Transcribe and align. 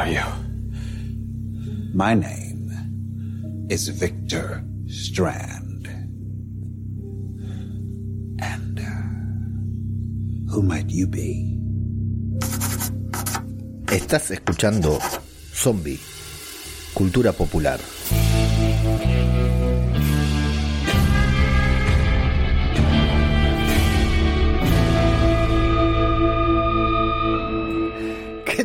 are 0.00 0.08
you? 0.08 0.24
My 1.92 2.14
name 2.14 2.72
is 3.68 3.88
Victor 3.88 4.64
Strand. 4.88 5.86
And 8.40 8.80
uh, 8.80 10.52
who 10.52 10.62
might 10.62 10.88
you 10.88 11.06
be? 11.06 11.58
Estás 13.88 14.30
escuchando 14.30 14.98
Zombie, 15.52 16.00
Cultura 16.94 17.32
Popular. 17.32 17.78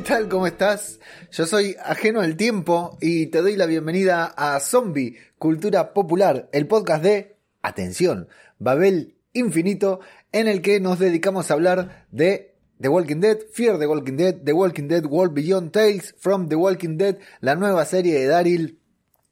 Tal? 0.06 0.30
¿Cómo 0.30 0.46
estás? 0.46 1.00
Yo 1.32 1.48
soy 1.48 1.76
Ajeno 1.84 2.22
al 2.22 2.38
Tiempo 2.38 2.96
y 3.02 3.26
te 3.28 3.42
doy 3.42 3.56
la 3.56 3.66
bienvenida 3.66 4.26
a 4.38 4.60
Zombie, 4.60 5.18
Cultura 5.40 5.94
Popular, 5.94 6.48
el 6.52 6.68
podcast 6.68 7.04
de, 7.04 7.38
atención, 7.64 8.28
Babel 8.60 9.16
Infinito, 9.34 10.02
en 10.32 10.48
el 10.48 10.62
que 10.62 10.80
nos 10.80 11.00
dedicamos 11.00 11.50
a 11.50 11.56
hablar 11.56 12.06
de 12.12 12.54
The 12.80 12.88
Walking 12.88 13.20
Dead, 13.20 13.40
Fear 13.52 13.80
the 13.80 13.88
Walking 13.88 14.16
Dead, 14.16 14.36
The 14.44 14.54
Walking 14.54 14.88
Dead 14.88 15.06
World 15.06 15.34
Beyond 15.34 15.72
Tales 15.72 16.14
from 16.20 16.50
The 16.50 16.56
Walking 16.56 16.98
Dead, 16.98 17.18
la 17.42 17.56
nueva 17.56 17.84
serie 17.86 18.20
de 18.20 18.28
Daryl 18.28 18.80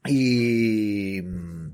y 0.06 1.22
mm, 1.22 1.68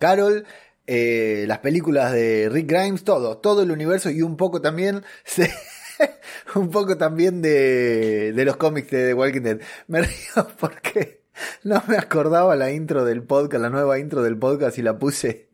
Carol, 0.00 0.46
eh, 0.88 1.44
las 1.46 1.60
películas 1.60 2.12
de 2.12 2.48
Rick 2.50 2.68
Grimes, 2.68 3.04
todo, 3.04 3.38
todo 3.38 3.62
el 3.62 3.70
universo 3.70 4.10
y 4.10 4.22
un 4.22 4.36
poco 4.36 4.60
también 4.60 5.04
un 6.54 6.70
poco 6.70 6.96
también 6.96 7.42
de, 7.42 8.32
de 8.32 8.44
los 8.44 8.56
cómics 8.56 8.90
de 8.90 9.14
Walking 9.14 9.42
Dead. 9.42 9.60
Me 9.86 10.02
río 10.02 10.48
porque 10.60 11.22
no 11.64 11.82
me 11.86 11.96
acordaba 11.96 12.56
la 12.56 12.70
intro 12.70 13.04
del 13.04 13.22
podcast, 13.22 13.62
la 13.62 13.70
nueva 13.70 13.98
intro 13.98 14.22
del 14.22 14.38
podcast 14.38 14.78
y 14.78 14.82
la 14.82 14.98
puse 14.98 15.50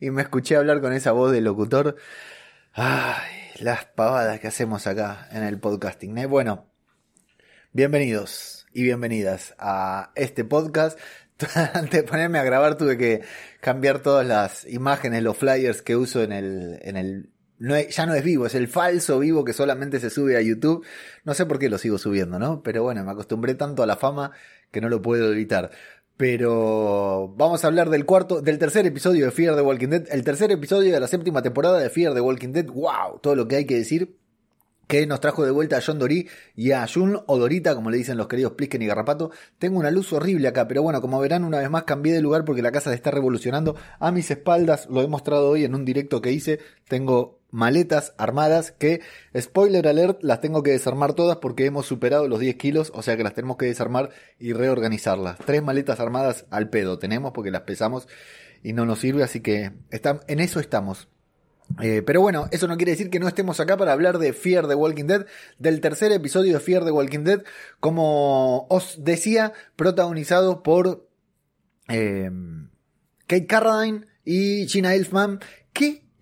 y 0.00 0.10
me 0.10 0.22
escuché 0.22 0.56
hablar 0.56 0.80
con 0.80 0.92
esa 0.92 1.12
voz 1.12 1.32
de 1.32 1.40
locutor. 1.40 1.96
Ay, 2.72 3.30
las 3.60 3.84
pavadas 3.84 4.40
que 4.40 4.48
hacemos 4.48 4.86
acá 4.86 5.28
en 5.30 5.42
el 5.44 5.60
podcasting. 5.60 6.18
¿eh? 6.18 6.26
Bueno, 6.26 6.66
bienvenidos 7.72 8.66
y 8.72 8.82
bienvenidas 8.82 9.54
a 9.58 10.10
este 10.16 10.44
podcast. 10.44 10.98
Antes 11.74 12.02
de 12.02 12.02
ponerme 12.02 12.38
a 12.38 12.44
grabar 12.44 12.76
tuve 12.76 12.98
que 12.98 13.22
cambiar 13.60 14.00
todas 14.00 14.26
las 14.26 14.64
imágenes, 14.66 15.22
los 15.22 15.36
flyers 15.36 15.82
que 15.82 15.96
uso 15.96 16.22
en 16.22 16.32
el, 16.32 16.78
en 16.82 16.96
el 16.96 17.30
no 17.62 17.78
ya 17.78 18.06
no 18.06 18.14
es 18.14 18.24
vivo, 18.24 18.46
es 18.46 18.56
el 18.56 18.66
falso 18.66 19.20
vivo 19.20 19.44
que 19.44 19.52
solamente 19.52 20.00
se 20.00 20.10
sube 20.10 20.36
a 20.36 20.42
YouTube. 20.42 20.84
No 21.24 21.32
sé 21.32 21.46
por 21.46 21.60
qué 21.60 21.68
lo 21.68 21.78
sigo 21.78 21.96
subiendo, 21.96 22.40
¿no? 22.40 22.60
Pero 22.62 22.82
bueno, 22.82 23.04
me 23.04 23.12
acostumbré 23.12 23.54
tanto 23.54 23.84
a 23.84 23.86
la 23.86 23.96
fama 23.96 24.32
que 24.72 24.80
no 24.80 24.88
lo 24.88 25.00
puedo 25.00 25.32
evitar. 25.32 25.70
Pero 26.16 27.32
vamos 27.36 27.62
a 27.62 27.68
hablar 27.68 27.88
del 27.88 28.04
cuarto, 28.04 28.42
del 28.42 28.58
tercer 28.58 28.84
episodio 28.86 29.26
de 29.26 29.30
Fear 29.30 29.54
the 29.54 29.62
Walking 29.62 29.88
Dead, 29.88 30.06
el 30.10 30.24
tercer 30.24 30.50
episodio 30.50 30.92
de 30.92 30.98
la 30.98 31.06
séptima 31.06 31.40
temporada 31.40 31.78
de 31.78 31.88
Fear 31.88 32.14
the 32.14 32.20
Walking 32.20 32.52
Dead. 32.52 32.66
¡Wow! 32.66 33.20
Todo 33.22 33.36
lo 33.36 33.46
que 33.46 33.56
hay 33.56 33.64
que 33.64 33.76
decir 33.76 34.16
que 34.92 35.06
nos 35.06 35.20
trajo 35.20 35.42
de 35.42 35.50
vuelta 35.50 35.78
a 35.78 35.80
John 35.80 35.98
Dory 35.98 36.28
y 36.54 36.72
a 36.72 36.86
Jun 36.86 37.18
o 37.24 37.38
Dorita, 37.38 37.74
como 37.74 37.88
le 37.88 37.96
dicen 37.96 38.18
los 38.18 38.28
queridos 38.28 38.52
Plisken 38.52 38.82
y 38.82 38.86
Garrapato. 38.86 39.30
Tengo 39.58 39.78
una 39.78 39.90
luz 39.90 40.12
horrible 40.12 40.48
acá, 40.48 40.68
pero 40.68 40.82
bueno, 40.82 41.00
como 41.00 41.18
verán, 41.18 41.44
una 41.44 41.60
vez 41.60 41.70
más 41.70 41.84
cambié 41.84 42.12
de 42.12 42.20
lugar 42.20 42.44
porque 42.44 42.60
la 42.60 42.72
casa 42.72 42.90
se 42.90 42.96
está 42.96 43.10
revolucionando. 43.10 43.74
A 43.98 44.12
mis 44.12 44.30
espaldas, 44.30 44.86
lo 44.90 45.00
he 45.00 45.06
mostrado 45.08 45.48
hoy 45.48 45.64
en 45.64 45.74
un 45.74 45.86
directo 45.86 46.20
que 46.20 46.32
hice, 46.32 46.60
tengo 46.88 47.40
maletas 47.50 48.12
armadas 48.18 48.72
que, 48.72 49.00
spoiler 49.34 49.88
alert, 49.88 50.22
las 50.22 50.42
tengo 50.42 50.62
que 50.62 50.72
desarmar 50.72 51.14
todas 51.14 51.38
porque 51.38 51.64
hemos 51.64 51.86
superado 51.86 52.28
los 52.28 52.38
10 52.38 52.56
kilos, 52.56 52.92
o 52.94 53.00
sea 53.00 53.16
que 53.16 53.24
las 53.24 53.32
tenemos 53.32 53.56
que 53.56 53.64
desarmar 53.64 54.10
y 54.38 54.52
reorganizarlas. 54.52 55.38
Tres 55.38 55.62
maletas 55.62 56.00
armadas 56.00 56.44
al 56.50 56.68
pedo 56.68 56.98
tenemos 56.98 57.32
porque 57.32 57.50
las 57.50 57.62
pesamos 57.62 58.08
y 58.62 58.74
no 58.74 58.84
nos 58.84 58.98
sirve, 58.98 59.22
así 59.22 59.40
que 59.40 59.72
en 59.90 60.40
eso 60.40 60.60
estamos. 60.60 61.08
Eh, 61.80 62.02
pero 62.04 62.20
bueno, 62.20 62.48
eso 62.50 62.68
no 62.68 62.76
quiere 62.76 62.92
decir 62.92 63.08
que 63.10 63.18
no 63.18 63.28
estemos 63.28 63.58
acá 63.60 63.76
para 63.76 63.92
hablar 63.92 64.18
de 64.18 64.32
Fear 64.32 64.68
the 64.68 64.74
Walking 64.74 65.06
Dead, 65.06 65.26
del 65.58 65.80
tercer 65.80 66.12
episodio 66.12 66.54
de 66.54 66.60
Fear 66.60 66.84
the 66.84 66.90
Walking 66.90 67.24
Dead, 67.24 67.42
como 67.80 68.66
os 68.68 69.02
decía, 69.04 69.52
protagonizado 69.76 70.62
por 70.62 71.08
eh, 71.88 72.30
Kate 73.26 73.46
Carradine 73.46 74.06
y 74.24 74.66
Gina 74.68 74.94
Elfman. 74.94 75.40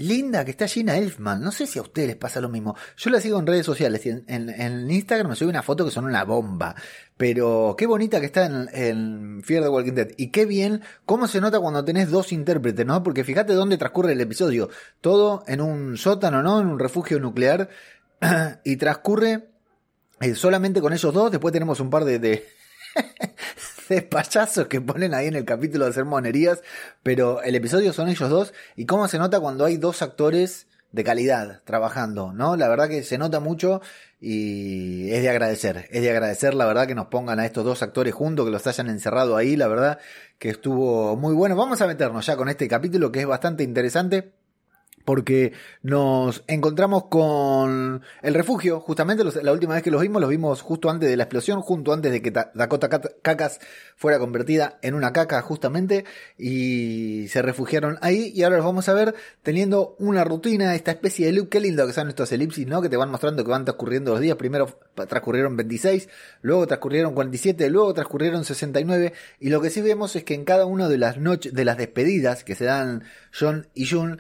Linda 0.01 0.45
que 0.45 0.51
está 0.51 0.67
Gina 0.67 0.97
Elfman. 0.97 1.41
No 1.43 1.53
sé 1.53 1.67
si 1.67 1.79
a 1.79 1.83
ustedes 1.83 2.09
les 2.09 2.17
pasa 2.17 2.41
lo 2.41 2.49
mismo. 2.49 2.75
Yo 2.97 3.11
la 3.11 3.21
sigo 3.21 3.39
en 3.39 3.47
redes 3.47 3.67
sociales. 3.67 4.05
En, 4.07 4.25
en, 4.27 4.91
Instagram 4.91 5.31
me 5.31 5.37
sube 5.37 5.51
una 5.51 5.63
foto 5.63 5.85
que 5.85 5.91
son 5.91 6.07
una 6.07 6.25
bomba. 6.25 6.75
Pero 7.17 7.75
qué 7.77 7.87
bonita 7.87 8.19
que 8.19 8.27
está 8.27 8.47
en, 8.47 8.69
en, 8.73 9.43
Fear 9.45 9.63
the 9.65 9.69
Walking 9.69 9.93
Dead. 9.93 10.09
Y 10.17 10.31
qué 10.31 10.47
bien 10.47 10.83
cómo 11.05 11.29
se 11.29 11.41
nota 11.41 11.61
cuando 11.61 11.85
tenés 11.85 12.11
dos 12.11 12.33
intérpretes, 12.33 12.87
¿no? 12.87 13.03
Porque 13.03 13.25
fíjate 13.25 13.53
dónde 13.53 13.79
transcurre 13.79 14.13
el 14.13 14.21
episodio. 14.21 14.71
Todo 15.01 15.45
en 15.47 15.61
un 15.61 15.97
sótano, 15.97 16.43
¿no? 16.43 16.61
En 16.61 16.69
un 16.69 16.79
refugio 16.79 17.21
nuclear. 17.21 17.69
y 18.65 18.77
transcurre 18.77 19.51
eh, 20.21 20.35
solamente 20.35 20.81
con 20.81 20.93
ellos 20.93 21.13
dos. 21.13 21.31
Después 21.31 21.53
tenemos 21.53 21.79
un 21.81 21.91
par 21.91 22.05
de 22.05 22.49
payasos 24.09 24.69
que 24.69 24.81
ponen 24.81 25.15
ahí 25.15 25.27
en 25.27 25.37
el 25.37 25.45
capítulo 25.45 25.85
de 25.85 25.91
hacer 25.91 26.05
monerías, 26.05 26.63
pero 27.03 27.43
el 27.43 27.55
episodio 27.55 27.93
son 27.93 28.09
ellos 28.09 28.31
dos 28.31 28.55
y 28.77 28.87
cómo 28.87 29.09
se 29.09 29.19
nota 29.19 29.41
cuando 29.41 29.65
hay 29.65 29.77
dos 29.77 30.03
actores 30.03 30.69
de 30.93 31.05
calidad 31.05 31.63
trabajando, 31.65 32.33
¿no? 32.33 32.57
La 32.57 32.69
verdad 32.69 32.89
que 32.89 33.03
se 33.03 33.19
nota 33.19 33.41
mucho 33.41 33.81
y 34.21 35.11
es 35.11 35.23
de 35.23 35.29
agradecer, 35.29 35.89
es 35.91 36.03
de 36.03 36.11
agradecer 36.11 36.55
la 36.55 36.67
verdad 36.67 36.87
que 36.87 36.95
nos 36.95 37.07
pongan 37.07 37.39
a 37.39 37.47
estos 37.47 37.65
dos 37.65 37.83
actores 37.83 38.15
juntos, 38.15 38.45
que 38.45 38.53
los 38.53 38.67
hayan 38.67 38.89
encerrado 38.89 39.37
ahí, 39.37 39.57
la 39.57 39.69
verdad 39.69 39.99
que 40.39 40.51
estuvo 40.51 41.17
muy 41.17 41.35
bueno. 41.35 41.57
Vamos 41.57 41.81
a 41.81 41.87
meternos 41.87 42.27
ya 42.27 42.37
con 42.37 42.49
este 42.49 42.67
capítulo 42.69 43.13
que 43.13 43.21
es 43.21 43.27
bastante 43.27 43.63
interesante 43.63 44.33
porque 45.05 45.53
nos 45.83 46.45
encontramos 46.47 47.07
con 47.07 48.03
el 48.23 48.35
refugio, 48.35 48.81
justamente 48.81 49.25
la 49.25 49.53
última 49.53 49.75
vez 49.75 49.83
que 49.83 49.91
los 49.91 50.03
vimos, 50.03 50.21
los 50.21 50.31
vimos 50.31 50.63
justo 50.63 50.91
antes 50.91 51.09
de 51.09 51.17
la 51.17 51.25
explosión, 51.25 51.63
justo 51.63 51.93
antes 51.93 52.13
de 52.13 52.23
que 52.23 52.31
Dakota 52.31 52.89
Cacas 53.23 53.61
fuera 53.97 54.19
convertida 54.19 54.79
en 54.83 54.95
una 54.95 55.13
caca 55.13 55.41
justamente, 55.43 56.05
y 56.39 57.27
se 57.29 57.43
refugiaron 57.43 57.99
ahí, 58.03 58.33
y 58.35 58.43
ahora 58.43 58.57
los 58.57 58.67
vamos 58.67 58.89
a 58.89 58.95
ver 58.95 59.15
teniendo 59.43 59.97
una 59.99 60.25
rutina, 60.25 60.75
esta 60.75 60.91
especie 60.91 61.27
de 61.27 61.33
loop, 61.33 61.49
qué 61.49 61.61
lindo 61.61 61.87
que 61.87 61.93
son 61.93 62.09
estos 62.09 62.31
elipsis, 62.33 62.67
¿no? 62.67 62.83
Que 62.83 62.89
te 62.89 62.97
van 62.97 63.11
mostrando 63.11 63.45
que 63.45 63.51
van 63.51 63.65
transcurriendo 63.65 64.13
los 64.13 64.21
días, 64.21 64.37
primero 64.37 64.79
transcurrieron 64.95 65.57
26, 65.57 66.09
luego 66.43 66.67
transcurrieron 66.67 67.15
47, 67.15 67.71
luego 67.71 67.95
transcurrieron 67.95 68.45
69, 68.45 69.13
y 69.39 69.49
lo 69.49 69.61
que 69.61 69.71
sí 69.71 69.81
vemos 69.81 70.17
es 70.17 70.25
que 70.25 70.35
en 70.35 70.45
cada 70.45 70.67
una 70.67 70.89
de 70.89 70.99
las 70.99 71.19
noches, 71.19 71.53
de 71.55 71.65
las 71.65 71.77
despedidas 71.77 72.45
que 72.45 72.55
se 72.55 72.65
dan 72.67 73.05
John 73.39 73.69
y 73.75 73.87
June, 73.87 74.19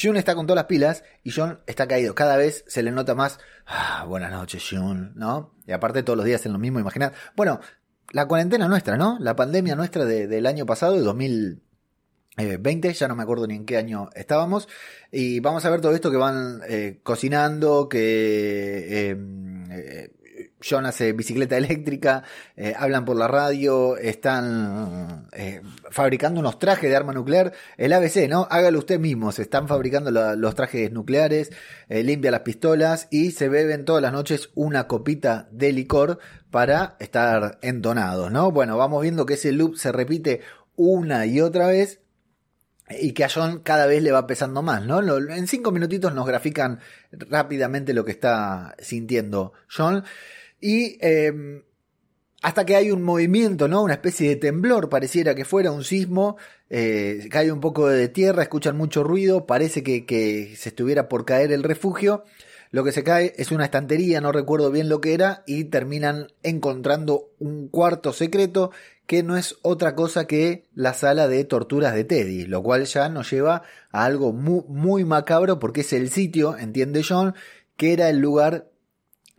Jun 0.00 0.16
está 0.16 0.34
con 0.34 0.46
todas 0.46 0.56
las 0.56 0.66
pilas 0.66 1.04
y 1.22 1.30
John 1.30 1.60
está 1.66 1.88
caído. 1.88 2.14
Cada 2.14 2.36
vez 2.36 2.64
se 2.68 2.82
le 2.82 2.90
nota 2.92 3.14
más, 3.14 3.38
ah, 3.66 4.04
buenas 4.06 4.30
noches, 4.30 4.64
Jun, 4.68 5.12
¿no? 5.14 5.54
Y 5.66 5.72
aparte 5.72 6.02
todos 6.02 6.16
los 6.16 6.26
días 6.26 6.44
en 6.46 6.52
lo 6.52 6.58
mismo, 6.58 6.78
imaginar. 6.78 7.12
Bueno, 7.34 7.60
la 8.12 8.26
cuarentena 8.26 8.68
nuestra, 8.68 8.96
¿no? 8.96 9.18
La 9.20 9.34
pandemia 9.34 9.74
nuestra 9.74 10.04
del 10.04 10.46
año 10.46 10.66
pasado, 10.66 10.94
de 10.94 11.00
2020, 11.00 12.92
ya 12.92 13.08
no 13.08 13.16
me 13.16 13.22
acuerdo 13.22 13.46
ni 13.46 13.54
en 13.54 13.64
qué 13.64 13.76
año 13.76 14.10
estábamos. 14.14 14.68
Y 15.10 15.40
vamos 15.40 15.64
a 15.64 15.70
ver 15.70 15.80
todo 15.80 15.94
esto 15.94 16.10
que 16.10 16.16
van 16.16 16.60
eh, 16.68 17.00
cocinando, 17.02 17.88
que 17.88 19.10
em, 19.10 19.70
eh, 19.70 20.15
John 20.62 20.86
hace 20.86 21.12
bicicleta 21.12 21.56
eléctrica, 21.58 22.22
eh, 22.56 22.74
hablan 22.76 23.04
por 23.04 23.16
la 23.16 23.28
radio, 23.28 23.96
están 23.96 25.28
eh, 25.32 25.62
fabricando 25.90 26.40
unos 26.40 26.58
trajes 26.58 26.90
de 26.90 26.96
arma 26.96 27.12
nuclear. 27.12 27.52
El 27.76 27.92
ABC, 27.92 28.28
¿no? 28.28 28.46
Hágalo 28.50 28.78
usted 28.78 28.98
mismo. 28.98 29.32
Se 29.32 29.42
están 29.42 29.68
fabricando 29.68 30.10
los 30.10 30.54
trajes 30.54 30.90
nucleares, 30.92 31.50
eh, 31.88 32.02
limpia 32.02 32.30
las 32.30 32.40
pistolas 32.40 33.08
y 33.10 33.32
se 33.32 33.48
beben 33.48 33.84
todas 33.84 34.02
las 34.02 34.12
noches 34.12 34.50
una 34.54 34.86
copita 34.86 35.48
de 35.50 35.72
licor 35.72 36.18
para 36.50 36.96
estar 37.00 37.58
entonados, 37.62 38.30
¿no? 38.30 38.50
Bueno, 38.50 38.76
vamos 38.76 39.02
viendo 39.02 39.26
que 39.26 39.34
ese 39.34 39.52
loop 39.52 39.76
se 39.76 39.92
repite 39.92 40.40
una 40.74 41.26
y 41.26 41.40
otra 41.40 41.66
vez 41.68 42.00
y 42.88 43.12
que 43.12 43.24
a 43.24 43.28
John 43.28 43.60
cada 43.60 43.86
vez 43.86 44.02
le 44.02 44.12
va 44.12 44.26
pesando 44.26 44.62
más, 44.62 44.84
¿no? 44.84 45.00
En 45.00 45.46
cinco 45.48 45.72
minutitos 45.72 46.14
nos 46.14 46.26
grafican 46.26 46.80
rápidamente 47.10 47.94
lo 47.94 48.04
que 48.04 48.12
está 48.12 48.76
sintiendo 48.78 49.52
John. 49.74 50.04
Y 50.60 50.98
em, 51.00 51.62
hasta 52.42 52.64
que 52.64 52.76
hay 52.76 52.90
un 52.90 53.02
movimiento, 53.02 53.66
¿no? 53.66 53.82
Una 53.82 53.94
especie 53.94 54.28
de 54.28 54.36
temblor, 54.36 54.88
pareciera 54.88 55.34
que 55.34 55.44
fuera 55.44 55.72
un 55.72 55.82
sismo, 55.82 56.36
eh, 56.70 57.26
cae 57.30 57.50
un 57.50 57.60
poco 57.60 57.88
de 57.88 58.08
tierra, 58.08 58.42
escuchan 58.42 58.76
mucho 58.76 59.02
ruido, 59.02 59.46
parece 59.46 59.82
que, 59.82 60.54
se 60.56 60.68
estuviera 60.68 61.08
por 61.08 61.24
caer 61.24 61.50
el 61.52 61.62
refugio. 61.62 62.24
Lo 62.70 62.84
que 62.84 62.92
se 62.92 63.04
cae 63.04 63.32
es 63.36 63.52
una 63.52 63.64
estantería, 63.64 64.20
no 64.20 64.32
recuerdo 64.32 64.70
bien 64.70 64.88
lo 64.88 65.00
que 65.00 65.14
era, 65.14 65.42
y 65.46 65.64
terminan 65.64 66.28
encontrando 66.42 67.30
un 67.38 67.68
cuarto 67.68 68.12
secreto 68.12 68.70
que 69.06 69.22
no 69.22 69.36
es 69.36 69.56
otra 69.62 69.94
cosa 69.94 70.26
que 70.26 70.66
la 70.74 70.94
sala 70.94 71.28
de 71.28 71.44
torturas 71.44 71.94
de 71.94 72.04
Teddy, 72.04 72.44
lo 72.46 72.62
cual 72.62 72.84
ya 72.84 73.08
nos 73.08 73.30
lleva 73.30 73.62
a 73.90 74.04
algo 74.04 74.32
muy, 74.32 74.62
muy 74.68 75.04
macabro 75.04 75.58
porque 75.58 75.80
es 75.80 75.92
el 75.92 76.10
sitio, 76.10 76.56
entiende 76.56 77.02
John, 77.02 77.34
que 77.76 77.92
era 77.92 78.08
el 78.08 78.18
lugar 78.18 78.68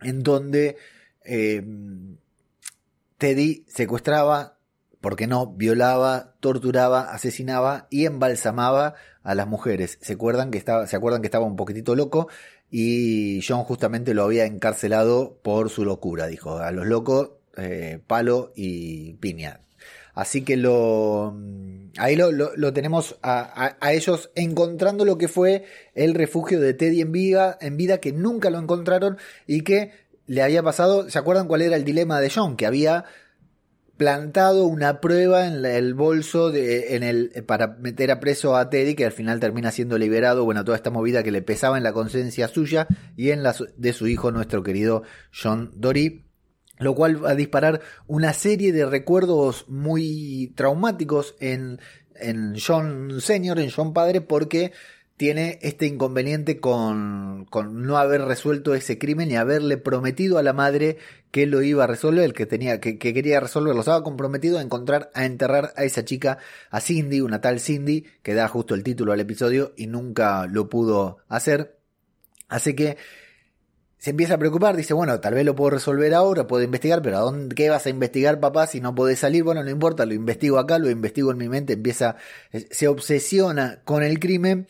en 0.00 0.22
donde 0.22 0.76
eh, 1.28 1.62
Teddy 3.18 3.64
secuestraba, 3.68 4.58
porque 5.00 5.26
no, 5.26 5.46
violaba, 5.46 6.34
torturaba, 6.40 7.12
asesinaba 7.12 7.86
y 7.90 8.06
embalsamaba 8.06 8.94
a 9.22 9.34
las 9.34 9.46
mujeres. 9.46 9.98
¿Se 10.00 10.14
acuerdan 10.14 10.50
que 10.50 10.58
estaba, 10.58 10.86
se 10.86 10.96
acuerdan 10.96 11.20
que 11.20 11.26
estaba 11.26 11.44
un 11.44 11.56
poquitito 11.56 11.94
loco? 11.94 12.28
Y 12.70 13.40
John 13.46 13.64
justamente 13.64 14.14
lo 14.14 14.24
había 14.24 14.44
encarcelado 14.44 15.38
por 15.42 15.70
su 15.70 15.84
locura, 15.84 16.26
dijo. 16.26 16.58
A 16.58 16.70
los 16.72 16.86
locos, 16.86 17.30
eh, 17.56 18.00
palo 18.06 18.52
y 18.56 19.14
piña. 19.14 19.60
Así 20.14 20.42
que 20.42 20.56
lo 20.56 21.36
ahí 21.96 22.16
lo, 22.16 22.32
lo, 22.32 22.72
tenemos 22.72 23.18
a, 23.22 23.76
a, 23.80 23.92
ellos 23.92 24.30
encontrando 24.34 25.04
lo 25.04 25.16
que 25.16 25.28
fue 25.28 25.64
el 25.94 26.14
refugio 26.14 26.58
de 26.60 26.74
Teddy 26.74 27.02
en 27.02 27.12
vida, 27.12 27.56
en 27.60 27.76
vida 27.76 27.98
que 27.98 28.12
nunca 28.12 28.50
lo 28.50 28.58
encontraron 28.58 29.16
y 29.46 29.62
que 29.62 29.92
le 30.28 30.42
había 30.42 30.62
pasado. 30.62 31.10
¿Se 31.10 31.18
acuerdan 31.18 31.48
cuál 31.48 31.62
era 31.62 31.74
el 31.74 31.84
dilema 31.84 32.20
de 32.20 32.30
John? 32.30 32.56
Que 32.56 32.66
había 32.66 33.04
plantado 33.96 34.66
una 34.66 35.00
prueba 35.00 35.46
en 35.46 35.64
el 35.64 35.94
bolso 35.94 36.52
de, 36.52 36.94
en 36.94 37.02
el, 37.02 37.44
para 37.46 37.66
meter 37.80 38.12
a 38.12 38.20
preso 38.20 38.56
a 38.56 38.70
Teddy, 38.70 38.94
que 38.94 39.04
al 39.04 39.12
final 39.12 39.40
termina 39.40 39.72
siendo 39.72 39.98
liberado. 39.98 40.44
Bueno, 40.44 40.64
toda 40.64 40.76
esta 40.76 40.90
movida 40.90 41.24
que 41.24 41.32
le 41.32 41.42
pesaba 41.42 41.76
en 41.76 41.82
la 41.82 41.92
conciencia 41.92 42.46
suya 42.46 42.86
y 43.16 43.30
en 43.30 43.42
la 43.42 43.56
de 43.76 43.92
su 43.92 44.06
hijo, 44.06 44.30
nuestro 44.30 44.62
querido 44.62 45.02
John 45.32 45.72
Dory 45.74 46.24
lo 46.78 46.94
cual 46.94 47.24
va 47.24 47.30
a 47.30 47.34
disparar 47.34 47.80
una 48.06 48.32
serie 48.32 48.72
de 48.72 48.86
recuerdos 48.86 49.68
muy 49.68 50.52
traumáticos 50.54 51.34
en, 51.40 51.80
en 52.14 52.54
John 52.64 53.20
Senior, 53.20 53.58
en 53.58 53.70
John 53.70 53.92
Padre, 53.92 54.20
porque 54.20 54.72
tiene 55.18 55.58
este 55.62 55.84
inconveniente 55.86 56.60
con, 56.60 57.44
con, 57.50 57.82
no 57.82 57.98
haber 57.98 58.22
resuelto 58.22 58.74
ese 58.74 58.98
crimen 58.98 59.30
y 59.30 59.36
haberle 59.36 59.76
prometido 59.76 60.38
a 60.38 60.44
la 60.44 60.52
madre 60.52 60.96
que 61.32 61.44
lo 61.44 61.60
iba 61.60 61.84
a 61.84 61.86
resolver, 61.88 62.24
el 62.24 62.32
que 62.32 62.46
tenía, 62.46 62.80
que, 62.80 62.98
que 62.98 63.12
quería 63.12 63.40
resolverlo. 63.40 63.80
Estaba 63.80 64.04
comprometido 64.04 64.58
a 64.58 64.62
encontrar, 64.62 65.10
a 65.14 65.24
enterrar 65.24 65.74
a 65.76 65.82
esa 65.82 66.04
chica, 66.04 66.38
a 66.70 66.80
Cindy, 66.80 67.20
una 67.20 67.40
tal 67.40 67.58
Cindy, 67.58 68.06
que 68.22 68.32
da 68.32 68.46
justo 68.46 68.76
el 68.76 68.84
título 68.84 69.12
al 69.12 69.18
episodio 69.18 69.74
y 69.76 69.88
nunca 69.88 70.46
lo 70.46 70.68
pudo 70.68 71.18
hacer. 71.28 71.76
Así 72.48 72.74
que 72.74 72.96
se 73.98 74.10
empieza 74.10 74.34
a 74.34 74.38
preocupar, 74.38 74.76
dice, 74.76 74.94
bueno, 74.94 75.18
tal 75.18 75.34
vez 75.34 75.44
lo 75.44 75.56
puedo 75.56 75.70
resolver 75.70 76.14
ahora, 76.14 76.46
puedo 76.46 76.62
investigar, 76.62 77.02
pero 77.02 77.16
¿a 77.16 77.20
dónde, 77.20 77.56
qué 77.56 77.68
vas 77.68 77.84
a 77.86 77.90
investigar, 77.90 78.38
papá, 78.38 78.68
si 78.68 78.80
no 78.80 78.94
podés 78.94 79.18
salir? 79.18 79.42
Bueno, 79.42 79.64
no 79.64 79.70
importa, 79.70 80.06
lo 80.06 80.14
investigo 80.14 80.60
acá, 80.60 80.78
lo 80.78 80.88
investigo 80.88 81.32
en 81.32 81.38
mi 81.38 81.48
mente, 81.48 81.72
empieza, 81.72 82.14
se 82.52 82.86
obsesiona 82.86 83.80
con 83.84 84.04
el 84.04 84.20
crimen, 84.20 84.68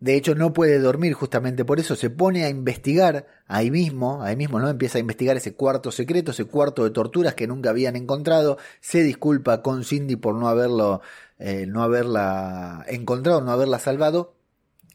de 0.00 0.16
hecho 0.16 0.34
no 0.34 0.52
puede 0.52 0.78
dormir 0.78 1.12
justamente 1.14 1.64
por 1.64 1.80
eso, 1.80 1.96
se 1.96 2.10
pone 2.10 2.44
a 2.44 2.48
investigar 2.48 3.26
ahí 3.46 3.70
mismo, 3.70 4.22
ahí 4.22 4.36
mismo, 4.36 4.60
¿no? 4.60 4.68
Empieza 4.68 4.98
a 4.98 5.00
investigar 5.00 5.36
ese 5.36 5.54
cuarto 5.54 5.90
secreto, 5.90 6.30
ese 6.30 6.44
cuarto 6.44 6.84
de 6.84 6.90
torturas 6.90 7.34
que 7.34 7.46
nunca 7.46 7.70
habían 7.70 7.96
encontrado, 7.96 8.58
se 8.80 9.02
disculpa 9.02 9.62
con 9.62 9.84
Cindy 9.84 10.16
por 10.16 10.34
no 10.34 10.48
haberlo, 10.48 11.00
eh, 11.38 11.66
no 11.66 11.82
haberla 11.82 12.84
encontrado, 12.88 13.40
no 13.40 13.50
haberla 13.50 13.78
salvado, 13.78 14.34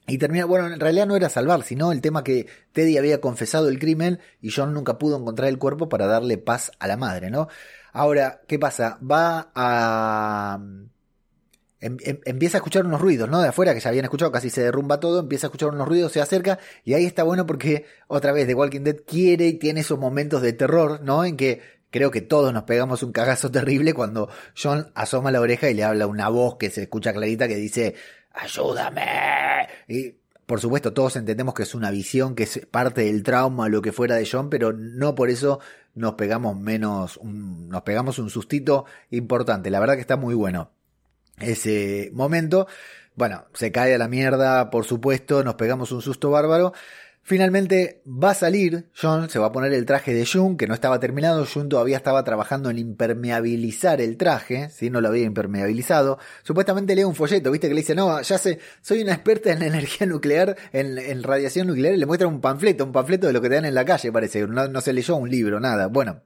y 0.05 0.17
termina, 0.17 0.45
bueno, 0.45 0.67
en 0.67 0.79
realidad 0.79 1.07
no 1.07 1.15
era 1.15 1.29
salvar, 1.29 1.63
sino 1.63 1.91
el 1.91 2.01
tema 2.01 2.23
que 2.23 2.47
Teddy 2.73 2.97
había 2.97 3.21
confesado 3.21 3.69
el 3.69 3.79
crimen 3.79 4.19
y 4.41 4.51
John 4.51 4.73
nunca 4.73 4.97
pudo 4.97 5.17
encontrar 5.17 5.47
el 5.47 5.57
cuerpo 5.57 5.87
para 5.87 6.07
darle 6.07 6.37
paz 6.37 6.71
a 6.79 6.87
la 6.87 6.97
madre, 6.97 7.29
¿no? 7.29 7.47
Ahora, 7.93 8.41
¿qué 8.47 8.59
pasa? 8.59 8.99
Va 9.01 9.51
a... 9.55 10.59
Em, 11.83 11.97
em, 12.05 12.21
empieza 12.23 12.55
a 12.55 12.59
escuchar 12.59 12.85
unos 12.85 13.01
ruidos, 13.01 13.29
¿no? 13.29 13.41
De 13.41 13.49
afuera, 13.49 13.73
que 13.73 13.81
ya 13.81 13.89
habían 13.89 14.05
escuchado, 14.05 14.31
casi 14.31 14.49
se 14.49 14.61
derrumba 14.61 15.01
todo, 15.01 15.19
empieza 15.19 15.47
a 15.47 15.49
escuchar 15.49 15.67
unos 15.67 15.85
ruidos, 15.85 16.13
se 16.13 16.21
acerca, 16.21 16.57
y 16.85 16.93
ahí 16.93 17.03
está 17.03 17.23
bueno 17.23 17.45
porque, 17.45 17.85
otra 18.07 18.31
vez, 18.31 18.47
The 18.47 18.53
Walking 18.53 18.85
Dead 18.85 18.99
quiere 19.05 19.47
y 19.47 19.53
tiene 19.55 19.81
esos 19.81 19.99
momentos 19.99 20.41
de 20.41 20.53
terror, 20.53 21.01
¿no? 21.01 21.25
En 21.25 21.35
que 21.35 21.61
creo 21.91 22.09
que 22.09 22.21
todos 22.21 22.53
nos 22.53 22.63
pegamos 22.63 23.03
un 23.03 23.11
cagazo 23.11 23.51
terrible 23.51 23.93
cuando 23.93 24.29
John 24.57 24.93
asoma 24.95 25.29
la 25.29 25.41
oreja 25.41 25.69
y 25.69 25.73
le 25.73 25.83
habla 25.83 26.07
una 26.07 26.29
voz 26.29 26.55
que 26.55 26.69
se 26.69 26.83
escucha 26.83 27.11
clarita 27.11 27.49
que 27.49 27.57
dice, 27.57 27.95
ayúdame. 28.31 29.67
Y 29.89 30.15
por 30.45 30.61
supuesto 30.61 30.93
todos 30.93 31.17
entendemos 31.17 31.53
que 31.53 31.63
es 31.63 31.75
una 31.75 31.91
visión, 31.91 32.33
que 32.33 32.43
es 32.43 32.65
parte 32.71 33.01
del 33.01 33.23
trauma, 33.23 33.67
lo 33.67 33.81
que 33.81 33.91
fuera 33.91 34.15
de 34.15 34.25
John, 34.25 34.49
pero 34.49 34.71
no 34.71 35.15
por 35.15 35.29
eso 35.29 35.59
nos 35.95 36.13
pegamos 36.13 36.57
menos, 36.57 37.19
nos 37.21 37.81
pegamos 37.81 38.19
un 38.19 38.29
sustito 38.29 38.85
importante. 39.09 39.69
La 39.69 39.81
verdad 39.81 39.95
que 39.95 40.01
está 40.01 40.15
muy 40.15 40.33
bueno 40.33 40.71
ese 41.39 42.09
momento. 42.13 42.67
Bueno, 43.15 43.45
se 43.53 43.71
cae 43.71 43.93
a 43.93 43.97
la 43.97 44.07
mierda, 44.07 44.69
por 44.69 44.85
supuesto, 44.85 45.43
nos 45.43 45.55
pegamos 45.55 45.91
un 45.91 46.01
susto 46.01 46.31
bárbaro. 46.31 46.73
Finalmente 47.25 48.01
va 48.05 48.31
a 48.31 48.33
salir 48.33 48.89
John, 49.01 49.29
se 49.29 49.39
va 49.39 49.45
a 49.45 49.51
poner 49.53 49.71
el 49.71 49.85
traje 49.85 50.13
de 50.13 50.25
Jun, 50.25 50.57
que 50.57 50.67
no 50.67 50.73
estaba 50.73 50.99
terminado. 50.99 51.45
Jun 51.45 51.69
todavía 51.69 51.95
estaba 51.95 52.21
trabajando 52.25 52.69
en 52.69 52.77
impermeabilizar 52.77 54.01
el 54.01 54.17
traje, 54.17 54.69
si 54.69 54.89
no 54.89 54.99
lo 54.99 55.07
había 55.07 55.23
impermeabilizado. 55.23 56.19
Supuestamente 56.43 56.95
lee 56.95 57.05
un 57.05 57.15
folleto, 57.15 57.49
viste, 57.49 57.69
que 57.69 57.75
le 57.75 57.79
dice, 57.79 57.95
no, 57.95 58.21
ya 58.21 58.37
sé, 58.37 58.59
soy 58.81 59.03
una 59.03 59.13
experta 59.13 59.53
en 59.53 59.61
energía 59.61 60.05
nuclear, 60.05 60.57
en, 60.73 61.23
radiación 61.23 61.67
nuclear, 61.67 61.93
y 61.93 61.97
le 61.97 62.05
muestra 62.05 62.27
un 62.27 62.41
panfleto, 62.41 62.83
un 62.83 62.91
panfleto 62.91 63.27
de 63.27 63.33
lo 63.33 63.41
que 63.41 63.47
te 63.47 63.55
dan 63.55 63.65
en 63.65 63.75
la 63.75 63.85
calle, 63.85 64.11
parece. 64.11 64.45
No, 64.45 64.67
no 64.67 64.81
se 64.81 64.91
leyó 64.91 65.15
un 65.15 65.29
libro, 65.29 65.61
nada. 65.61 65.87
Bueno, 65.87 66.23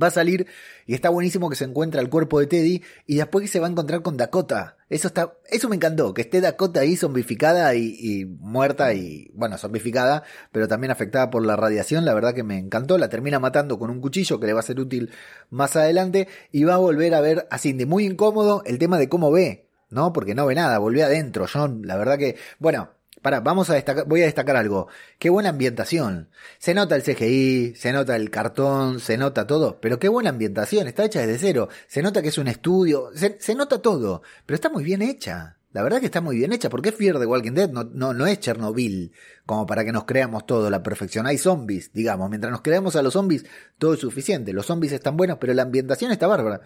Va 0.00 0.06
a 0.06 0.10
salir 0.10 0.46
y 0.86 0.94
está 0.94 1.10
buenísimo 1.10 1.50
que 1.50 1.56
se 1.56 1.64
encuentra 1.64 2.00
el 2.00 2.08
cuerpo 2.08 2.40
de 2.40 2.46
Teddy 2.46 2.82
y 3.06 3.16
después 3.16 3.42
que 3.42 3.48
se 3.48 3.60
va 3.60 3.66
a 3.66 3.70
encontrar 3.70 4.00
con 4.02 4.16
Dakota. 4.16 4.76
Eso 4.88 5.08
está, 5.08 5.34
eso 5.50 5.68
me 5.68 5.76
encantó, 5.76 6.14
que 6.14 6.22
esté 6.22 6.40
Dakota 6.40 6.80
ahí 6.80 6.96
zombificada 6.96 7.74
y, 7.74 8.24
muerta 8.24 8.94
y, 8.94 9.30
bueno, 9.34 9.58
zombificada, 9.58 10.22
pero 10.50 10.68
también 10.68 10.90
afectada 10.90 11.30
por 11.30 11.44
la 11.44 11.56
radiación. 11.56 12.04
La 12.04 12.14
verdad 12.14 12.34
que 12.34 12.42
me 12.42 12.58
encantó. 12.58 12.98
La 12.98 13.08
termina 13.08 13.38
matando 13.38 13.78
con 13.78 13.90
un 13.90 14.00
cuchillo 14.00 14.40
que 14.40 14.46
le 14.46 14.52
va 14.52 14.60
a 14.60 14.64
ser 14.64 14.80
útil 14.80 15.10
más 15.50 15.76
adelante 15.76 16.28
y 16.52 16.64
va 16.64 16.74
a 16.74 16.78
volver 16.78 17.14
a 17.14 17.20
ver 17.20 17.46
a 17.50 17.58
Cindy. 17.58 17.86
Muy 17.86 18.04
incómodo 18.04 18.62
el 18.64 18.78
tema 18.78 18.98
de 18.98 19.08
cómo 19.08 19.30
ve, 19.30 19.68
¿no? 19.90 20.12
Porque 20.12 20.34
no 20.34 20.46
ve 20.46 20.54
nada, 20.54 20.78
volvió 20.78 21.04
adentro. 21.04 21.46
John, 21.52 21.82
la 21.84 21.96
verdad 21.96 22.18
que, 22.18 22.36
bueno, 22.58 22.90
para, 23.22 23.40
vamos 23.40 23.70
a 23.70 23.74
destacar, 23.74 24.04
voy 24.06 24.22
a 24.22 24.26
destacar 24.26 24.56
algo. 24.56 24.88
Qué 25.18 25.30
buena 25.30 25.50
ambientación. 25.50 26.28
Se 26.58 26.74
nota 26.74 26.96
el 26.96 27.02
CGI, 27.02 27.74
se 27.76 27.92
nota 27.92 28.16
el 28.16 28.30
cartón, 28.30 29.00
se 29.00 29.16
nota 29.16 29.46
todo, 29.46 29.80
pero 29.80 29.98
qué 29.98 30.08
buena 30.08 30.30
ambientación, 30.30 30.88
está 30.88 31.04
hecha 31.04 31.20
desde 31.20 31.38
cero. 31.38 31.68
Se 31.86 32.02
nota 32.02 32.20
que 32.20 32.28
es 32.28 32.38
un 32.38 32.48
estudio, 32.48 33.10
se, 33.14 33.54
nota 33.54 33.80
todo, 33.80 34.22
pero 34.44 34.56
está 34.56 34.68
muy 34.68 34.84
bien 34.84 35.02
hecha. 35.02 35.56
La 35.72 35.82
verdad 35.82 36.00
que 36.00 36.06
está 36.06 36.20
muy 36.20 36.36
bien 36.36 36.52
hecha, 36.52 36.68
porque 36.68 36.90
es 36.90 36.94
Fear 36.96 37.18
de 37.18 37.24
Walking 37.24 37.52
Dead, 37.52 37.70
no, 37.70 37.84
no, 37.84 38.12
no 38.12 38.26
es 38.26 38.40
Chernobyl, 38.40 39.12
como 39.46 39.64
para 39.64 39.86
que 39.86 39.92
nos 39.92 40.04
creamos 40.04 40.44
todo, 40.44 40.68
la 40.68 40.82
perfección. 40.82 41.26
Hay 41.26 41.38
zombies, 41.38 41.92
digamos, 41.94 42.28
mientras 42.28 42.50
nos 42.50 42.60
creamos 42.60 42.94
a 42.96 43.02
los 43.02 43.14
zombies, 43.14 43.46
todo 43.78 43.94
es 43.94 44.00
suficiente. 44.00 44.52
Los 44.52 44.66
zombies 44.66 44.92
están 44.92 45.16
buenos, 45.16 45.38
pero 45.38 45.54
la 45.54 45.62
ambientación 45.62 46.12
está 46.12 46.26
bárbara. 46.26 46.60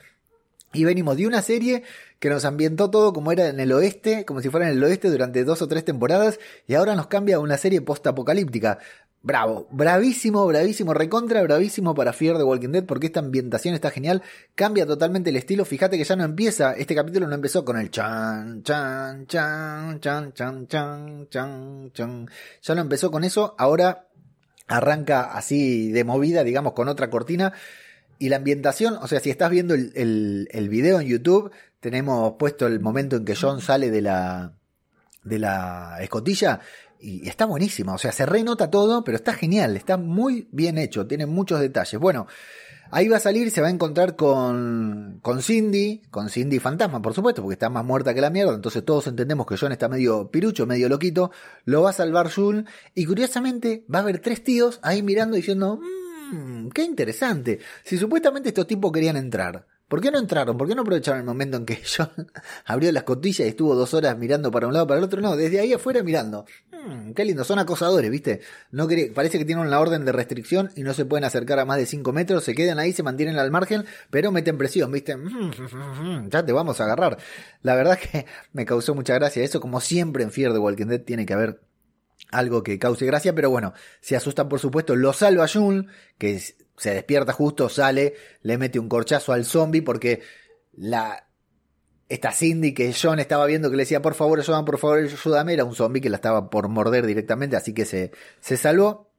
Y 0.76 0.84
venimos 0.84 1.16
de 1.16 1.26
una 1.26 1.40
serie 1.40 1.84
que 2.18 2.28
nos 2.28 2.44
ambientó 2.44 2.90
todo 2.90 3.14
como 3.14 3.32
era 3.32 3.48
en 3.48 3.60
el 3.60 3.72
oeste, 3.72 4.26
como 4.26 4.42
si 4.42 4.50
fuera 4.50 4.68
en 4.68 4.76
el 4.76 4.84
oeste 4.84 5.08
durante 5.08 5.42
dos 5.42 5.62
o 5.62 5.68
tres 5.68 5.84
temporadas, 5.86 6.38
y 6.66 6.74
ahora 6.74 6.94
nos 6.94 7.06
cambia 7.06 7.36
a 7.36 7.40
una 7.40 7.56
serie 7.56 7.80
post-apocalíptica. 7.80 8.78
Bravo, 9.22 9.66
bravísimo, 9.70 10.46
bravísimo, 10.46 10.92
recontra 10.92 11.42
bravísimo 11.42 11.94
para 11.94 12.12
Fear 12.12 12.36
de 12.36 12.44
Walking 12.44 12.68
Dead 12.68 12.84
porque 12.84 13.06
esta 13.06 13.20
ambientación 13.20 13.74
está 13.74 13.90
genial, 13.90 14.22
cambia 14.54 14.86
totalmente 14.86 15.30
el 15.30 15.36
estilo, 15.36 15.64
fíjate 15.64 15.96
que 15.96 16.04
ya 16.04 16.14
no 16.14 16.24
empieza, 16.24 16.74
este 16.74 16.94
capítulo 16.94 17.26
no 17.26 17.34
empezó 17.34 17.64
con 17.64 17.76
el 17.78 17.90
chan, 17.90 18.62
chan, 18.62 19.26
chan, 19.26 19.98
chan, 19.98 20.32
chan, 20.32 20.66
chan, 20.68 21.26
chan, 21.28 21.90
chan, 21.92 22.30
ya 22.62 22.74
no 22.74 22.80
empezó 22.82 23.10
con 23.10 23.24
eso, 23.24 23.56
ahora 23.58 24.06
arranca 24.68 25.32
así 25.32 25.90
de 25.90 26.04
movida, 26.04 26.44
digamos, 26.44 26.74
con 26.74 26.86
otra 26.86 27.10
cortina, 27.10 27.52
y 28.18 28.28
la 28.28 28.36
ambientación, 28.36 28.94
o 29.00 29.06
sea, 29.08 29.20
si 29.20 29.30
estás 29.30 29.50
viendo 29.50 29.74
el, 29.74 29.92
el, 29.94 30.48
el, 30.50 30.68
video 30.68 31.00
en 31.00 31.08
YouTube, 31.08 31.50
tenemos 31.80 32.34
puesto 32.38 32.66
el 32.66 32.80
momento 32.80 33.16
en 33.16 33.24
que 33.24 33.36
John 33.36 33.60
sale 33.60 33.90
de 33.90 34.02
la, 34.02 34.54
de 35.22 35.38
la 35.38 35.98
escotilla 36.00 36.60
y 36.98 37.28
está 37.28 37.44
buenísimo. 37.44 37.94
O 37.94 37.98
sea, 37.98 38.12
se 38.12 38.26
renota 38.26 38.70
todo, 38.70 39.04
pero 39.04 39.16
está 39.16 39.34
genial, 39.34 39.76
está 39.76 39.96
muy 39.96 40.48
bien 40.52 40.78
hecho, 40.78 41.06
tiene 41.06 41.26
muchos 41.26 41.60
detalles. 41.60 42.00
Bueno, 42.00 42.26
ahí 42.90 43.08
va 43.08 43.18
a 43.18 43.20
salir, 43.20 43.50
se 43.50 43.60
va 43.60 43.68
a 43.68 43.70
encontrar 43.70 44.16
con, 44.16 45.18
con 45.22 45.42
Cindy, 45.42 46.02
con 46.10 46.30
Cindy 46.30 46.58
Fantasma, 46.58 47.02
por 47.02 47.14
supuesto, 47.14 47.42
porque 47.42 47.54
está 47.54 47.68
más 47.68 47.84
muerta 47.84 48.14
que 48.14 48.20
la 48.20 48.30
mierda. 48.30 48.54
Entonces 48.54 48.84
todos 48.84 49.06
entendemos 49.06 49.46
que 49.46 49.56
John 49.56 49.72
está 49.72 49.88
medio 49.88 50.30
pirucho, 50.30 50.66
medio 50.66 50.88
loquito. 50.88 51.30
Lo 51.64 51.82
va 51.82 51.90
a 51.90 51.92
salvar 51.92 52.32
June 52.32 52.64
y 52.94 53.04
curiosamente 53.04 53.84
va 53.92 53.98
a 53.98 54.02
haber 54.02 54.20
tres 54.20 54.42
tíos 54.42 54.80
ahí 54.82 55.02
mirando 55.02 55.36
diciendo. 55.36 55.76
Mm, 55.76 56.05
Mmm, 56.32 56.68
qué 56.70 56.82
interesante. 56.82 57.60
Si 57.84 57.98
supuestamente 57.98 58.48
estos 58.48 58.66
tipos 58.66 58.90
querían 58.92 59.16
entrar, 59.16 59.66
¿por 59.88 60.00
qué 60.00 60.10
no 60.10 60.18
entraron? 60.18 60.56
¿Por 60.56 60.66
qué 60.66 60.74
no 60.74 60.82
aprovecharon 60.82 61.20
el 61.20 61.26
momento 61.26 61.56
en 61.56 61.66
que 61.66 61.80
John 61.96 62.30
abrió 62.64 62.90
las 62.92 63.04
cotillas 63.04 63.40
y 63.40 63.50
estuvo 63.50 63.74
dos 63.74 63.94
horas 63.94 64.16
mirando 64.18 64.50
para 64.50 64.66
un 64.66 64.72
lado 64.72 64.86
para 64.86 64.98
el 64.98 65.04
otro? 65.04 65.20
No, 65.20 65.36
desde 65.36 65.60
ahí 65.60 65.72
afuera 65.72 66.02
mirando. 66.02 66.44
Mmm, 66.72 67.12
qué 67.12 67.24
lindo, 67.24 67.44
son 67.44 67.58
acosadores, 67.58 68.10
¿viste? 68.10 68.40
No 68.70 68.88
parece 69.14 69.38
que 69.38 69.44
tienen 69.44 69.70
la 69.70 69.80
orden 69.80 70.04
de 70.04 70.12
restricción 70.12 70.70
y 70.74 70.82
no 70.82 70.94
se 70.94 71.04
pueden 71.04 71.24
acercar 71.24 71.58
a 71.58 71.64
más 71.64 71.78
de 71.78 71.86
5 71.86 72.12
metros, 72.12 72.44
se 72.44 72.54
quedan 72.54 72.78
ahí, 72.78 72.92
se 72.92 73.02
mantienen 73.02 73.38
al 73.38 73.50
margen, 73.50 73.84
pero 74.10 74.32
meten 74.32 74.58
presión, 74.58 74.90
¿viste? 74.90 75.16
Mm, 75.16 76.28
ya 76.30 76.44
te 76.44 76.52
vamos 76.52 76.80
a 76.80 76.84
agarrar. 76.84 77.18
La 77.62 77.74
verdad 77.74 77.98
que 77.98 78.26
me 78.52 78.64
causó 78.64 78.94
mucha 78.94 79.14
gracia 79.14 79.44
eso, 79.44 79.60
como 79.60 79.80
siempre 79.80 80.24
en 80.24 80.30
Fear 80.30 80.52
de 80.52 80.58
Walking 80.58 80.86
Dead 80.86 81.00
tiene 81.00 81.26
que 81.26 81.34
haber 81.34 81.60
algo 82.30 82.62
que 82.62 82.78
cause 82.78 83.06
gracia, 83.06 83.34
pero 83.34 83.50
bueno, 83.50 83.72
se 84.00 84.16
asustan 84.16 84.48
por 84.48 84.60
supuesto, 84.60 84.96
lo 84.96 85.12
salva 85.12 85.48
Jun, 85.48 85.88
que 86.18 86.38
se 86.38 86.94
despierta 86.94 87.32
justo, 87.32 87.68
sale, 87.68 88.14
le 88.42 88.58
mete 88.58 88.78
un 88.78 88.88
corchazo 88.88 89.32
al 89.32 89.44
zombie 89.44 89.82
porque 89.82 90.22
la 90.72 91.26
esta 92.08 92.30
Cindy 92.30 92.72
que 92.72 92.94
John 92.94 93.18
estaba 93.18 93.46
viendo 93.46 93.68
que 93.68 93.76
le 93.76 93.82
decía 93.82 94.02
por 94.02 94.14
favor 94.14 94.38
ayúdame, 94.38 94.64
por 94.64 94.78
favor 94.78 94.98
ayúdame, 94.98 95.54
era 95.54 95.64
un 95.64 95.74
zombie 95.74 96.00
que 96.00 96.10
la 96.10 96.16
estaba 96.16 96.50
por 96.50 96.68
morder 96.68 97.06
directamente, 97.06 97.56
así 97.56 97.72
que 97.72 97.84
se, 97.84 98.12
se 98.40 98.56
salvó. 98.56 99.10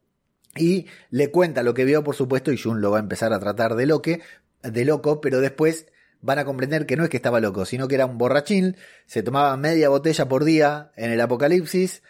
Y 0.55 0.87
le 1.11 1.29
cuenta 1.29 1.61
lo 1.61 1.75
que 1.75 1.85
vio, 1.85 2.03
por 2.03 2.15
supuesto, 2.15 2.51
y 2.51 2.57
Jun 2.57 2.81
lo 2.81 2.89
va 2.89 2.97
a 2.97 3.01
empezar 3.01 3.31
a 3.31 3.39
tratar 3.39 3.75
de, 3.75 3.85
loque, 3.85 4.21
de 4.63 4.85
loco, 4.85 5.21
pero 5.21 5.39
después 5.39 5.85
van 6.21 6.39
a 6.39 6.45
comprender 6.45 6.85
que 6.87 6.97
no 6.97 7.03
es 7.03 7.09
que 7.09 7.17
estaba 7.17 7.39
loco, 7.39 7.65
sino 7.65 7.87
que 7.87 7.95
era 7.95 8.05
un 8.05 8.17
borrachín, 8.17 8.75
se 9.05 9.21
tomaba 9.21 9.55
media 9.57 9.89
botella 9.89 10.27
por 10.27 10.45
día 10.45 10.91
en 10.95 11.11
el 11.11 11.21
apocalipsis, 11.21 12.01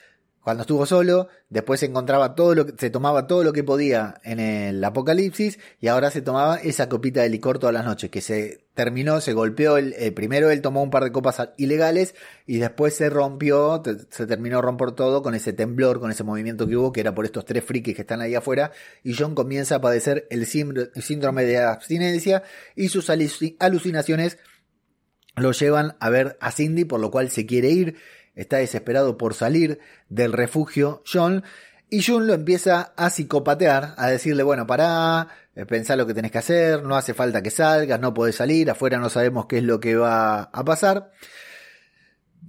cuando 0.48 0.62
estuvo 0.62 0.86
solo, 0.86 1.27
después 1.50 1.82
se 1.82 1.88
encontraba 1.88 2.34
todo 2.34 2.56
lo 2.56 2.66
que, 2.66 2.74
se 2.77 2.89
tomaba 2.89 3.27
todo 3.27 3.44
lo 3.44 3.51
que 3.51 3.66
podía 3.66 4.16
en 4.24 4.39
el 4.39 4.82
apocalipsis 4.82 5.60
y 5.82 5.88
ahora 5.88 6.10
se 6.10 6.22
tomaba 6.22 6.56
esa 6.56 6.88
copita 6.88 7.22
de 7.22 7.27
licor 7.27 7.60
todas 7.60 7.74
las 7.74 7.84
noches, 7.84 8.10
que 8.10 8.22
se 8.22 8.63
terminó, 8.74 9.20
se 9.20 9.34
golpeó, 9.34 9.75
el, 9.75 9.94
eh, 9.98 10.13
primero 10.13 10.50
él 10.50 10.62
tomó 10.62 10.82
un 10.82 10.89
par 10.89 11.04
de 11.04 11.12
copas 11.12 11.50
ilegales 11.58 12.16
y 12.46 12.60
después 12.60 12.96
se 12.96 13.10
rompió, 13.10 13.84
se 14.10 14.25
terminó 14.25 14.62
romper 14.62 14.94
todo 14.94 15.22
con 15.22 15.36
ese 15.36 15.51
temblor, 15.51 16.00
con 16.00 16.12
ese 16.12 16.24
movimiento 16.24 16.66
que 16.66 16.77
hubo, 16.77 16.94
que 16.94 17.01
era 17.01 17.13
por 17.13 17.25
estos 17.25 17.44
tres 17.44 17.66
frikis 17.66 17.94
que 17.94 18.04
están 18.04 18.22
ahí 18.22 18.34
afuera, 18.34 18.72
y 19.04 19.16
John 19.16 19.36
comienza 19.36 19.75
a 19.75 19.82
padecer 19.82 20.27
el 20.30 20.46
síndrome 20.46 21.44
de 21.44 21.58
abstinencia 21.58 22.44
y 22.74 22.88
sus 22.88 23.10
alucinaciones 23.10 24.38
lo 25.38 25.51
llevan 25.51 25.98
a 26.00 26.10
ver 26.10 26.38
a 26.42 26.51
Cindy, 26.51 26.86
por 26.86 27.00
lo 27.00 27.12
cual 27.12 27.30
se 27.30 27.46
quiere 27.46 27.70
ir 27.70 27.98
está 28.38 28.58
desesperado 28.58 29.17
por 29.17 29.34
salir 29.34 29.79
del 30.08 30.32
refugio 30.32 31.03
John 31.12 31.44
y 31.89 32.03
Jun 32.03 32.27
lo 32.27 32.34
empieza 32.34 32.94
a 32.98 33.10
psicopatear, 33.10 33.94
a 33.98 34.08
decirle, 34.08 34.44
bueno, 34.44 34.67
pará, 34.67 35.29
eh, 35.56 35.65
pensá 35.65 35.96
lo 35.96 36.06
que 36.06 36.13
tenés 36.13 36.32
que 36.32 36.39
hacer, 36.39 36.84
no 36.84 36.98
hace 36.98 37.13
falta 37.13 37.41
que 37.41 37.50
salgas, 37.50 38.00
no 38.00 38.13
podés 38.13 38.36
salir, 38.36 38.70
afuera 38.70 39.00
no 39.00 39.10
sabemos 39.10 39.46
qué 39.46 39.60
es 39.60 39.63
lo 39.63 39.79
que 39.79 39.96
va 39.96 40.44
a 40.44 40.65
pasar. 40.65 41.12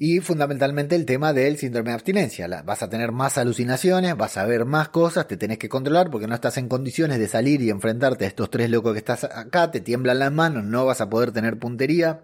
Y 0.00 0.20
fundamentalmente 0.20 0.96
el 0.96 1.06
tema 1.06 1.32
del 1.32 1.56
síndrome 1.56 1.90
de 1.90 1.94
abstinencia. 1.94 2.48
vas 2.64 2.82
a 2.82 2.90
tener 2.90 3.12
más 3.12 3.38
alucinaciones, 3.38 4.16
vas 4.16 4.36
a 4.36 4.44
ver 4.44 4.64
más 4.64 4.88
cosas, 4.88 5.28
te 5.28 5.36
tenés 5.36 5.58
que 5.58 5.68
controlar 5.68 6.10
porque 6.10 6.26
no 6.26 6.34
estás 6.34 6.56
en 6.58 6.68
condiciones 6.68 7.18
de 7.18 7.28
salir 7.28 7.62
y 7.62 7.70
enfrentarte 7.70 8.24
a 8.24 8.28
estos 8.28 8.50
tres 8.50 8.70
locos 8.70 8.92
que 8.92 8.98
estás 8.98 9.24
acá, 9.24 9.70
te 9.70 9.80
tiemblan 9.80 10.18
las 10.18 10.32
manos, 10.32 10.64
no 10.64 10.84
vas 10.84 11.00
a 11.00 11.08
poder 11.08 11.30
tener 11.30 11.58
puntería. 11.58 12.22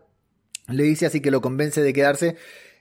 Le 0.67 0.83
dice 0.83 1.07
así 1.07 1.21
que 1.21 1.31
lo 1.31 1.41
convence 1.41 1.81
de 1.81 1.93
quedarse 1.93 2.37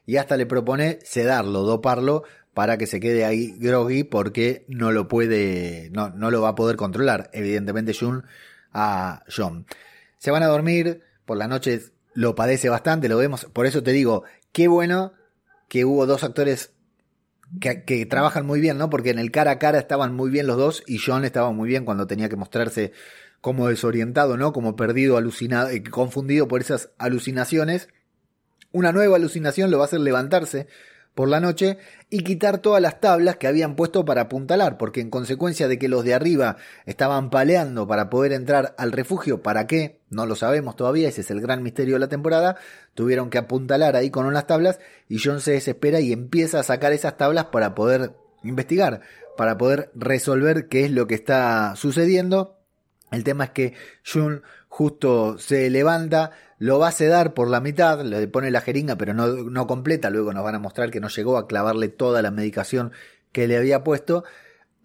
y 0.06 0.18
hasta 0.18 0.38
le 0.38 0.46
propone 0.46 1.00
sedarlo, 1.04 1.62
doparlo 1.62 2.24
para 2.54 2.78
que 2.78 2.88
se 2.88 3.00
quede 3.00 3.26
ahí 3.26 3.56
groggy 3.58 4.04
porque 4.04 4.66
no 4.68 4.92
lo 4.92 5.08
puede, 5.08 5.90
no, 5.92 6.10
no 6.10 6.32
lo 6.32 6.42
va 6.42 6.50
a 6.50 6.56
poder 6.56 6.76
controlar, 6.76 7.30
evidentemente 7.34 7.94
Jun 7.94 8.24
a 8.72 9.24
John. 9.36 9.66
Se 10.18 10.32
van 10.32 10.44
a 10.44 10.48
dormir, 10.48 11.02
por 11.26 11.38
la 11.38 11.48
noche 11.48 11.82
lo 12.14 12.36
padece 12.36 12.70
bastante, 12.70 13.10
lo 13.10 13.18
vemos, 13.18 13.46
por 13.46 13.66
eso 13.66 13.82
te 13.84 13.92
digo, 13.92 14.24
qué 14.52 14.68
bueno 14.68 15.14
que 15.68 15.86
hubo 15.86 16.06
dos 16.06 16.24
actores 16.24 16.74
que, 17.60 18.06
trabajan 18.06 18.46
muy 18.46 18.60
bien, 18.60 18.78
¿no? 18.78 18.90
Porque 18.90 19.12
en 19.12 19.20
el 19.20 19.32
cara 19.32 19.52
a 19.52 19.60
cara 19.60 19.80
estaban 19.80 20.14
muy 20.14 20.30
bien 20.30 20.48
los 20.48 20.58
dos 20.58 20.84
y 20.88 21.00
John 21.00 21.26
estaba 21.26 21.52
muy 21.52 21.68
bien 21.68 21.86
cuando 21.86 22.08
tenía 22.08 22.30
que 22.30 22.36
mostrarse 22.36 22.92
como 23.42 23.68
desorientado, 23.68 24.38
¿no? 24.38 24.54
Como 24.54 24.76
perdido, 24.76 25.18
alucinado, 25.18 25.70
eh, 25.70 25.84
confundido 25.84 26.48
por 26.48 26.62
esas 26.62 26.92
alucinaciones. 26.98 27.90
Una 28.74 28.92
nueva 28.92 29.16
alucinación 29.16 29.72
lo 29.72 29.78
va 29.78 29.86
a 29.86 29.88
hacer 29.88 30.02
levantarse 30.02 30.68
por 31.14 31.30
la 31.30 31.40
noche 31.40 31.78
y 32.10 32.24
quitar 32.24 32.58
todas 32.58 32.82
las 32.82 33.00
tablas 33.00 33.38
que 33.38 33.48
habían 33.48 33.76
puesto 33.76 34.04
para 34.04 34.22
apuntalar, 34.22 34.78
porque 34.78 35.00
en 35.00 35.10
consecuencia 35.10 35.68
de 35.68 35.78
que 35.78 35.88
los 35.88 36.04
de 36.04 36.14
arriba 36.14 36.58
estaban 36.86 37.30
paleando 37.30 37.88
para 37.88 38.10
poder 38.10 38.34
entrar 38.34 38.74
al 38.78 38.92
refugio, 38.92 39.44
¿para 39.44 39.68
qué? 39.68 40.00
No 40.10 40.26
lo 40.26 40.36
sabemos 40.36 40.76
todavía, 40.76 41.08
ese 41.08 41.22
es 41.22 41.32
el 41.32 41.40
gran 41.40 41.62
misterio 41.62 41.96
de 41.96 42.00
la 42.00 42.08
temporada, 42.08 42.58
tuvieron 42.96 43.30
que 43.30 43.38
apuntalar 43.38 43.96
ahí 43.96 44.10
con 44.10 44.26
unas 44.26 44.48
tablas 44.48 44.80
y 45.08 45.20
John 45.24 45.40
se 45.40 45.52
desespera 45.52 46.00
y 46.00 46.12
empieza 46.12 46.60
a 46.60 46.64
sacar 46.64 46.94
esas 46.94 47.16
tablas 47.16 47.46
para 47.46 47.76
poder 47.76 48.14
investigar, 48.44 49.02
para 49.38 49.58
poder 49.58 49.92
resolver 49.94 50.68
qué 50.68 50.86
es 50.86 50.92
lo 50.92 51.08
que 51.08 51.16
está 51.16 51.76
sucediendo. 51.76 52.58
El 53.12 53.24
tema 53.24 53.46
es 53.46 53.50
que 53.52 53.74
Jun 54.04 54.42
justo 54.68 55.38
se 55.38 55.70
levanta, 55.70 56.32
lo 56.64 56.80
va 56.80 56.88
a 56.88 56.92
sedar 56.94 57.34
por 57.34 57.50
la 57.50 57.60
mitad, 57.60 58.00
le 58.06 58.26
pone 58.30 58.50
la 58.50 58.62
jeringa 58.62 58.96
pero 58.96 59.14
no, 59.14 59.28
no 59.28 59.68
completa, 59.68 60.10
luego 60.10 60.32
nos 60.32 60.46
van 60.46 60.56
a 60.56 60.60
mostrar 60.60 60.92
que 60.92 61.02
no 61.02 61.10
llegó 61.10 61.38
a 61.38 61.46
clavarle 61.46 61.90
toda 61.90 62.22
la 62.22 62.32
medicación 62.32 62.94
que 63.34 63.50
le 63.50 63.58
había 63.58 63.84
puesto, 63.84 64.24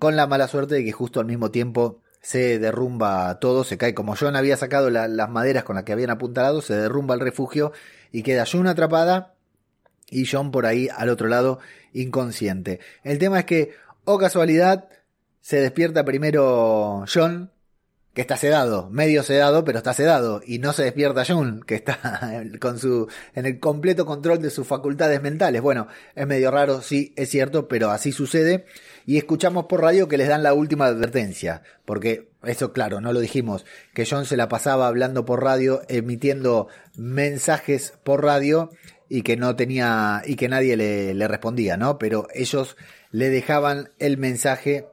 con 0.01 0.17
la 0.17 0.27
mala 0.27 0.49
suerte 0.49 0.75
de 0.75 0.85
que 0.85 0.91
justo 0.91 1.21
al 1.21 1.27
mismo 1.27 1.53
tiempo 1.53 2.03
se 2.21 2.59
derrumba 2.59 3.39
todo, 3.39 3.63
se 3.63 3.79
cae 3.79 3.95
como 3.95 4.17
John 4.17 4.35
había 4.35 4.57
sacado 4.57 4.91
las 4.91 5.31
maderas 5.31 5.63
con 5.63 5.77
las 5.77 5.85
que 5.85 5.93
habían 5.93 6.11
apuntalado, 6.11 6.63
se 6.63 6.75
derrumba 6.75 7.15
el 7.15 7.21
refugio 7.21 7.71
y 8.11 8.25
queda 8.25 8.45
John 8.45 8.67
atrapada 8.67 9.35
y 10.11 10.27
John 10.27 10.51
por 10.51 10.67
ahí 10.67 10.89
al 10.93 11.11
otro 11.11 11.29
lado 11.29 11.61
inconsciente. 11.93 12.81
El 13.05 13.19
tema 13.19 13.39
es 13.39 13.45
que, 13.45 13.71
o 14.05 14.15
oh 14.15 14.19
casualidad, 14.19 14.89
se 15.43 15.61
despierta 15.61 16.05
primero 16.05 17.05
John, 17.07 17.53
que 18.19 18.23
está 18.23 18.37
sedado, 18.37 18.91
medio 18.91 19.23
sedado, 19.23 19.65
pero 19.65 19.79
está 19.79 19.95
sedado, 19.95 20.43
y 20.45 20.59
no 20.59 20.73
se 20.73 20.83
despierta 20.83 21.25
Jun, 21.25 21.63
que 21.65 21.77
está 21.77 22.43
con 22.61 22.81
su, 22.81 23.07
en 23.37 23.47
el 23.47 23.61
completo 23.61 24.07
control 24.07 24.43
de 24.43 24.51
sus 24.51 24.67
facultades 24.67 25.23
mentales. 25.23 25.63
Bueno, 25.63 25.87
es 26.17 26.27
medio 26.27 26.51
raro, 26.51 26.83
sí, 26.83 27.13
es 27.15 27.29
cierto, 27.29 27.69
pero 27.69 27.93
así 27.93 28.11
sucede. 28.11 28.65
Y 29.07 29.19
escuchamos 29.19 29.67
por 29.67 29.83
radio 29.83 30.09
que 30.09 30.19
les 30.19 30.27
dan 30.27 30.43
la 30.43 30.53
última 30.53 30.87
advertencia, 30.87 31.63
porque 31.85 32.29
eso, 32.43 32.73
claro, 32.73 33.01
no 33.01 33.13
lo 33.13 33.21
dijimos, 33.21 33.65
que 33.95 34.05
John 34.05 34.27
se 34.27 34.37
la 34.37 34.49
pasaba 34.49 34.89
hablando 34.89 35.25
por 35.25 35.45
radio, 35.45 35.83
emitiendo 35.87 36.67
mensajes 36.97 37.93
por 38.03 38.25
radio, 38.25 38.71
y 39.09 39.23
que 39.23 39.37
no 39.37 39.55
tenía, 39.55 40.23
y 40.27 40.35
que 40.35 40.49
nadie 40.49 40.77
le, 40.77 41.15
le 41.15 41.29
respondía, 41.29 41.77
¿no? 41.77 41.99
Pero 41.99 42.27
ellos 42.35 42.77
le 43.13 43.31
dejaban 43.31 43.91
el 44.01 44.19
mensaje 44.19 44.89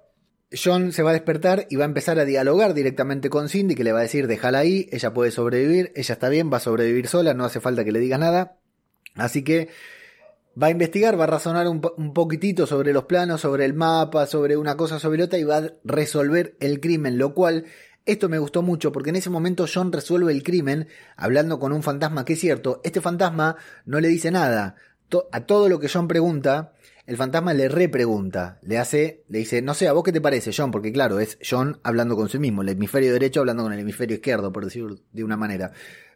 John 0.61 0.91
se 0.91 1.03
va 1.03 1.11
a 1.11 1.13
despertar 1.13 1.67
y 1.69 1.75
va 1.75 1.83
a 1.83 1.87
empezar 1.87 2.19
a 2.19 2.25
dialogar 2.25 2.73
directamente 2.73 3.29
con 3.29 3.49
Cindy, 3.49 3.75
que 3.75 3.83
le 3.83 3.91
va 3.91 3.99
a 3.99 4.03
decir, 4.03 4.27
déjala 4.27 4.59
ahí, 4.59 4.87
ella 4.91 5.13
puede 5.13 5.31
sobrevivir, 5.31 5.91
ella 5.95 6.13
está 6.13 6.29
bien, 6.29 6.51
va 6.51 6.57
a 6.57 6.61
sobrevivir 6.61 7.07
sola, 7.07 7.33
no 7.33 7.45
hace 7.45 7.59
falta 7.59 7.83
que 7.83 7.91
le 7.91 7.99
diga 7.99 8.17
nada. 8.17 8.57
Así 9.15 9.43
que 9.43 9.69
va 10.61 10.67
a 10.67 10.71
investigar, 10.71 11.19
va 11.19 11.25
a 11.25 11.27
razonar 11.27 11.67
un, 11.67 11.81
poquitito 12.13 12.67
sobre 12.67 12.93
los 12.93 13.05
planos, 13.05 13.41
sobre 13.41 13.65
el 13.65 13.73
mapa, 13.73 14.25
sobre 14.25 14.57
una 14.57 14.77
cosa, 14.77 14.99
sobre 14.99 15.23
otra, 15.23 15.39
y 15.39 15.43
va 15.43 15.57
a 15.57 15.73
resolver 15.83 16.55
el 16.59 16.79
crimen, 16.79 17.17
lo 17.17 17.33
cual 17.33 17.65
esto 18.05 18.29
me 18.29 18.37
gustó 18.37 18.61
mucho 18.61 18.91
porque 18.91 19.09
en 19.09 19.15
ese 19.15 19.31
momento 19.31 19.65
John 19.71 19.91
resuelve 19.91 20.31
el 20.31 20.43
crimen 20.43 20.87
hablando 21.17 21.59
con 21.59 21.73
un 21.73 21.81
fantasma 21.81 22.23
que 22.23 22.33
es 22.33 22.39
cierto, 22.39 22.79
este 22.83 23.01
fantasma 23.01 23.57
no 23.85 23.99
le 23.99 24.07
dice 24.09 24.29
nada. 24.31 24.75
a 25.31 25.41
todo 25.41 25.69
lo 25.69 25.79
que 25.79 25.89
John 25.89 26.07
pregunta, 26.07 26.74
el 27.05 27.17
fantasma 27.17 27.53
le 27.53 27.69
repregunta, 27.69 28.59
le 28.63 28.77
hace, 28.77 29.23
le 29.27 29.39
dice, 29.39 29.61
no 29.61 29.73
sé, 29.73 29.87
¿a 29.87 29.93
vos 29.93 30.03
qué 30.03 30.11
te 30.11 30.21
parece, 30.21 30.51
John? 30.55 30.71
Porque 30.71 30.91
claro, 30.91 31.19
es 31.19 31.37
John 31.47 31.79
hablando 31.83 32.15
con 32.15 32.29
sí 32.29 32.39
mismo, 32.39 32.63
el 32.63 32.69
hemisferio 32.69 33.13
derecho 33.13 33.41
hablando 33.41 33.63
con 33.63 33.73
el 33.73 33.79
hemisferio 33.79 34.15
izquierdo, 34.15 34.51
por 34.51 34.65
decirlo 34.65 34.97
de 35.11 35.23
una 35.23 35.37
manera. 35.37 35.71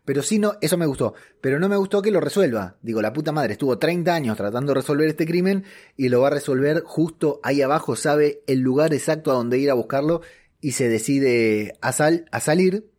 Pero 0.06 0.24
sí, 0.24 0.40
no, 0.40 0.56
eso 0.62 0.76
me 0.76 0.88
gustó. 0.88 1.14
Pero 1.40 1.60
no 1.60 1.70
me 1.70 1.76
gustó 1.76 2.02
que 2.02 2.10
lo 2.10 2.20
resuelva. 2.20 2.78
Digo, 2.82 3.00
la 3.00 3.14
puta 3.14 3.32
madre, 3.32 3.54
estuvo 3.54 3.78
30 3.78 4.12
años 4.12 4.38
tratando 4.38 4.72
de 4.72 4.80
resolver 4.80 5.08
este 5.08 5.28
crimen 5.28 5.66
y 5.96 6.10
lo 6.10 6.22
va 6.22 6.28
a 6.28 6.32
resolver 6.32 6.82
justo 6.84 7.40
ahí 7.44 7.62
abajo, 7.62 7.96
sabe 7.96 8.42
el 8.48 8.62
lugar 8.62 8.92
exacto 8.94 9.30
a 9.30 9.36
donde 9.36 9.60
ir 9.60 9.70
a 9.70 9.76
buscarlo 9.76 10.22
y 10.62 10.72
se 10.72 10.90
decide 10.90 11.78
a, 11.82 11.92
sal, 11.92 12.26
a 12.32 12.40
salir. 12.40 12.90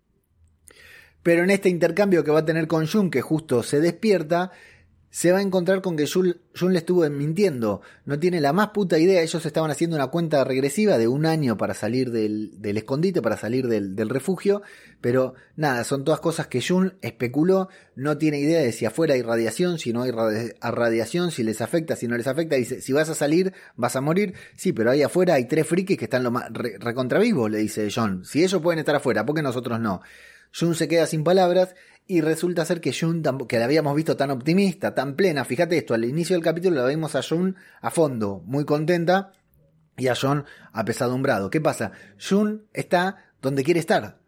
Pero 1.24 1.42
en 1.42 1.50
este 1.50 1.68
intercambio 1.68 2.22
que 2.22 2.30
va 2.30 2.40
a 2.40 2.44
tener 2.44 2.68
con 2.68 2.86
Jun, 2.86 3.10
que 3.10 3.22
justo 3.22 3.64
se 3.64 3.80
despierta, 3.80 4.52
se 5.10 5.32
va 5.32 5.38
a 5.38 5.42
encontrar 5.42 5.82
con 5.82 5.96
que 5.96 6.06
Jun, 6.06 6.36
le 6.72 6.78
estuvo 6.78 7.08
mintiendo. 7.10 7.82
No 8.04 8.20
tiene 8.20 8.40
la 8.40 8.52
más 8.52 8.68
puta 8.68 8.96
idea. 8.96 9.22
Ellos 9.22 9.44
estaban 9.44 9.72
haciendo 9.72 9.96
una 9.96 10.06
cuenta 10.06 10.44
regresiva 10.44 10.98
de 10.98 11.08
un 11.08 11.26
año 11.26 11.56
para 11.58 11.74
salir 11.74 12.12
del, 12.12 12.52
escondite, 12.62 13.20
para 13.20 13.36
salir 13.36 13.66
del, 13.66 14.08
refugio. 14.08 14.62
Pero 15.00 15.34
nada, 15.56 15.82
son 15.82 16.04
todas 16.04 16.20
cosas 16.20 16.46
que 16.46 16.62
Jun 16.62 16.94
especuló. 17.02 17.68
No 17.96 18.18
tiene 18.18 18.38
idea 18.38 18.60
de 18.60 18.70
si 18.70 18.86
afuera 18.86 19.14
hay 19.14 19.22
radiación, 19.22 19.80
si 19.80 19.92
no 19.92 20.02
hay 20.02 20.12
radiación, 20.12 21.32
si 21.32 21.42
les 21.42 21.60
afecta, 21.60 21.96
si 21.96 22.06
no 22.06 22.16
les 22.16 22.28
afecta. 22.28 22.54
Dice, 22.54 22.80
si 22.80 22.92
vas 22.92 23.08
a 23.08 23.14
salir, 23.16 23.52
vas 23.74 23.96
a 23.96 24.00
morir. 24.00 24.34
Sí, 24.56 24.72
pero 24.72 24.92
ahí 24.92 25.02
afuera 25.02 25.34
hay 25.34 25.48
tres 25.48 25.66
frikis 25.66 25.98
que 25.98 26.04
están 26.04 26.22
lo 26.22 26.30
más 26.30 26.52
recontravivos, 26.52 27.50
le 27.50 27.58
dice 27.58 27.88
John. 27.92 28.24
Si 28.24 28.44
ellos 28.44 28.62
pueden 28.62 28.78
estar 28.78 28.94
afuera, 28.94 29.26
¿por 29.26 29.34
qué 29.34 29.42
nosotros 29.42 29.80
no? 29.80 30.02
Jun 30.52 30.74
se 30.74 30.88
queda 30.88 31.06
sin 31.06 31.24
palabras 31.24 31.74
y 32.10 32.20
resulta 32.20 32.64
ser 32.64 32.80
que 32.80 32.92
Jun, 32.92 33.22
que 33.48 33.58
la 33.58 33.64
habíamos 33.64 33.94
visto 33.94 34.16
tan 34.16 34.30
optimista, 34.30 34.94
tan 34.94 35.14
plena, 35.14 35.44
fíjate 35.44 35.78
esto, 35.78 35.94
al 35.94 36.04
inicio 36.04 36.34
del 36.34 36.42
capítulo 36.42 36.80
la 36.80 36.86
vimos 36.86 37.14
a 37.14 37.22
Jun 37.22 37.56
a 37.80 37.90
fondo, 37.90 38.42
muy 38.46 38.64
contenta, 38.64 39.32
y 40.00 40.08
a 40.08 40.14
John 40.20 40.44
apesadumbrado. 40.72 41.50
¿Qué 41.50 41.60
pasa? 41.60 41.92
Jun 42.18 42.66
está 42.72 43.32
donde 43.40 43.62
quiere 43.62 43.80
estar. 43.80 44.18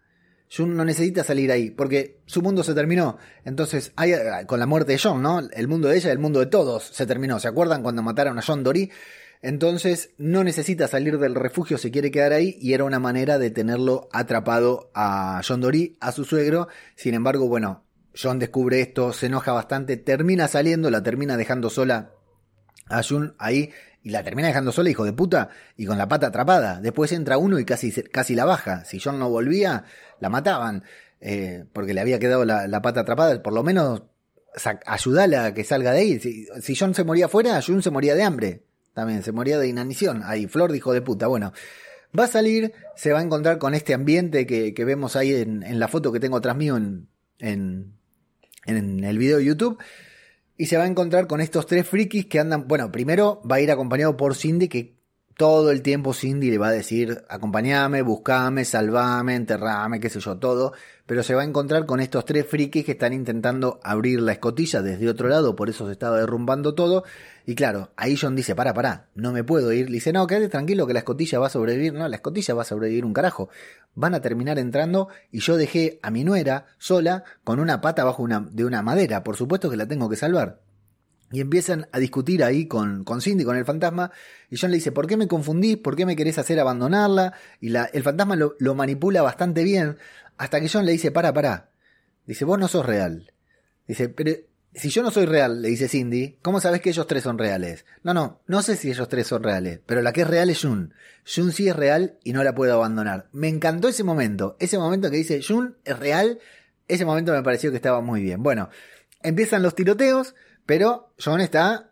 Jun 0.55 0.77
no 0.77 0.85
necesita 0.85 1.25
salir 1.25 1.51
ahí, 1.51 1.71
porque 1.71 2.21
su 2.27 2.43
mundo 2.43 2.63
se 2.63 2.75
terminó. 2.75 3.17
Entonces, 3.45 3.93
hay, 3.97 4.13
con 4.47 4.61
la 4.61 4.67
muerte 4.67 4.93
de 4.93 4.99
John, 4.99 5.23
¿no? 5.23 5.41
El 5.41 5.67
mundo 5.67 5.89
de 5.89 5.97
ella, 5.97 6.13
el 6.13 6.19
mundo 6.19 6.41
de 6.41 6.47
todos 6.47 6.85
se 6.85 7.07
terminó. 7.07 7.41
¿Se 7.41 7.49
acuerdan 7.49 7.83
cuando 7.83 8.03
mataron 8.03 8.39
a 8.39 8.43
John 8.43 8.63
Dory? 8.63 8.91
Entonces 9.43 10.11
no 10.19 10.45
necesita 10.45 10.87
salir 10.87 11.19
del 11.19 11.35
refugio, 11.35 11.77
se 11.77 11.91
quiere 11.91 12.13
quedar 12.13 12.33
ahí 12.33 12.57
y 12.61 12.75
era 12.75 12.85
una 12.85 13.01
manera 13.01 13.39
de 13.39 13.51
tenerlo 13.51 14.09
atrapado 14.13 14.91
a 14.95 15.43
John 15.47 15.61
Dory, 15.61 15.97
a 16.01 16.13
su 16.13 16.25
suegro. 16.25 16.69
Sin 16.95 17.15
embargo, 17.15 17.49
bueno, 17.49 17.85
John 18.21 18.39
descubre 18.39 18.81
esto, 18.81 19.13
se 19.13 19.27
enoja 19.27 19.53
bastante, 19.53 19.97
termina 19.97 20.47
saliendo, 20.47 20.91
la 20.91 21.03
termina 21.03 21.37
dejando 21.37 21.71
sola 21.71 22.13
a 22.89 23.03
Jun 23.03 23.35
ahí 23.39 23.71
y 24.03 24.11
la 24.11 24.23
termina 24.23 24.49
dejando 24.49 24.73
sola, 24.73 24.91
hijo 24.91 25.05
de 25.05 25.13
puta, 25.13 25.51
y 25.77 25.87
con 25.87 25.99
la 25.99 26.09
pata 26.09 26.29
atrapada. 26.29 26.81
Después 26.81 27.13
entra 27.13 27.39
uno 27.39 27.59
y 27.59 27.65
casi, 27.65 27.93
casi 27.93 28.35
la 28.35 28.45
baja. 28.45 28.85
Si 28.85 28.99
John 28.99 29.19
no 29.19 29.31
volvía, 29.31 29.85
la 30.21 30.29
mataban, 30.29 30.85
eh, 31.21 31.65
porque 31.73 31.95
le 31.95 32.01
había 32.01 32.19
quedado 32.19 32.45
la, 32.45 32.83
pata 32.83 33.01
atrapada. 33.01 33.43
Por 33.43 33.53
lo 33.53 33.63
menos 33.63 34.03
ayudala 34.87 35.47
a 35.47 35.55
que 35.55 35.65
salga 35.65 35.93
de 35.93 35.99
ahí. 35.99 36.19
Si, 36.19 36.77
John 36.77 36.95
se 36.95 37.05
moría 37.05 37.27
afuera, 37.27 37.61
Jun 37.65 37.83
se 37.83 37.91
moría 37.91 38.15
de 38.15 38.25
hambre. 38.25 38.65
También 38.95 39.23
se 39.23 39.33
moría 39.33 39.59
de 39.59 39.69
inanición. 39.69 40.23
Ahí, 40.25 40.47
Flor 40.47 40.73
dijo 40.73 40.93
de 40.93 41.03
puta. 41.03 41.27
Bueno, 41.27 41.53
va 42.19 42.25
a 42.25 42.29
salir, 42.29 42.73
se 42.97 43.13
va 43.13 43.21
a 43.21 43.23
encontrar 43.23 43.59
con 43.59 43.75
este 43.75 43.95
ambiente 43.95 44.47
que, 44.47 44.75
que 44.75 44.85
vemos 44.85 45.17
ahí 45.17 45.35
en, 45.35 45.63
en, 45.63 45.79
la 45.79 45.89
foto 45.89 46.13
que 46.13 46.21
tengo 46.21 46.37
atrás 46.37 46.57
mío 46.57 46.77
en, 46.77 47.09
en, 47.39 47.95
en 48.67 49.05
el 49.05 49.19
video 49.19 49.39
de 49.39 49.45
YouTube. 49.45 49.79
Y 50.57 50.67
se 50.67 50.77
va 50.77 50.85
a 50.85 50.87
encontrar 50.87 51.27
con 51.27 51.41
estos 51.41 51.67
tres 51.67 51.87
frikis 51.87 52.27
que 52.27 52.39
andan. 52.39 52.69
Bueno, 52.69 52.93
primero 52.93 53.41
va 53.51 53.57
a 53.57 53.61
ir 53.61 53.71
acompañado 53.71 54.17
por 54.17 54.35
Cindy, 54.35 54.69
que 54.69 55.02
todo 55.37 55.71
el 55.71 55.83
tiempo 55.83 56.15
Cindy 56.15 56.51
le 56.51 56.59
va 56.59 56.69
a 56.69 56.73
decir: 56.73 57.25
acompañame, 57.29 58.03
buscame, 58.03 58.65
salvame, 58.65 59.37
enterrame, 59.37 60.01
qué 60.01 60.09
sé 60.09 60.21
yo, 60.21 60.39
todo 60.39 60.73
pero 61.07 61.23
se 61.23 61.35
va 61.35 61.43
a 61.43 61.45
encontrar 61.45 61.85
con 61.85 62.01
estos 62.01 62.25
tres 62.25 62.47
frikis 62.47 62.85
que 62.85 62.93
están 62.93 63.13
intentando 63.13 63.81
abrir 63.83 64.21
la 64.21 64.33
escotilla 64.33 64.83
desde 64.83 65.11
otro 65.11 65.29
lado, 65.29 65.57
por 65.57 65.69
eso 65.69 65.87
se 65.87 65.93
estaba 65.93 66.19
derrumbando 66.19 66.75
todo. 66.75 67.05
Y 67.45 67.55
claro, 67.55 67.91
ahí 67.97 68.17
John 68.17 68.37
dice, 68.37 68.55
para, 68.55 68.73
para, 68.73 69.09
no 69.15 69.31
me 69.31 69.43
puedo 69.45 69.73
ir. 69.73 69.91
Le 69.91 69.95
dice, 69.95 70.13
no, 70.13 70.27
quédate 70.27 70.49
tranquilo 70.49 70.87
que 70.87 70.93
la 70.93 71.01
escotilla 71.01 71.41
va 71.41 71.49
a 71.49 71.51
sobrevivir. 71.51 71.93
No, 71.93 72.09
la 72.09 72.17
escotilla 72.17 72.55
va 72.55 72.63
a 72.63 72.65
sobrevivir 72.65 73.05
un 73.05 73.13
carajo. 73.13 73.51
Van 73.95 74.15
a 74.15 74.23
terminar 74.23 74.59
entrando 74.59 75.09
y 75.31 75.41
yo 75.41 75.57
dejé 75.57 75.99
a 76.03 76.11
mi 76.11 76.25
nuera 76.25 76.67
sola 76.79 77.25
con 77.43 77.59
una 77.59 77.81
pata 77.81 78.05
bajo 78.05 78.23
una, 78.23 78.49
de 78.51 78.65
una 78.65 78.81
madera. 78.81 79.25
Por 79.25 79.37
supuesto 79.37 79.69
que 79.69 79.77
la 79.77 79.87
tengo 79.87 80.09
que 80.09 80.17
salvar. 80.17 80.61
Y 81.33 81.41
empiezan 81.41 81.89
a 81.93 81.99
discutir 81.99 82.45
ahí 82.45 82.67
con, 82.67 83.05
con 83.05 83.21
Cindy, 83.21 83.45
con 83.45 83.57
el 83.57 83.65
fantasma. 83.65 84.11
Y 84.51 84.59
John 84.59 84.71
le 84.71 84.77
dice, 84.77 84.93
¿por 84.93 85.07
qué 85.07 85.17
me 85.17 85.27
confundís? 85.29 85.79
¿Por 85.79 85.97
qué 85.97 86.07
me 86.07 86.15
querés 86.15 86.39
hacer 86.39 86.61
abandonarla? 86.61 87.33
Y 87.61 87.71
la, 87.71 87.87
el 87.87 88.03
fantasma 88.03 88.37
lo, 88.37 88.75
manipula 88.75 89.23
bastante 89.23 89.65
bien. 89.65 89.97
Hasta 90.37 90.61
que 90.61 90.69
John 90.69 90.85
le 90.85 90.93
dice, 90.93 91.11
para, 91.11 91.33
para. 91.33 91.71
Dice, 92.27 92.45
vos 92.45 92.59
no 92.59 92.69
sos 92.69 92.85
real. 92.85 93.33
Dice, 93.87 94.09
pero 94.09 94.33
si 94.75 94.89
yo 94.89 95.03
no 95.03 95.11
soy 95.11 95.27
real, 95.27 95.61
le 95.61 95.69
dice 95.69 95.89
Cindy, 95.89 96.39
¿cómo 96.41 96.61
sabes 96.61 96.81
que 96.81 96.91
ellos 96.91 97.07
tres 97.07 97.25
son 97.25 97.39
reales? 97.39 97.85
No, 98.03 98.15
no, 98.15 98.41
no 98.47 98.63
sé 98.63 98.77
si 98.77 98.91
ellos 98.91 99.09
tres 99.09 99.27
son 99.27 99.43
reales, 99.43 99.81
pero 99.85 100.01
la 100.01 100.13
que 100.13 100.23
es 100.23 100.27
real 100.27 100.49
es 100.51 100.63
Jun. 100.63 100.95
Jun 101.27 101.53
sí 101.53 101.69
es 101.69 101.77
real 101.77 102.19
y 102.25 102.33
no 102.33 102.43
la 102.43 102.55
puedo 102.55 102.73
abandonar. 102.73 103.29
Me 103.33 103.49
encantó 103.49 103.89
ese 103.89 104.03
momento, 104.03 104.57
ese 104.61 104.79
momento 104.79 105.11
que 105.11 105.19
dice 105.19 105.43
Jun 105.47 105.77
es 105.85 105.99
real, 105.99 106.39
ese 106.89 107.05
momento 107.05 107.33
me 107.33 107.43
pareció 107.43 107.71
que 107.71 107.77
estaba 107.77 108.01
muy 108.01 108.23
bien. 108.23 108.43
Bueno, 108.43 108.71
empiezan 109.23 109.63
los 109.63 109.75
tiroteos, 109.75 110.35
pero 110.67 111.13
John 111.23 111.41
está 111.41 111.91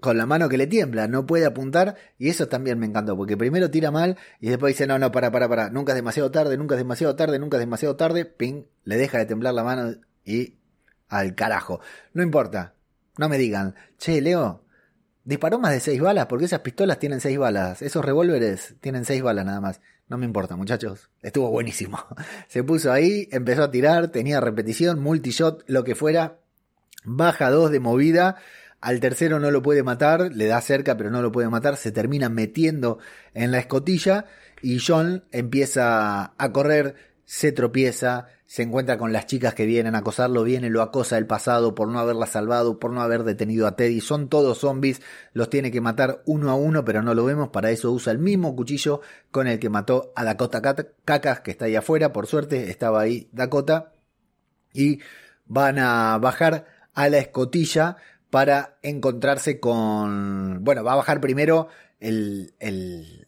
con 0.00 0.18
la 0.18 0.26
mano 0.26 0.48
que 0.48 0.58
le 0.58 0.66
tiembla, 0.66 1.06
no 1.06 1.26
puede 1.26 1.46
apuntar 1.46 1.96
y 2.18 2.28
eso 2.28 2.48
también 2.48 2.78
me 2.78 2.86
encantó, 2.86 3.16
porque 3.16 3.36
primero 3.36 3.70
tira 3.70 3.90
mal 3.90 4.18
y 4.40 4.48
después 4.48 4.74
dice, 4.74 4.86
no, 4.86 4.98
no, 4.98 5.12
para, 5.12 5.30
para, 5.30 5.48
para, 5.48 5.70
nunca 5.70 5.92
es 5.92 5.96
demasiado 5.96 6.30
tarde, 6.30 6.56
nunca 6.56 6.74
es 6.74 6.80
demasiado 6.80 7.14
tarde, 7.14 7.38
nunca 7.38 7.56
es 7.56 7.60
demasiado 7.60 7.94
tarde, 7.94 8.24
ping, 8.24 8.64
le 8.84 8.96
deja 8.96 9.18
de 9.18 9.26
temblar 9.26 9.54
la 9.54 9.62
mano 9.62 9.94
y 10.24 10.58
al 11.08 11.34
carajo. 11.36 11.80
No 12.14 12.22
importa, 12.22 12.74
no 13.16 13.28
me 13.28 13.38
digan, 13.38 13.76
che, 13.96 14.20
Leo, 14.20 14.64
disparó 15.24 15.60
más 15.60 15.72
de 15.72 15.80
seis 15.80 16.00
balas, 16.00 16.26
porque 16.26 16.46
esas 16.46 16.60
pistolas 16.60 16.98
tienen 16.98 17.20
seis 17.20 17.38
balas, 17.38 17.80
esos 17.80 18.04
revólveres 18.04 18.74
tienen 18.80 19.04
seis 19.04 19.22
balas 19.22 19.44
nada 19.44 19.60
más. 19.60 19.80
No 20.08 20.18
me 20.18 20.26
importa, 20.26 20.56
muchachos. 20.56 21.08
Estuvo 21.22 21.48
buenísimo. 21.50 21.98
Se 22.48 22.62
puso 22.62 22.92
ahí, 22.92 23.28
empezó 23.30 23.62
a 23.62 23.70
tirar, 23.70 24.08
tenía 24.08 24.40
repetición, 24.40 25.00
multishot, 25.00 25.64
lo 25.68 25.84
que 25.84 25.94
fuera. 25.94 26.41
Baja 27.04 27.50
dos 27.50 27.70
de 27.70 27.80
movida 27.80 28.36
al 28.82 28.98
tercero 28.98 29.38
no 29.38 29.50
lo 29.52 29.62
puede 29.62 29.84
matar, 29.84 30.32
le 30.34 30.46
da 30.46 30.60
cerca 30.60 30.96
pero 30.96 31.10
no 31.10 31.22
lo 31.22 31.30
puede 31.30 31.48
matar, 31.48 31.76
se 31.76 31.92
termina 31.92 32.28
metiendo 32.28 32.98
en 33.32 33.52
la 33.52 33.60
escotilla 33.60 34.26
y 34.60 34.80
John 34.84 35.24
empieza 35.30 36.34
a 36.36 36.52
correr, 36.52 36.96
se 37.24 37.52
tropieza, 37.52 38.26
se 38.44 38.62
encuentra 38.62 38.98
con 38.98 39.12
las 39.12 39.26
chicas 39.26 39.54
que 39.54 39.66
vienen 39.66 39.94
a 39.94 39.98
acosarlo, 39.98 40.42
viene, 40.42 40.68
lo 40.68 40.82
acosa 40.82 41.16
el 41.16 41.28
pasado 41.28 41.76
por 41.76 41.88
no 41.88 42.00
haberla 42.00 42.26
salvado, 42.26 42.80
por 42.80 42.90
no 42.90 43.02
haber 43.02 43.22
detenido 43.22 43.68
a 43.68 43.76
Teddy, 43.76 44.00
son 44.00 44.28
todos 44.28 44.58
zombies, 44.58 45.00
los 45.32 45.48
tiene 45.48 45.70
que 45.70 45.80
matar 45.80 46.22
uno 46.26 46.50
a 46.50 46.56
uno, 46.56 46.84
pero 46.84 47.02
no 47.02 47.14
lo 47.14 47.24
vemos, 47.24 47.50
para 47.50 47.70
eso 47.70 47.92
usa 47.92 48.12
el 48.12 48.18
mismo 48.18 48.56
cuchillo 48.56 49.00
con 49.30 49.46
el 49.46 49.60
que 49.60 49.70
mató 49.70 50.12
a 50.16 50.24
Dakota 50.24 50.60
Cacas, 51.04 51.40
que 51.40 51.52
está 51.52 51.66
ahí 51.66 51.76
afuera, 51.76 52.12
por 52.12 52.26
suerte 52.26 52.68
estaba 52.68 53.00
ahí 53.00 53.28
Dakota, 53.30 53.92
y 54.72 54.98
van 55.46 55.78
a 55.78 56.18
bajar 56.18 56.66
a 56.94 57.08
la 57.08 57.18
escotilla 57.18 57.96
para 58.30 58.78
encontrarse 58.82 59.60
con... 59.60 60.64
Bueno, 60.64 60.84
va 60.84 60.92
a 60.92 60.96
bajar 60.96 61.20
primero 61.20 61.68
el, 62.00 62.54
el 62.60 63.26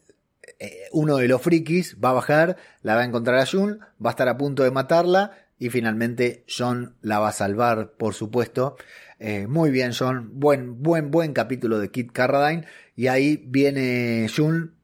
eh, 0.59 0.87
uno 0.91 1.17
de 1.17 1.27
los 1.27 1.41
frikis, 1.41 1.97
va 2.03 2.09
a 2.09 2.13
bajar, 2.13 2.57
la 2.81 2.95
va 2.95 3.01
a 3.01 3.05
encontrar 3.05 3.39
a 3.39 3.45
Jun, 3.45 3.79
va 4.03 4.09
a 4.09 4.11
estar 4.11 4.27
a 4.29 4.37
punto 4.37 4.63
de 4.63 4.71
matarla 4.71 5.31
y 5.59 5.69
finalmente 5.69 6.45
John 6.47 6.95
la 7.01 7.19
va 7.19 7.29
a 7.29 7.33
salvar, 7.33 7.93
por 7.97 8.13
supuesto. 8.13 8.77
Eh, 9.19 9.47
muy 9.47 9.69
bien, 9.69 9.91
John. 9.97 10.31
Buen, 10.33 10.81
buen, 10.81 11.11
buen 11.11 11.33
capítulo 11.33 11.79
de 11.79 11.91
Kit 11.91 12.11
Carradine. 12.11 12.65
Y 12.95 13.07
ahí 13.07 13.43
viene 13.47 14.27
Jun. 14.33 14.75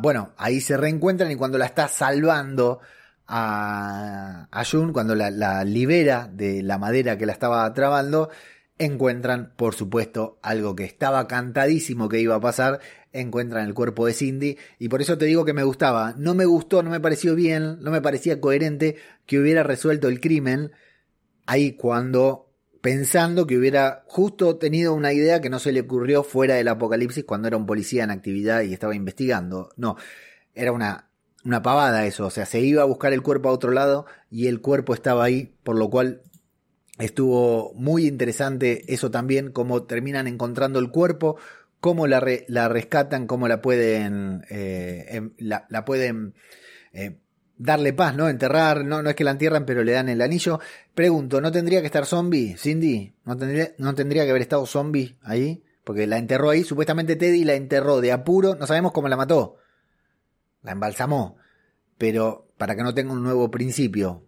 bueno, 0.00 0.32
ahí 0.36 0.60
se 0.60 0.76
reencuentran 0.76 1.30
y 1.30 1.36
cuando 1.36 1.58
la 1.58 1.66
está 1.66 1.88
salvando 1.88 2.80
a, 3.34 4.46
a 4.50 4.64
Jun, 4.66 4.92
cuando 4.92 5.14
la, 5.14 5.30
la 5.30 5.64
libera 5.64 6.28
de 6.30 6.62
la 6.62 6.76
madera 6.76 7.16
que 7.16 7.24
la 7.24 7.32
estaba 7.32 7.72
trabando, 7.72 8.28
encuentran, 8.78 9.54
por 9.56 9.74
supuesto, 9.74 10.38
algo 10.42 10.76
que 10.76 10.84
estaba 10.84 11.26
cantadísimo 11.26 12.10
que 12.10 12.20
iba 12.20 12.34
a 12.34 12.40
pasar, 12.40 12.80
encuentran 13.10 13.66
el 13.66 13.72
cuerpo 13.72 14.06
de 14.06 14.12
Cindy 14.12 14.58
y 14.78 14.90
por 14.90 15.00
eso 15.00 15.16
te 15.16 15.24
digo 15.24 15.46
que 15.46 15.54
me 15.54 15.62
gustaba. 15.62 16.14
No 16.18 16.34
me 16.34 16.44
gustó, 16.44 16.82
no 16.82 16.90
me 16.90 17.00
pareció 17.00 17.34
bien, 17.34 17.78
no 17.80 17.90
me 17.90 18.02
parecía 18.02 18.38
coherente 18.38 18.96
que 19.24 19.38
hubiera 19.38 19.62
resuelto 19.62 20.08
el 20.08 20.20
crimen 20.20 20.72
ahí 21.46 21.72
cuando 21.72 22.50
pensando 22.82 23.46
que 23.46 23.56
hubiera 23.56 24.04
justo 24.08 24.58
tenido 24.58 24.92
una 24.92 25.14
idea 25.14 25.40
que 25.40 25.48
no 25.48 25.58
se 25.58 25.72
le 25.72 25.80
ocurrió 25.80 26.22
fuera 26.22 26.56
del 26.56 26.68
apocalipsis 26.68 27.24
cuando 27.24 27.48
era 27.48 27.56
un 27.56 27.64
policía 27.64 28.04
en 28.04 28.10
actividad 28.10 28.60
y 28.60 28.74
estaba 28.74 28.94
investigando. 28.94 29.70
No, 29.76 29.96
era 30.54 30.72
una 30.72 31.11
una 31.44 31.62
pavada 31.62 32.06
eso, 32.06 32.26
o 32.26 32.30
sea, 32.30 32.46
se 32.46 32.60
iba 32.60 32.82
a 32.82 32.86
buscar 32.86 33.12
el 33.12 33.22
cuerpo 33.22 33.48
a 33.48 33.52
otro 33.52 33.70
lado 33.70 34.06
y 34.30 34.46
el 34.46 34.60
cuerpo 34.60 34.94
estaba 34.94 35.24
ahí, 35.24 35.54
por 35.64 35.76
lo 35.76 35.90
cual 35.90 36.22
Estuvo 36.98 37.72
muy 37.74 38.06
interesante 38.06 38.84
eso 38.92 39.10
también, 39.10 39.50
cómo 39.50 39.84
terminan 39.84 40.26
encontrando 40.26 40.78
el 40.78 40.90
cuerpo, 40.90 41.36
cómo 41.80 42.06
la, 42.06 42.22
la 42.48 42.68
rescatan, 42.68 43.26
cómo 43.26 43.48
la 43.48 43.62
pueden, 43.62 44.44
eh, 44.50 45.06
em, 45.08 45.32
la, 45.38 45.84
pueden 45.86 46.34
eh, 46.92 47.18
darle 47.56 47.94
paz, 47.94 48.14
¿no? 48.14 48.28
Enterrar, 48.28 48.84
no, 48.84 49.02
no 49.02 49.08
es 49.08 49.16
que 49.16 49.24
la 49.24 49.30
entierran, 49.30 49.64
pero 49.64 49.82
le 49.82 49.92
dan 49.92 50.10
el 50.10 50.20
anillo. 50.20 50.60
Pregunto, 50.94 51.40
¿no 51.40 51.50
tendría 51.50 51.80
que 51.80 51.86
estar 51.86 52.04
zombie, 52.04 52.56
Cindy? 52.58 53.14
¿No 53.24 53.36
tendría, 53.38 53.72
no 53.78 53.94
tendría 53.94 54.24
que 54.24 54.30
haber 54.30 54.42
estado 54.42 54.66
zombie 54.66 55.16
ahí? 55.22 55.64
Porque 55.84 56.06
la 56.06 56.18
enterró 56.18 56.50
ahí, 56.50 56.62
supuestamente 56.62 57.16
Teddy 57.16 57.44
la 57.44 57.54
enterró 57.54 58.00
de 58.00 58.12
apuro, 58.12 58.54
no 58.54 58.66
sabemos 58.66 58.92
cómo 58.92 59.08
la 59.08 59.16
mató. 59.16 59.56
La 60.62 60.72
embalsamó. 60.72 61.36
Pero 61.98 62.52
para 62.56 62.74
que 62.74 62.82
no 62.82 62.94
tenga 62.94 63.12
un 63.12 63.22
nuevo 63.22 63.50
principio, 63.50 64.26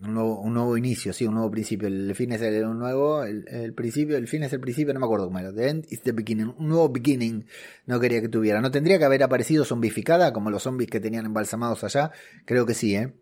un 0.00 0.14
nuevo, 0.14 0.40
un 0.40 0.52
nuevo 0.52 0.76
inicio, 0.76 1.12
sí, 1.12 1.26
un 1.26 1.34
nuevo 1.34 1.50
principio. 1.50 1.88
El 1.88 2.14
fin 2.14 2.32
es 2.32 2.42
el 2.42 2.62
nuevo, 2.78 3.24
el, 3.24 3.72
principio, 3.74 4.16
el 4.16 4.28
fin 4.28 4.42
es 4.42 4.52
el 4.52 4.60
principio, 4.60 4.92
no 4.92 5.00
me 5.00 5.06
acuerdo 5.06 5.26
cómo 5.26 5.38
era. 5.38 5.52
The 5.52 5.68
end 5.68 5.86
is 5.90 6.02
the 6.02 6.12
beginning. 6.12 6.54
Un 6.58 6.68
nuevo 6.68 6.88
beginning 6.88 7.46
no 7.86 7.98
quería 8.00 8.20
que 8.20 8.28
tuviera. 8.28 8.60
¿No 8.60 8.70
tendría 8.70 8.98
que 8.98 9.04
haber 9.04 9.22
aparecido 9.22 9.64
zombificada 9.64 10.32
como 10.32 10.50
los 10.50 10.64
zombies 10.64 10.90
que 10.90 11.00
tenían 11.00 11.26
embalsamados 11.26 11.84
allá? 11.84 12.12
Creo 12.44 12.66
que 12.66 12.74
sí, 12.74 12.94
¿eh? 12.94 13.14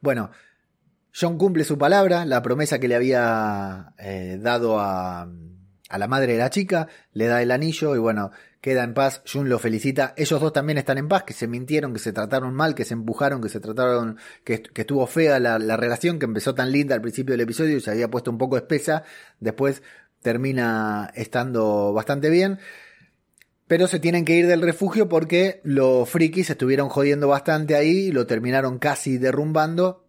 Bueno, 0.00 0.30
John 1.14 1.38
cumple 1.38 1.64
su 1.64 1.78
palabra, 1.78 2.24
la 2.24 2.42
promesa 2.42 2.78
que 2.78 2.88
le 2.88 2.94
había 2.94 3.94
eh, 3.98 4.38
dado 4.40 4.78
a, 4.80 5.28
a 5.92 5.98
la 5.98 6.08
madre 6.08 6.32
de 6.32 6.38
la 6.38 6.48
chica, 6.48 6.88
le 7.12 7.26
da 7.26 7.42
el 7.42 7.50
anillo 7.50 7.94
y 7.94 7.98
bueno, 7.98 8.30
queda 8.62 8.82
en 8.82 8.94
paz, 8.94 9.22
Jun 9.30 9.50
lo 9.50 9.58
felicita, 9.58 10.14
ellos 10.16 10.40
dos 10.40 10.54
también 10.54 10.78
están 10.78 10.96
en 10.96 11.06
paz, 11.06 11.24
que 11.24 11.34
se 11.34 11.46
mintieron, 11.46 11.92
que 11.92 11.98
se 11.98 12.14
trataron 12.14 12.54
mal, 12.54 12.74
que 12.74 12.86
se 12.86 12.94
empujaron, 12.94 13.42
que 13.42 13.50
se 13.50 13.60
trataron, 13.60 14.16
que, 14.42 14.62
estuvo 14.74 15.06
fea 15.06 15.38
la, 15.38 15.76
relación, 15.76 16.18
que 16.18 16.24
empezó 16.24 16.54
tan 16.54 16.72
linda 16.72 16.94
al 16.94 17.02
principio 17.02 17.34
del 17.34 17.42
episodio 17.42 17.76
y 17.76 17.82
se 17.82 17.90
había 17.90 18.10
puesto 18.10 18.30
un 18.30 18.38
poco 18.38 18.56
espesa, 18.56 19.04
después 19.38 19.82
termina 20.22 21.12
estando 21.14 21.92
bastante 21.92 22.30
bien. 22.30 22.58
Pero 23.66 23.86
se 23.86 24.00
tienen 24.00 24.24
que 24.24 24.34
ir 24.34 24.46
del 24.46 24.62
refugio 24.62 25.10
porque 25.10 25.60
los 25.62 26.08
frikis 26.08 26.48
estuvieron 26.48 26.88
jodiendo 26.88 27.28
bastante 27.28 27.74
ahí, 27.74 28.10
lo 28.12 28.26
terminaron 28.26 28.78
casi 28.78 29.18
derrumbando 29.18 30.01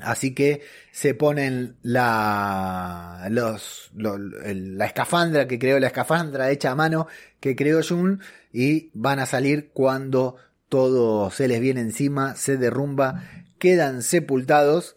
Así 0.00 0.34
que 0.34 0.62
se 0.92 1.14
ponen 1.14 1.76
la, 1.82 3.26
los, 3.30 3.90
la 3.94 4.86
escafandra 4.86 5.48
que 5.48 5.58
creó 5.58 5.78
la 5.80 5.88
escafandra 5.88 6.50
hecha 6.50 6.70
a 6.70 6.74
mano 6.74 7.08
que 7.40 7.56
creó 7.56 7.80
Jun 7.82 8.20
y 8.52 8.90
van 8.94 9.18
a 9.18 9.26
salir 9.26 9.70
cuando 9.72 10.36
todo 10.68 11.30
se 11.30 11.48
les 11.48 11.60
viene 11.60 11.80
encima, 11.80 12.34
se 12.34 12.56
derrumba, 12.56 13.22
quedan 13.58 14.02
sepultados. 14.02 14.96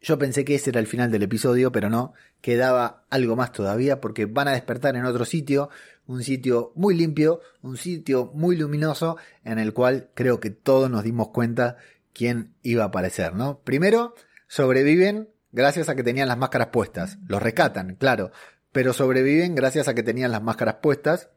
Yo 0.00 0.18
pensé 0.18 0.44
que 0.44 0.56
ese 0.56 0.70
era 0.70 0.80
el 0.80 0.86
final 0.86 1.10
del 1.10 1.22
episodio, 1.22 1.72
pero 1.72 1.88
no, 1.88 2.14
quedaba 2.40 3.04
algo 3.10 3.36
más 3.36 3.52
todavía 3.52 4.00
porque 4.00 4.26
van 4.26 4.48
a 4.48 4.52
despertar 4.52 4.96
en 4.96 5.06
otro 5.06 5.24
sitio, 5.24 5.70
un 6.06 6.22
sitio 6.22 6.72
muy 6.74 6.94
limpio, 6.94 7.40
un 7.62 7.78
sitio 7.78 8.30
muy 8.34 8.56
luminoso 8.56 9.16
en 9.44 9.58
el 9.58 9.72
cual 9.72 10.10
creo 10.14 10.40
que 10.40 10.50
todos 10.50 10.90
nos 10.90 11.04
dimos 11.04 11.28
cuenta 11.28 11.78
quién 12.14 12.54
iba 12.62 12.84
a 12.84 12.86
aparecer, 12.86 13.34
¿no? 13.34 13.60
Primero, 13.60 14.14
sobreviven 14.46 15.28
gracias 15.52 15.88
a 15.88 15.94
que 15.94 16.02
tenían 16.02 16.28
las 16.28 16.38
máscaras 16.38 16.68
puestas, 16.68 17.18
los 17.26 17.42
rescatan, 17.42 17.96
claro, 17.96 18.30
pero 18.72 18.92
sobreviven 18.92 19.54
gracias 19.54 19.88
a 19.88 19.94
que 19.94 20.02
tenían 20.02 20.32
las 20.32 20.42
máscaras 20.42 20.76
puestas. 20.76 21.28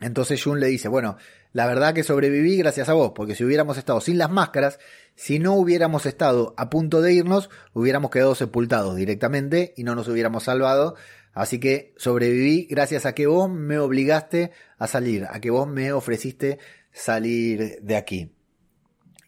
Entonces 0.00 0.42
Jun 0.42 0.60
le 0.60 0.66
dice, 0.66 0.88
bueno, 0.88 1.16
la 1.52 1.66
verdad 1.66 1.94
que 1.94 2.02
sobreviví 2.02 2.56
gracias 2.56 2.88
a 2.88 2.94
vos, 2.94 3.12
porque 3.14 3.34
si 3.34 3.44
hubiéramos 3.44 3.78
estado 3.78 4.00
sin 4.00 4.18
las 4.18 4.30
máscaras, 4.30 4.78
si 5.14 5.38
no 5.38 5.54
hubiéramos 5.54 6.04
estado 6.04 6.54
a 6.56 6.68
punto 6.68 7.00
de 7.00 7.12
irnos, 7.12 7.48
hubiéramos 7.72 8.10
quedado 8.10 8.34
sepultados 8.34 8.96
directamente 8.96 9.72
y 9.76 9.84
no 9.84 9.94
nos 9.94 10.08
hubiéramos 10.08 10.44
salvado. 10.44 10.96
Así 11.32 11.58
que 11.58 11.94
sobreviví 11.96 12.66
gracias 12.68 13.06
a 13.06 13.14
que 13.14 13.26
vos 13.26 13.50
me 13.50 13.78
obligaste 13.78 14.50
a 14.78 14.86
salir, 14.86 15.26
a 15.30 15.40
que 15.40 15.50
vos 15.50 15.68
me 15.68 15.92
ofreciste 15.92 16.58
salir 16.92 17.78
de 17.82 17.96
aquí. 17.96 18.32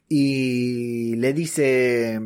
Y 0.08 1.16
le 1.16 1.32
dice, 1.32 2.20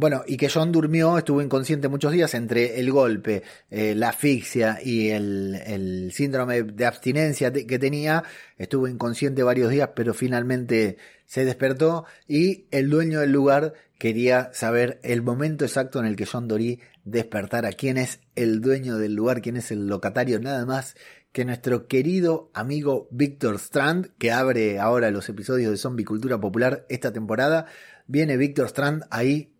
bueno, 0.00 0.22
y 0.26 0.38
que 0.38 0.48
John 0.48 0.72
durmió, 0.72 1.18
estuvo 1.18 1.42
inconsciente 1.42 1.88
muchos 1.88 2.12
días 2.12 2.32
entre 2.32 2.80
el 2.80 2.90
golpe, 2.90 3.42
eh, 3.68 3.94
la 3.94 4.08
asfixia 4.08 4.78
y 4.82 5.10
el, 5.10 6.10
síndrome 6.14 6.62
de 6.62 6.86
abstinencia 6.86 7.52
que 7.52 7.78
tenía. 7.78 8.24
Estuvo 8.56 8.88
inconsciente 8.88 9.42
varios 9.42 9.70
días, 9.70 9.90
pero 9.94 10.14
finalmente 10.14 10.96
se 11.26 11.44
despertó 11.44 12.06
y 12.26 12.64
el 12.70 12.88
dueño 12.88 13.20
del 13.20 13.32
lugar 13.32 13.74
quería 13.98 14.48
saber 14.54 15.00
el 15.02 15.20
momento 15.20 15.66
exacto 15.66 16.00
en 16.00 16.06
el 16.06 16.16
que 16.16 16.24
John 16.24 16.48
Dory 16.48 16.80
despertara. 17.04 17.70
¿Quién 17.72 17.98
es 17.98 18.20
el 18.36 18.62
dueño 18.62 18.96
del 18.96 19.12
lugar? 19.12 19.42
¿Quién 19.42 19.58
es 19.58 19.70
el 19.70 19.86
locatario? 19.86 20.40
Nada 20.40 20.64
más 20.64 20.96
que 21.32 21.44
nuestro 21.44 21.86
querido 21.86 22.50
amigo 22.54 23.08
Víctor 23.10 23.56
Strand, 23.56 24.10
que 24.18 24.32
abre 24.32 24.78
ahora 24.78 25.10
los 25.10 25.28
episodios 25.28 25.70
de 25.70 25.76
Zombie 25.76 26.04
Cultura 26.04 26.40
Popular 26.40 26.86
esta 26.88 27.12
temporada. 27.12 27.66
Viene 28.06 28.36
Víctor 28.36 28.66
Strand 28.66 29.04
ahí 29.10 29.52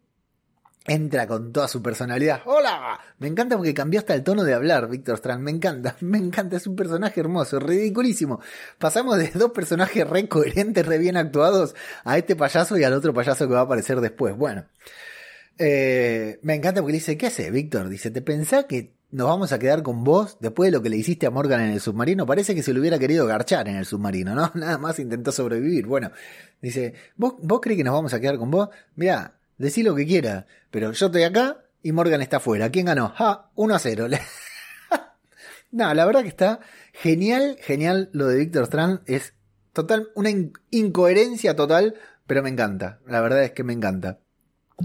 entra 0.87 1.27
con 1.27 1.53
toda 1.53 1.69
su 1.69 1.83
personalidad. 1.83 2.41
¡Hola! 2.47 2.99
Me 3.19 3.29
encanta 3.29 3.57
porque 3.57 3.75
cambiaste 3.75 4.15
el 4.15 4.25
tono 4.25 4.43
de 4.43 4.55
hablar, 4.55 4.89
Víctor 4.89 5.17
Strand. 5.17 5.43
Me 5.43 5.51
encanta, 5.51 5.97
me 6.01 6.19
encanta. 6.19 6.57
Es 6.57 6.67
un 6.67 6.75
personaje 6.75 7.21
hermoso, 7.21 7.61
ridiculísimo. 7.61 8.41
Pasamos 8.79 9.19
de 9.19 9.31
dos 9.35 9.53
personajes 9.53 10.09
re 10.09 10.29
coherentes, 10.29 10.85
re 10.85 10.99
bien 10.99 11.17
actuados, 11.17 11.75
a 12.05 12.19
este 12.19 12.35
payaso 12.35 12.77
y 12.79 12.85
al 12.85 12.95
otro 12.95 13.15
payaso 13.15 13.47
que 13.47 13.55
va 13.55 13.61
a 13.61 13.65
aparecer 13.65 14.01
después. 14.01 14.37
Bueno. 14.37 14.67
Eh, 15.63 16.39
me 16.43 16.55
encanta 16.55 16.81
porque 16.81 16.95
dice, 16.95 17.19
¿qué 17.19 17.27
hace, 17.27 17.51
Víctor? 17.51 17.91
Dice, 17.91 18.11
¿te 18.11 18.23
pensás 18.23 18.65
que 18.65 18.95
nos 19.13 19.27
vamos 19.27 19.53
a 19.53 19.59
quedar 19.59 19.83
con 19.83 20.05
vos 20.05 20.37
después 20.41 20.69
de 20.69 20.77
lo 20.77 20.83
que 20.83 20.89
le 20.89 20.97
hiciste 20.97 21.27
a 21.27 21.31
Morgan 21.31 21.61
en 21.61 21.71
el 21.71 21.81
submarino? 21.81 22.27
Parece 22.27 22.55
que 22.55 22.63
se 22.63 22.73
lo 22.73 22.81
hubiera 22.81 22.99
querido 22.99 23.27
garchar 23.27 23.69
en 23.69 23.77
el 23.77 23.87
submarino, 23.87 24.35
¿no? 24.35 24.53
Nada 24.55 24.79
más 24.79 24.99
intentó 24.99 25.33
sobrevivir. 25.33 25.87
Bueno, 25.87 26.13
dice, 26.63 26.95
¿vos, 27.17 27.35
vos 27.43 27.61
crees 27.61 27.79
que 27.79 27.85
nos 27.85 27.95
vamos 27.95 28.15
a 28.15 28.21
quedar 28.21 28.39
con 28.39 28.51
vos? 28.51 28.69
Mira, 28.95 29.35
decí 29.59 29.83
lo 29.83 29.95
que 29.95 30.07
quiera, 30.07 30.47
pero 30.71 30.93
yo 30.93 31.07
estoy 31.07 31.25
acá 31.25 31.65
y 31.83 31.93
Morgan 31.93 32.23
está 32.23 32.37
afuera. 32.37 32.71
¿Quién 32.71 32.87
ganó? 32.87 33.13
Ah, 33.19 33.51
1 33.55 33.75
a 33.75 33.79
0. 33.79 34.09
no, 35.73 35.95
la 35.95 36.05
verdad 36.07 36.23
que 36.23 36.29
está 36.29 36.61
genial, 36.93 37.57
genial 37.61 38.11
lo 38.13 38.27
de 38.29 38.39
Víctor 38.39 38.65
Strand. 38.65 39.01
Es 39.07 39.35
total, 39.73 40.09
una 40.15 40.31
incoherencia 40.71 41.57
total, 41.57 41.95
pero 42.27 42.43
me 42.43 42.51
encanta. 42.51 43.01
La 43.07 43.21
verdad 43.21 43.43
es 43.43 43.53
que 43.53 43.65
me 43.65 43.73
encanta. 43.73 44.21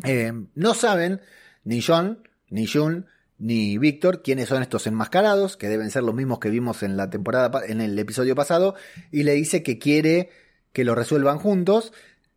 Eh, 0.03 0.33
no 0.55 0.73
saben, 0.73 1.21
ni 1.63 1.81
John, 1.81 2.27
ni 2.49 2.67
Jun, 2.67 3.07
ni 3.45 3.77
Víctor, 3.77 4.23
quiénes 4.23 4.49
son 4.49 4.63
estos 4.63 4.87
enmascarados, 4.87 5.55
que 5.55 5.69
deben 5.69 5.91
ser 5.91 6.01
los 6.03 6.15
mismos 6.15 6.39
que 6.39 6.49
vimos 6.49 6.81
en 6.81 6.97
la 6.97 7.09
temporada, 7.09 7.61
en 7.67 7.79
el 7.79 7.97
episodio 7.99 8.35
pasado, 8.35 8.73
y 9.11 9.23
le 9.23 9.33
dice 9.33 9.61
que 9.61 9.77
quiere 9.77 10.29
que 10.73 10.83
lo 10.83 10.95
resuelvan 10.95 11.37
juntos 11.37 11.93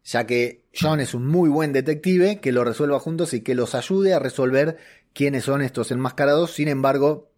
ya 0.08 0.26
que 0.26 0.64
John 0.72 1.00
es 1.00 1.12
un 1.12 1.26
muy 1.26 1.50
buen 1.50 1.74
detective, 1.74 2.40
que 2.40 2.50
lo 2.50 2.64
resuelva 2.64 2.98
juntos 2.98 3.34
y 3.34 3.42
que 3.42 3.54
los 3.54 3.74
ayude 3.74 4.14
a 4.14 4.18
resolver 4.18 4.78
quiénes 5.12 5.44
son 5.44 5.60
estos 5.60 5.90
enmascarados. 5.90 6.52
Sin 6.52 6.68
embargo, 6.68 7.30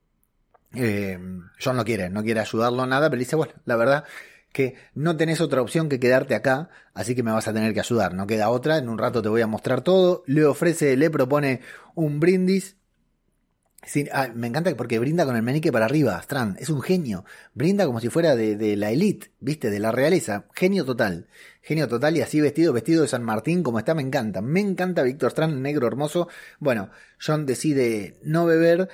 eh, 0.74 1.18
John 1.62 1.76
no 1.76 1.84
quiere, 1.84 2.10
no 2.10 2.22
quiere 2.22 2.38
ayudarlo 2.38 2.86
nada, 2.86 3.10
pero 3.10 3.18
dice, 3.18 3.34
bueno, 3.34 3.54
la 3.64 3.74
verdad 3.74 4.04
que 4.52 4.76
no 4.94 5.16
tenés 5.16 5.40
otra 5.40 5.62
opción 5.62 5.88
que 5.88 5.98
quedarte 5.98 6.36
acá, 6.36 6.70
así 6.94 7.16
que 7.16 7.24
me 7.24 7.32
vas 7.32 7.48
a 7.48 7.52
tener 7.52 7.74
que 7.74 7.80
ayudar, 7.80 8.14
no 8.14 8.28
queda 8.28 8.50
otra, 8.50 8.78
en 8.78 8.88
un 8.88 8.98
rato 8.98 9.20
te 9.20 9.28
voy 9.28 9.40
a 9.42 9.48
mostrar 9.48 9.80
todo. 9.80 10.22
Le 10.26 10.44
ofrece, 10.44 10.96
le 10.96 11.10
propone 11.10 11.62
un 11.96 12.20
brindis 12.20 12.76
Ah, 14.12 14.28
me 14.34 14.46
encanta 14.46 14.74
porque 14.76 14.98
brinda 14.98 15.24
con 15.24 15.36
el 15.36 15.42
menique 15.42 15.72
para 15.72 15.86
arriba, 15.86 16.20
Strand. 16.20 16.58
Es 16.60 16.68
un 16.68 16.82
genio. 16.82 17.24
Brinda 17.54 17.86
como 17.86 18.00
si 18.00 18.08
fuera 18.08 18.36
de, 18.36 18.76
la 18.76 18.90
elite, 18.90 19.30
¿viste? 19.40 19.70
De 19.70 19.78
la 19.78 19.90
realeza. 19.90 20.44
Genio 20.54 20.84
total. 20.84 21.28
Genio 21.62 21.88
total 21.88 22.16
y 22.16 22.20
así 22.20 22.40
vestido, 22.40 22.72
vestido 22.72 23.02
de 23.02 23.08
San 23.08 23.22
Martín 23.22 23.62
como 23.62 23.78
está, 23.78 23.94
me 23.94 24.02
encanta. 24.02 24.42
Me 24.42 24.60
encanta 24.60 25.02
Víctor 25.02 25.30
Strand, 25.30 25.60
negro 25.60 25.86
hermoso. 25.86 26.28
Bueno, 26.58 26.90
John 27.24 27.46
decide 27.46 28.16
no 28.22 28.44
beber 28.44 28.88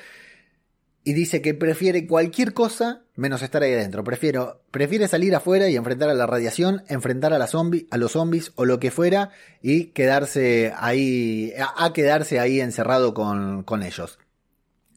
y 1.02 1.12
dice 1.12 1.42
que 1.42 1.54
prefiere 1.54 2.06
cualquier 2.06 2.52
cosa 2.52 3.02
menos 3.16 3.42
estar 3.42 3.62
ahí 3.62 3.72
adentro. 3.72 4.04
Prefiero, 4.04 4.62
prefiere 4.70 5.08
salir 5.08 5.34
afuera 5.34 5.68
y 5.68 5.76
enfrentar 5.76 6.10
a 6.10 6.14
la 6.14 6.26
radiación, 6.26 6.84
enfrentar 6.88 7.32
a, 7.32 7.38
la 7.38 7.46
zombie, 7.46 7.86
a 7.90 7.96
los 7.96 8.12
zombies 8.12 8.52
o 8.54 8.64
lo 8.64 8.78
que 8.78 8.90
fuera 8.90 9.30
y 9.62 9.86
quedarse 9.86 10.72
ahí, 10.76 11.52
a, 11.58 11.92
quedarse 11.92 12.38
ahí 12.38 12.60
encerrado 12.60 13.14
con, 13.14 13.62
con 13.62 13.82
ellos. 13.82 14.18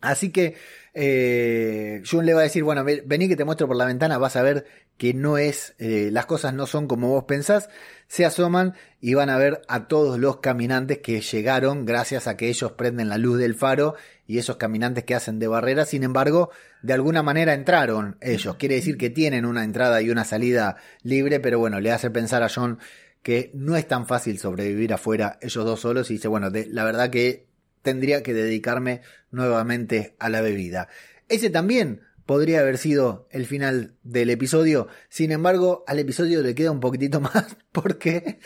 Así 0.01 0.31
que 0.31 0.55
eh, 0.93 2.01
Jun 2.09 2.25
le 2.25 2.33
va 2.33 2.41
a 2.41 2.43
decir, 2.43 2.63
bueno, 2.63 2.83
vení 2.83 3.27
que 3.27 3.35
te 3.35 3.45
muestro 3.45 3.67
por 3.67 3.75
la 3.75 3.85
ventana, 3.85 4.17
vas 4.17 4.35
a 4.35 4.41
ver 4.41 4.65
que 4.97 5.13
no 5.13 5.37
es, 5.37 5.75
eh, 5.77 6.09
las 6.11 6.25
cosas 6.25 6.53
no 6.53 6.67
son 6.67 6.87
como 6.87 7.09
vos 7.09 7.23
pensás. 7.23 7.69
Se 8.07 8.25
asoman 8.25 8.73
y 8.99 9.13
van 9.13 9.29
a 9.29 9.37
ver 9.37 9.61
a 9.67 9.87
todos 9.87 10.19
los 10.19 10.37
caminantes 10.37 10.97
que 10.97 11.21
llegaron 11.21 11.85
gracias 11.85 12.27
a 12.27 12.35
que 12.35 12.49
ellos 12.49 12.73
prenden 12.73 13.07
la 13.07 13.17
luz 13.17 13.37
del 13.37 13.55
faro 13.55 13.95
y 14.27 14.39
esos 14.39 14.57
caminantes 14.57 15.05
que 15.05 15.15
hacen 15.15 15.39
de 15.39 15.47
barrera, 15.47 15.85
sin 15.85 16.03
embargo, 16.03 16.49
de 16.81 16.93
alguna 16.93 17.23
manera 17.23 17.53
entraron 17.53 18.17
ellos. 18.19 18.57
Quiere 18.57 18.75
decir 18.75 18.97
que 18.97 19.09
tienen 19.09 19.45
una 19.45 19.63
entrada 19.63 20.01
y 20.01 20.09
una 20.09 20.25
salida 20.25 20.77
libre, 21.01 21.39
pero 21.39 21.59
bueno, 21.59 21.79
le 21.79 21.91
hace 21.91 22.09
pensar 22.09 22.43
a 22.43 22.49
John 22.49 22.79
que 23.23 23.51
no 23.53 23.75
es 23.75 23.87
tan 23.87 24.05
fácil 24.05 24.37
sobrevivir 24.37 24.93
afuera 24.93 25.37
ellos 25.41 25.65
dos 25.65 25.79
solos 25.79 26.09
y 26.09 26.15
dice, 26.15 26.27
bueno, 26.27 26.49
la 26.51 26.83
verdad 26.83 27.09
que 27.09 27.48
tendría 27.81 28.23
que 28.23 28.33
dedicarme 28.33 29.01
nuevamente 29.31 30.15
a 30.19 30.29
la 30.29 30.41
bebida. 30.41 30.87
Ese 31.27 31.49
también 31.49 32.01
podría 32.25 32.59
haber 32.59 32.77
sido 32.77 33.27
el 33.31 33.47
final 33.47 33.95
del 34.03 34.29
episodio. 34.29 34.87
Sin 35.09 35.31
embargo, 35.31 35.83
al 35.87 35.97
episodio 35.97 36.43
le 36.43 36.53
queda 36.53 36.69
un 36.69 36.79
poquitito 36.79 37.19
más 37.21 37.57
porque 37.71 38.39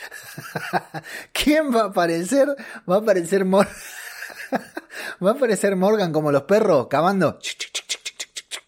¿quién 1.34 1.76
va 1.76 1.82
a 1.82 1.86
aparecer? 1.88 2.48
Va 2.90 2.96
a 2.96 3.00
aparecer 3.00 3.44
Morgan. 3.44 3.74
va 5.24 5.32
a 5.32 5.34
aparecer 5.34 5.76
Morgan 5.76 6.14
como 6.14 6.32
los 6.32 6.44
perros 6.44 6.88
cavando 6.88 7.40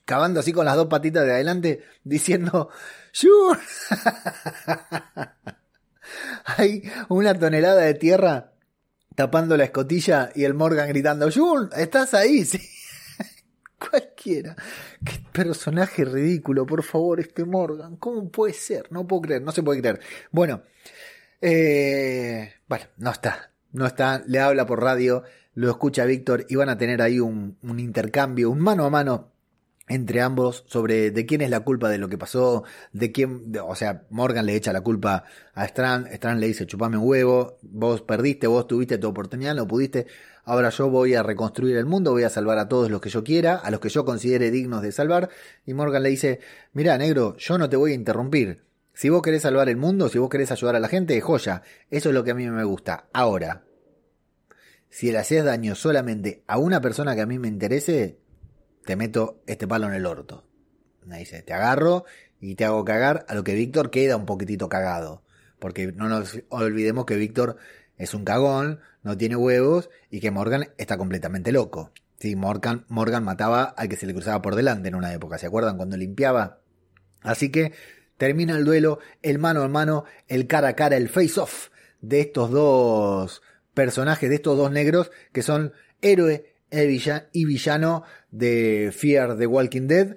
cavando 0.06 0.40
así 0.40 0.52
con 0.54 0.66
las 0.66 0.76
dos 0.76 0.88
patitas 0.88 1.26
de 1.26 1.34
adelante 1.34 1.84
diciendo 2.04 2.70
Hay 6.58 6.84
una 7.10 7.38
tonelada 7.38 7.82
de 7.82 7.94
tierra 7.94 8.52
tapando 9.16 9.58
la 9.58 9.64
escotilla 9.64 10.30
y 10.36 10.44
el 10.44 10.54
Morgan 10.54 10.88
gritando, 10.90 11.30
Jun, 11.32 11.70
¿estás 11.76 12.14
ahí? 12.14 12.46
Sí. 12.56 12.60
Cualquiera. 13.78 14.56
Qué 15.04 15.22
personaje 15.32 16.06
ridículo, 16.06 16.66
por 16.66 16.82
favor, 16.82 17.20
este 17.20 17.44
Morgan. 17.44 17.98
¿Cómo 17.98 18.30
puede 18.30 18.54
ser? 18.54 18.92
No 18.92 19.06
puedo 19.06 19.24
creer, 19.24 19.42
no 19.42 19.52
se 19.52 19.64
puede 19.64 19.82
creer. 19.82 20.00
Bueno, 20.32 20.64
eh, 21.42 22.54
bueno, 22.68 22.86
no 22.98 23.12
está. 23.12 23.52
No 23.74 23.86
está, 23.86 24.24
le 24.26 24.40
habla 24.40 24.66
por 24.66 24.82
radio, 24.82 25.24
lo 25.54 25.70
escucha 25.70 26.06
Víctor 26.06 26.46
y 26.48 26.56
van 26.56 26.70
a 26.70 26.78
tener 26.78 27.02
ahí 27.02 27.20
un 27.20 27.58
intercambio, 27.78 28.50
un 28.50 28.60
mano 28.60 28.86
a 28.86 28.90
mano 28.90 29.35
entre 29.88 30.22
ambos 30.22 30.64
sobre 30.68 31.12
de 31.12 31.26
quién 31.26 31.42
es 31.42 31.50
la 31.50 31.60
culpa 31.60 31.90
de 31.90 31.98
lo 31.98 32.10
que 32.10 32.18
pasó, 32.18 32.64
de 32.92 33.12
quién, 33.12 33.54
o 33.64 33.76
sea, 33.76 34.04
Morgan 34.10 34.46
le 34.46 34.56
echa 34.56 34.74
la 34.74 34.82
culpa 34.82 35.26
a 35.54 35.66
Strand, 35.66 36.08
Strand 36.08 36.40
le 36.40 36.48
dice 36.48 36.66
chupame 36.66 36.98
un 36.98 37.08
huevo, 37.08 37.58
vos 37.62 38.02
perdiste, 38.02 38.48
vos 38.48 38.68
tuviste 38.68 38.98
tu 38.98 39.08
oportunidad, 39.08 39.54
no 39.54 39.68
pudiste, 39.68 40.08
ahora 40.44 40.70
yo 40.70 40.90
voy 40.90 41.14
a 41.14 41.22
reconstruir 41.22 41.78
el 41.78 41.86
mundo, 41.86 42.12
voy 42.12 42.24
a 42.24 42.30
salvar 42.30 42.58
a 42.58 42.68
todos 42.68 42.90
los 42.90 43.00
que 43.00 43.10
yo 43.10 43.24
quiera, 43.24 43.56
a 43.56 43.70
los 43.70 43.80
que 43.80 43.90
yo 43.90 44.06
considere 44.06 44.50
dignos 44.50 44.82
de 44.82 44.92
salvar, 44.92 45.30
y 45.66 45.74
Morgan 45.76 46.02
le 46.02 46.10
dice, 46.10 46.40
mira 46.74 46.98
negro, 46.98 47.36
yo 47.38 47.58
no 47.60 47.70
te 47.70 47.78
voy 47.78 47.92
a 47.92 47.96
interrumpir, 47.96 48.64
si 48.94 49.10
vos 49.10 49.22
querés 49.22 49.44
salvar 49.44 49.70
el 49.70 49.78
mundo, 49.78 50.10
si 50.10 50.18
vos 50.18 50.30
querés 50.30 50.52
ayudar 50.52 50.76
a 50.76 50.80
la 50.80 50.88
gente, 50.88 51.20
joya, 51.22 51.62
eso 51.92 52.10
es 52.10 52.16
lo 52.16 52.24
que 52.24 52.32
a 52.32 52.36
mí 52.36 52.50
me 52.50 52.64
gusta, 52.64 53.08
ahora, 53.14 53.66
si 54.90 55.12
le 55.12 55.20
haces 55.20 55.44
daño 55.44 55.76
solamente 55.76 56.44
a 56.48 56.58
una 56.58 56.82
persona 56.82 57.14
que 57.14 57.22
a 57.22 57.26
mí 57.26 57.38
me 57.38 57.50
interese, 57.50 58.18
te 58.86 58.96
meto 58.96 59.42
este 59.48 59.68
palo 59.68 59.88
en 59.88 59.94
el 59.94 60.06
orto. 60.06 60.48
Me 61.06 61.20
dice, 61.20 61.42
te 61.42 61.54
agarro 61.54 62.06
y 62.40 62.56
te 62.56 62.66
hago 62.66 62.84
cagar, 62.86 63.26
a 63.28 63.36
lo 63.36 63.44
que 63.44 63.54
Víctor 63.56 63.90
queda 63.92 64.18
un 64.18 64.26
poquitito 64.26 64.70
cagado. 64.70 65.24
Porque 65.60 65.92
no 65.92 66.10
nos 66.10 66.40
olvidemos 66.50 67.06
que 67.06 67.16
Víctor 67.16 67.58
es 67.98 68.14
un 68.14 68.26
cagón, 68.26 68.80
no 69.04 69.18
tiene 69.18 69.36
huevos 69.36 69.90
y 70.10 70.20
que 70.20 70.32
Morgan 70.32 70.70
está 70.78 70.98
completamente 70.98 71.52
loco. 71.52 71.92
Sí, 72.20 72.36
Morgan, 72.36 72.86
Morgan 72.88 73.24
mataba 73.24 73.64
al 73.64 73.90
que 73.90 73.96
se 73.96 74.06
le 74.06 74.14
cruzaba 74.14 74.42
por 74.42 74.56
delante 74.56 74.88
en 74.88 74.96
una 74.96 75.14
época, 75.14 75.38
¿se 75.38 75.48
acuerdan? 75.48 75.78
Cuando 75.78 75.98
limpiaba. 75.98 76.60
Así 77.22 77.52
que 77.52 77.74
termina 78.18 78.56
el 78.56 78.66
duelo, 78.66 79.00
el 79.22 79.40
mano 79.40 79.64
a 79.64 79.68
mano, 79.68 80.06
el 80.28 80.48
cara 80.48 80.70
a 80.70 80.76
cara, 80.76 80.98
el 80.98 81.10
face 81.10 81.40
off 81.40 81.70
de 82.02 82.22
estos 82.22 82.52
dos 82.52 83.42
personajes, 83.74 84.30
de 84.30 84.36
estos 84.36 84.58
dos 84.58 84.72
negros 84.72 85.12
que 85.34 85.42
son 85.42 85.74
héroe 86.02 86.55
y 87.34 87.46
villano 87.46 88.04
de 88.32 88.92
Fear 88.96 89.38
the 89.38 89.48
Walking 89.48 89.88
Dead. 89.88 90.16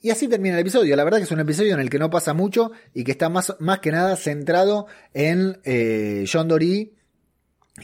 Y 0.00 0.10
así 0.10 0.28
termina 0.28 0.56
el 0.56 0.60
episodio. 0.60 0.96
La 0.96 1.04
verdad 1.04 1.18
que 1.18 1.24
es 1.24 1.30
un 1.30 1.40
episodio 1.40 1.72
en 1.72 1.80
el 1.80 1.88
que 1.88 1.98
no 1.98 2.10
pasa 2.10 2.34
mucho 2.34 2.72
y 2.92 3.04
que 3.04 3.12
está 3.12 3.30
más, 3.30 3.56
más 3.58 3.78
que 3.78 3.90
nada 3.90 4.16
centrado 4.16 4.86
en 5.14 5.60
eh, 5.64 6.26
John 6.30 6.48
Dory 6.48 6.94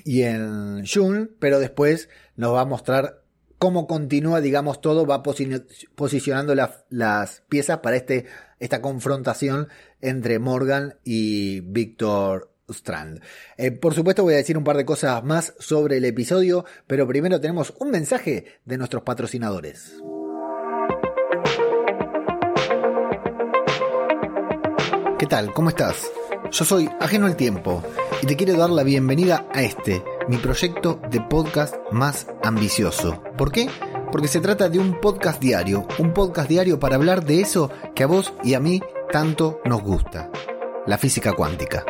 y 0.04 0.22
en 0.22 0.84
June, 0.86 1.28
pero 1.38 1.58
después 1.58 2.10
nos 2.36 2.54
va 2.54 2.60
a 2.60 2.66
mostrar 2.66 3.22
cómo 3.58 3.86
continúa, 3.86 4.40
digamos, 4.40 4.80
todo, 4.80 5.06
va 5.06 5.22
posicionando 5.22 6.54
las 6.54 7.42
piezas 7.48 7.78
para 7.78 7.96
este, 7.96 8.26
esta 8.58 8.80
confrontación 8.80 9.68
entre 10.00 10.38
Morgan 10.38 10.96
y 11.04 11.60
Victor 11.60 12.49
Strand. 12.72 13.20
Eh, 13.56 13.70
por 13.70 13.94
supuesto 13.94 14.22
voy 14.22 14.34
a 14.34 14.38
decir 14.38 14.58
un 14.58 14.64
par 14.64 14.76
de 14.76 14.84
cosas 14.84 15.22
más 15.24 15.54
sobre 15.58 15.98
el 15.98 16.04
episodio, 16.04 16.64
pero 16.86 17.06
primero 17.06 17.40
tenemos 17.40 17.74
un 17.78 17.90
mensaje 17.90 18.60
de 18.64 18.78
nuestros 18.78 19.02
patrocinadores. 19.02 19.94
¿Qué 25.18 25.26
tal? 25.26 25.52
¿Cómo 25.52 25.68
estás? 25.68 26.10
Yo 26.50 26.64
soy 26.64 26.88
Ajeno 26.98 27.26
al 27.26 27.36
Tiempo 27.36 27.82
y 28.22 28.26
te 28.26 28.36
quiero 28.36 28.56
dar 28.56 28.70
la 28.70 28.82
bienvenida 28.82 29.46
a 29.52 29.62
este, 29.62 30.02
mi 30.28 30.38
proyecto 30.38 31.00
de 31.10 31.20
podcast 31.20 31.74
más 31.92 32.26
ambicioso. 32.42 33.22
¿Por 33.36 33.52
qué? 33.52 33.68
Porque 34.10 34.28
se 34.28 34.40
trata 34.40 34.68
de 34.68 34.78
un 34.78 35.00
podcast 35.00 35.40
diario, 35.40 35.86
un 35.98 36.14
podcast 36.14 36.48
diario 36.48 36.80
para 36.80 36.96
hablar 36.96 37.24
de 37.24 37.40
eso 37.40 37.70
que 37.94 38.02
a 38.02 38.06
vos 38.06 38.32
y 38.42 38.54
a 38.54 38.60
mí 38.60 38.80
tanto 39.12 39.60
nos 39.64 39.82
gusta, 39.82 40.30
la 40.86 40.98
física 40.98 41.34
cuántica. 41.34 41.84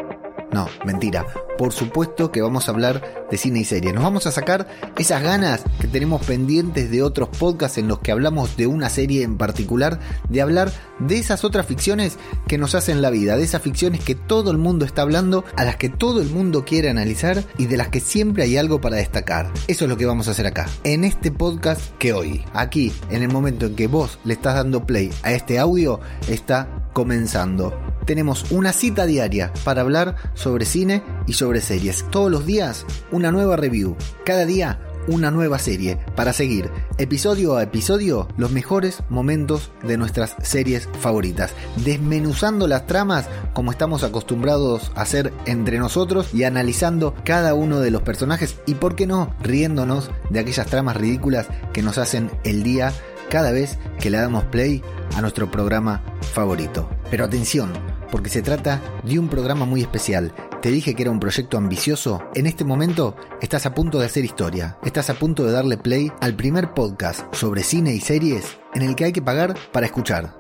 No, 0.53 0.69
mentira. 0.85 1.27
Por 1.57 1.73
supuesto 1.73 2.33
que 2.33 2.41
vamos 2.41 2.69
a 2.69 2.73
hablar 2.73 3.27
de 3.31 3.37
cine 3.37 3.61
y 3.61 3.65
serie. 3.65 3.93
Nos 3.93 4.03
vamos 4.03 4.27
a 4.27 4.33
sacar 4.33 4.67
esas 4.99 5.23
ganas 5.23 5.63
que 5.79 5.87
tenemos 5.87 6.25
pendientes 6.25 6.91
de 6.91 7.03
otros 7.03 7.29
podcasts 7.29 7.79
en 7.79 7.87
los 7.87 8.01
que 8.01 8.13
hablamos 8.13 8.57
de 8.57 8.67
una 8.67 8.89
serie 8.89 9.23
en 9.23 9.37
particular, 9.37 10.01
de 10.29 10.41
hablar 10.41 10.73
de 10.99 11.19
esas 11.19 11.45
otras 11.45 11.67
ficciones 11.67 12.19
que 12.49 12.59
nos 12.59 12.75
hacen 12.75 13.03
la 13.03 13.11
vida, 13.11 13.37
de 13.37 13.45
esas 13.45 13.63
ficciones 13.63 14.03
que 14.03 14.15
todo 14.15 14.51
el 14.51 14.59
mundo 14.59 14.85
está 14.85 15.03
hablando, 15.03 15.45
a 15.57 15.65
las 15.65 15.77
que 15.77 15.89
todo 15.89 16.21
el 16.21 16.31
mundo 16.31 16.65
quiere 16.65 16.91
analizar 16.91 17.45
y 17.59 17.67
de 17.67 17.77
las 17.77 17.89
que 17.89 18.01
siempre 18.01 18.43
hay 18.43 18.57
algo 18.57 18.81
para 18.81 18.97
destacar. 18.97 19.53
Eso 19.69 19.85
es 19.85 19.91
lo 19.91 19.97
que 19.97 20.07
vamos 20.07 20.29
a 20.29 20.33
hacer 20.33 20.47
acá, 20.47 20.67
en 20.83 21.05
este 21.05 21.31
podcast 21.31 21.97
que 21.99 22.13
hoy, 22.13 22.45
aquí, 22.55 22.93
en 23.11 23.23
el 23.23 23.31
momento 23.31 23.67
en 23.67 23.77
que 23.77 23.87
vos 23.87 24.19
le 24.25 24.35
estás 24.35 24.55
dando 24.55 24.87
play 24.87 25.11
a 25.23 25.33
este 25.33 25.59
audio, 25.59 26.01
está 26.27 26.89
comenzando 26.93 27.90
tenemos 28.11 28.51
una 28.51 28.73
cita 28.73 29.07
diaria 29.07 29.53
para 29.63 29.83
hablar 29.83 30.17
sobre 30.35 30.65
cine 30.65 31.05
y 31.29 31.35
sobre 31.35 31.61
series. 31.61 32.05
Todos 32.11 32.29
los 32.29 32.45
días 32.45 32.85
una 33.13 33.31
nueva 33.31 33.55
review. 33.55 33.95
Cada 34.25 34.47
día 34.47 34.81
una 35.07 35.31
nueva 35.31 35.61
serie 35.61 35.97
para 36.17 36.33
seguir 36.33 36.73
episodio 36.99 37.55
a 37.55 37.63
episodio 37.63 38.27
los 38.37 38.51
mejores 38.51 39.05
momentos 39.11 39.71
de 39.85 39.97
nuestras 39.97 40.35
series 40.43 40.89
favoritas, 40.99 41.53
desmenuzando 41.85 42.67
las 42.67 42.89
tramas 42.89 43.29
como 43.55 43.71
estamos 43.71 44.03
acostumbrados 44.03 44.91
a 44.97 45.03
hacer 45.03 45.33
entre 45.47 45.79
nosotros 45.79 46.35
y 46.35 46.43
analizando 46.43 47.15
cada 47.25 47.55
uno 47.55 47.79
de 47.79 47.93
los 47.93 48.03
personajes 48.03 48.59
y 48.67 48.75
por 48.75 48.97
qué 48.97 49.07
no 49.07 49.33
riéndonos 49.41 50.11
de 50.31 50.41
aquellas 50.41 50.67
tramas 50.67 50.97
ridículas 50.97 51.47
que 51.73 51.83
nos 51.83 51.97
hacen 51.97 52.29
el 52.43 52.65
día 52.65 52.93
cada 53.31 53.53
vez 53.53 53.79
que 54.01 54.11
le 54.11 54.19
damos 54.19 54.43
play 54.47 54.83
a 55.15 55.21
nuestro 55.21 55.49
programa 55.49 56.03
favorito. 56.33 56.91
Pero 57.11 57.25
atención, 57.25 57.73
porque 58.11 58.31
se 58.31 58.43
trata 58.43 58.83
de 59.05 59.19
un 59.19 59.29
programa 59.29 59.65
muy 59.65 59.81
especial. 59.81 60.35
Te 60.61 60.71
dije 60.71 60.95
que 60.95 61.03
era 61.03 61.11
un 61.11 61.21
proyecto 61.21 61.57
ambicioso. 61.57 62.23
En 62.35 62.47
este 62.47 62.65
momento 62.65 63.17
estás 63.41 63.67
a 63.67 63.75
punto 63.75 63.99
de 63.99 64.07
hacer 64.07 64.25
historia. 64.25 64.77
Estás 64.85 65.11
a 65.11 65.15
punto 65.15 65.45
de 65.45 65.53
darle 65.53 65.79
play 65.79 66.13
al 66.21 66.35
primer 66.35 66.75
podcast 66.75 67.33
sobre 67.35 67.63
cine 67.63 67.95
y 67.95 68.01
series 68.01 68.59
en 68.75 68.83
el 68.83 68.97
que 68.97 69.05
hay 69.05 69.13
que 69.13 69.23
pagar 69.23 69.57
para 69.73 69.87
escuchar. 69.87 70.37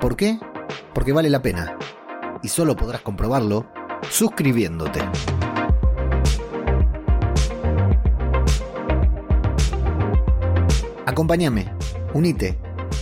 ¿Por 0.00 0.16
qué? 0.16 0.38
Porque 0.94 1.12
vale 1.12 1.30
la 1.30 1.42
pena. 1.42 1.76
Y 2.42 2.48
solo 2.48 2.76
podrás 2.76 3.02
comprobarlo 3.02 3.66
suscribiéndote. 4.10 5.00
Acompáñame, 11.06 11.70
unite, 12.14 12.58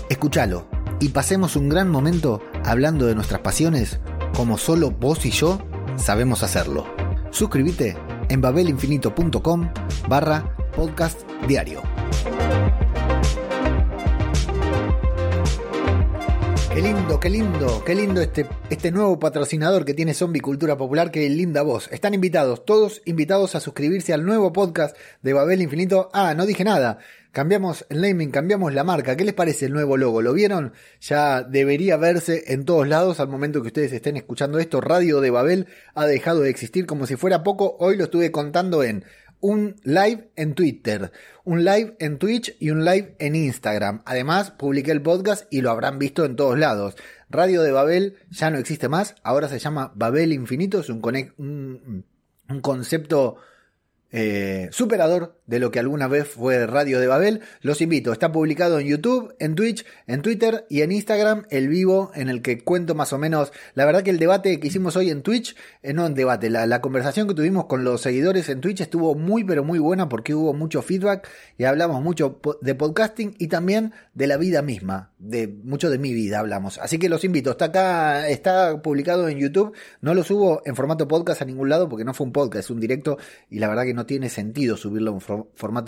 escúchalo 0.09 0.67
y 1.01 1.09
pasemos 1.09 1.57
un 1.57 1.69
gran 1.69 1.89
momento 1.89 2.43
hablando 2.65 3.07
de 3.07 3.15
nuestras 3.15 3.41
pasiones 3.41 4.01
como 4.35 4.59
solo 4.59 4.91
vos 4.91 5.25
y 5.27 5.31
yo 5.31 5.61
sabemos 5.97 6.43
hacerlo. 6.43 6.87
Suscríbete 7.31 7.97
en 8.29 8.41
babelinfinito.com 8.41 9.73
barra 10.09 10.55
podcast 10.75 11.21
diario. 11.47 11.83
Qué 16.81 16.87
lindo, 16.87 17.21
qué 17.21 17.29
lindo, 17.29 17.85
qué 17.85 17.95
lindo 17.95 18.21
este, 18.23 18.47
este 18.71 18.91
nuevo 18.91 19.21
patrocinador 19.21 19.85
que 19.85 19.93
tiene 19.93 20.15
Zombie 20.15 20.41
Cultura 20.41 20.79
Popular, 20.79 21.11
qué 21.11 21.29
linda 21.29 21.61
voz. 21.61 21.89
Están 21.93 22.15
invitados, 22.15 22.65
todos 22.65 23.03
invitados 23.05 23.55
a 23.55 23.61
suscribirse 23.61 24.15
al 24.15 24.25
nuevo 24.25 24.51
podcast 24.55 24.97
de 25.21 25.35
Babel 25.35 25.61
Infinito. 25.61 26.09
Ah, 26.15 26.33
no 26.33 26.47
dije 26.47 26.65
nada. 26.65 26.97
Cambiamos 27.33 27.85
el 27.91 28.01
naming, 28.01 28.31
cambiamos 28.31 28.73
la 28.73 28.83
marca. 28.83 29.15
¿Qué 29.15 29.25
les 29.27 29.35
parece 29.35 29.67
el 29.67 29.75
nuevo 29.75 29.99
logo? 29.99 30.23
¿Lo 30.23 30.33
vieron? 30.33 30.73
Ya 31.03 31.43
debería 31.43 31.99
verse 31.99 32.45
en 32.47 32.65
todos 32.65 32.89
lados 32.89 33.21
al 33.21 33.29
momento 33.29 33.61
que 33.61 33.69
ustedes 33.69 33.93
estén 33.93 34.17
escuchando 34.17 34.59
esto. 34.59 34.81
Radio 34.81 35.21
de 35.21 35.29
Babel 35.29 35.67
ha 35.95 36.07
dejado 36.07 36.41
de 36.41 36.49
existir 36.49 36.87
como 36.87 37.07
si 37.07 37.17
fuera 37.17 37.43
poco. 37.43 37.77
Hoy 37.79 37.99
lo 37.99 38.05
estuve 38.05 38.33
contando 38.33 38.83
en 38.83 39.05
un 39.41 39.77
live 39.85 40.31
en 40.37 40.55
Twitter, 40.55 41.13
un 41.45 41.65
live 41.65 41.97
en 41.99 42.19
Twitch 42.19 42.57
y 42.61 42.71
un 42.71 42.85
live 42.85 43.17
en 43.19 43.35
Instagram. 43.35 44.03
Además, 44.05 44.51
publiqué 44.51 44.91
el 44.93 45.03
podcast 45.03 45.47
y 45.53 45.63
lo 45.63 45.71
habrán 45.71 45.99
visto 45.99 46.25
en 46.25 46.37
todos 46.37 46.59
lados. 46.59 46.97
Radio 47.29 47.63
de 47.63 47.73
Babel 47.73 48.17
ya 48.31 48.51
no 48.51 48.59
existe 48.59 48.89
más, 48.89 49.15
ahora 49.23 49.49
se 49.49 49.59
llama 49.59 49.93
Babel 49.95 50.33
Infinito, 50.33 50.81
es 50.81 50.89
un, 50.89 51.01
un, 51.39 52.61
concepto 52.61 53.37
eh, 54.11 54.69
superador 54.73 55.40
de 55.51 55.59
lo 55.59 55.71
que 55.71 55.79
alguna 55.79 56.09
vez 56.09 56.27
fue 56.27 56.67
Radio 56.67 56.99
de 56.99 57.07
Babel. 57.07 57.41
Los 57.61 57.81
invito, 57.81 58.13
está 58.13 58.33
publicado 58.33 58.79
en 58.79 58.87
YouTube, 58.87 59.35
en 59.39 59.55
Twitch, 59.55 59.85
en 60.07 60.23
Twitter 60.23 60.67
y 60.71 60.81
en 60.81 60.93
Instagram, 60.93 61.45
el 61.51 61.69
vivo 61.69 62.11
en 62.15 62.29
el 62.29 62.41
que 62.41 62.61
cuento 62.61 62.95
más 62.95 63.13
o 63.13 63.19
menos, 63.19 63.53
la 63.75 63.85
verdad 63.85 64.03
que 64.03 64.11
el 64.11 64.19
debate 64.19 64.59
que 64.59 64.67
hicimos 64.67 64.97
hoy 64.97 65.11
en 65.11 65.23
Twitch, 65.23 65.55
eh, 65.83 65.93
no 65.93 66.07
en 66.07 66.15
debate, 66.15 66.51
la, 66.51 66.81
conversación 66.81 67.29
que 67.29 67.35
tuvimos 67.35 67.67
con 67.67 67.85
los 67.85 68.01
seguidores 68.01 68.49
en 68.49 68.61
Twitch 68.61 68.81
estuvo 68.81 69.15
muy 69.15 69.45
pero 69.45 69.63
muy 69.63 69.79
buena 69.79 70.09
porque 70.09 70.35
hubo 70.35 70.55
mucho 70.55 70.81
feedback 70.81 71.29
y 71.59 71.65
hablamos 71.65 72.03
mucho 72.03 72.41
de 72.63 72.75
podcasting 72.75 73.35
y 73.39 73.49
también 73.49 73.93
de 74.15 74.27
la 74.27 74.39
vida 74.39 74.63
misma, 74.63 75.11
de 75.19 75.47
mucho 75.47 75.91
de 75.91 75.99
mi 75.99 76.15
vida 76.15 76.39
hablamos. 76.39 76.79
Así 76.79 76.99
que 76.99 77.11
los 77.11 77.23
invito, 77.25 77.51
está 77.51 77.67
acá, 77.67 78.29
está 78.29 78.81
publicado 78.81 79.29
en 79.29 79.39
YouTube, 79.39 79.75
no 80.01 80.15
lo 80.15 80.25
subo 80.25 80.63
en 80.65 80.75
formato 80.75 81.07
podcast 81.07 81.43
a 81.43 81.45
ningún 81.45 81.69
lado 81.69 81.89
porque 81.89 82.05
no 82.05 82.15
fue 82.15 82.27
un 82.27 82.33
podcast, 82.33 82.65
es 82.65 82.71
un 82.71 82.81
directo 82.81 83.19
y 83.51 83.59
la 83.59 83.69
verdad 83.69 83.85
que 83.85 83.95
no 83.95 84.01
no 84.01 84.07
tiene 84.07 84.31
sentido 84.31 84.79
subirlo 84.79 85.13
en 85.13 85.21
formato 85.21 85.40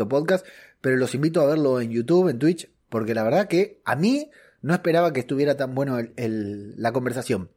podcast, 0.08 0.46
pero 0.80 0.96
los 0.96 1.14
invito 1.14 1.40
a 1.40 1.46
verlo 1.46 1.80
en 1.80 1.90
YouTube, 1.90 2.28
en 2.28 2.38
Twitch, 2.38 2.70
porque 2.88 3.14
la 3.14 3.22
verdad 3.22 3.48
que 3.48 3.80
a 3.84 3.96
mí 3.96 4.30
no 4.60 4.74
esperaba 4.74 5.12
que 5.12 5.20
estuviera 5.20 5.56
tan 5.56 5.74
bueno 5.74 5.98
la 6.16 6.92
conversación. 6.92 7.50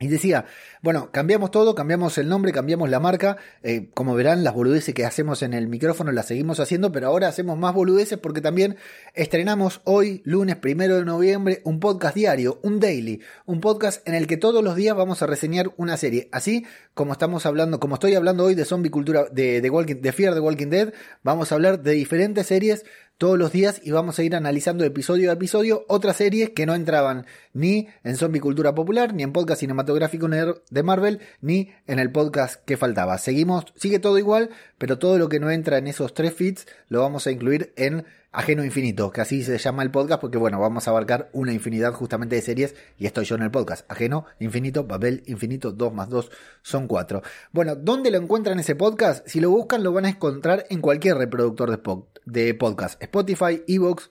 Y 0.00 0.08
decía, 0.08 0.46
bueno, 0.82 1.10
cambiamos 1.12 1.52
todo, 1.52 1.76
cambiamos 1.76 2.18
el 2.18 2.28
nombre, 2.28 2.50
cambiamos 2.52 2.90
la 2.90 2.98
marca. 2.98 3.36
Eh, 3.62 3.90
como 3.94 4.14
verán, 4.14 4.42
las 4.42 4.52
boludeces 4.52 4.92
que 4.92 5.04
hacemos 5.04 5.42
en 5.42 5.54
el 5.54 5.68
micrófono 5.68 6.10
las 6.10 6.26
seguimos 6.26 6.58
haciendo, 6.58 6.90
pero 6.90 7.06
ahora 7.06 7.28
hacemos 7.28 7.56
más 7.56 7.72
boludeces 7.74 8.18
porque 8.18 8.40
también 8.40 8.76
estrenamos 9.14 9.80
hoy, 9.84 10.20
lunes 10.24 10.56
primero 10.56 10.96
de 10.96 11.04
noviembre, 11.04 11.62
un 11.64 11.78
podcast 11.78 12.16
diario, 12.16 12.58
un 12.62 12.80
daily, 12.80 13.22
un 13.46 13.60
podcast 13.60 14.06
en 14.06 14.14
el 14.14 14.26
que 14.26 14.36
todos 14.36 14.64
los 14.64 14.74
días 14.74 14.96
vamos 14.96 15.22
a 15.22 15.26
reseñar 15.26 15.72
una 15.76 15.96
serie. 15.96 16.28
Así 16.32 16.66
como 16.92 17.12
estamos 17.12 17.46
hablando, 17.46 17.78
como 17.78 17.94
estoy 17.94 18.16
hablando 18.16 18.44
hoy 18.44 18.56
de 18.56 18.64
zombie 18.64 18.90
cultura, 18.90 19.26
de, 19.30 19.60
de, 19.60 19.70
Walking, 19.70 20.02
de 20.02 20.12
Fear 20.12 20.34
de 20.34 20.40
Walking 20.40 20.70
Dead, 20.70 20.92
vamos 21.22 21.52
a 21.52 21.54
hablar 21.54 21.82
de 21.82 21.92
diferentes 21.92 22.48
series 22.48 22.84
todos 23.18 23.38
los 23.38 23.52
días 23.52 23.80
y 23.82 23.92
vamos 23.92 24.18
a 24.18 24.22
ir 24.22 24.34
analizando 24.34 24.84
episodio 24.84 25.30
a 25.30 25.34
episodio 25.34 25.84
otras 25.88 26.16
series 26.16 26.50
que 26.50 26.66
no 26.66 26.74
entraban 26.74 27.26
ni 27.52 27.88
en 28.02 28.16
Zombie 28.16 28.40
Cultura 28.40 28.74
Popular, 28.74 29.14
ni 29.14 29.22
en 29.22 29.32
podcast 29.32 29.60
cinematográfico 29.60 30.28
de 30.28 30.82
Marvel, 30.82 31.20
ni 31.40 31.70
en 31.86 31.98
el 31.98 32.10
podcast 32.10 32.64
que 32.64 32.76
faltaba. 32.76 33.18
Seguimos, 33.18 33.66
sigue 33.76 33.98
todo 33.98 34.18
igual, 34.18 34.50
pero 34.78 34.98
todo 34.98 35.18
lo 35.18 35.28
que 35.28 35.40
no 35.40 35.50
entra 35.50 35.78
en 35.78 35.86
esos 35.86 36.14
tres 36.14 36.34
feeds 36.34 36.66
lo 36.88 37.00
vamos 37.00 37.26
a 37.26 37.30
incluir 37.30 37.72
en 37.76 38.04
Ajeno 38.34 38.64
Infinito, 38.64 39.12
que 39.12 39.20
así 39.20 39.44
se 39.44 39.56
llama 39.58 39.84
el 39.84 39.92
podcast, 39.92 40.20
porque 40.20 40.38
bueno, 40.38 40.58
vamos 40.58 40.86
a 40.86 40.90
abarcar 40.90 41.30
una 41.32 41.52
infinidad 41.52 41.92
justamente 41.92 42.34
de 42.34 42.42
series 42.42 42.74
y 42.98 43.06
estoy 43.06 43.24
yo 43.24 43.36
en 43.36 43.42
el 43.42 43.52
podcast. 43.52 43.90
Ajeno 43.90 44.26
Infinito, 44.40 44.84
Babel 44.84 45.22
Infinito, 45.26 45.70
2 45.70 45.94
más 45.94 46.08
2 46.08 46.30
son 46.60 46.88
4. 46.88 47.22
Bueno, 47.52 47.76
¿dónde 47.76 48.10
lo 48.10 48.18
encuentran 48.18 48.58
ese 48.58 48.74
podcast? 48.74 49.24
Si 49.28 49.38
lo 49.38 49.50
buscan 49.50 49.84
lo 49.84 49.92
van 49.92 50.06
a 50.06 50.08
encontrar 50.08 50.66
en 50.68 50.80
cualquier 50.80 51.16
reproductor 51.16 51.70
de, 51.70 52.42
de 52.44 52.54
podcast. 52.54 53.00
Spotify, 53.00 53.62
Evox, 53.68 54.10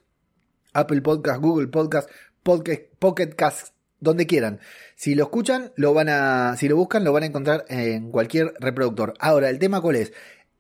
Apple 0.72 1.02
Podcast, 1.02 1.42
Google 1.42 1.68
Podcast, 1.68 2.10
Pocket 2.44 3.36
Cast, 3.36 3.76
donde 4.00 4.26
quieran. 4.26 4.62
Si 4.96 5.16
lo 5.16 5.24
escuchan, 5.24 5.74
lo 5.76 5.94
van 5.94 6.08
a, 6.08 6.56
si 6.58 6.70
lo 6.70 6.78
buscan, 6.78 7.04
lo 7.04 7.12
van 7.12 7.24
a 7.24 7.28
encontrar 7.28 7.66
en 7.68 8.10
cualquier 8.10 8.54
reproductor. 8.60 9.14
Ahora, 9.20 9.50
el 9.50 9.60
tema 9.60 9.82
cuál 9.82 9.98
es? 9.98 10.14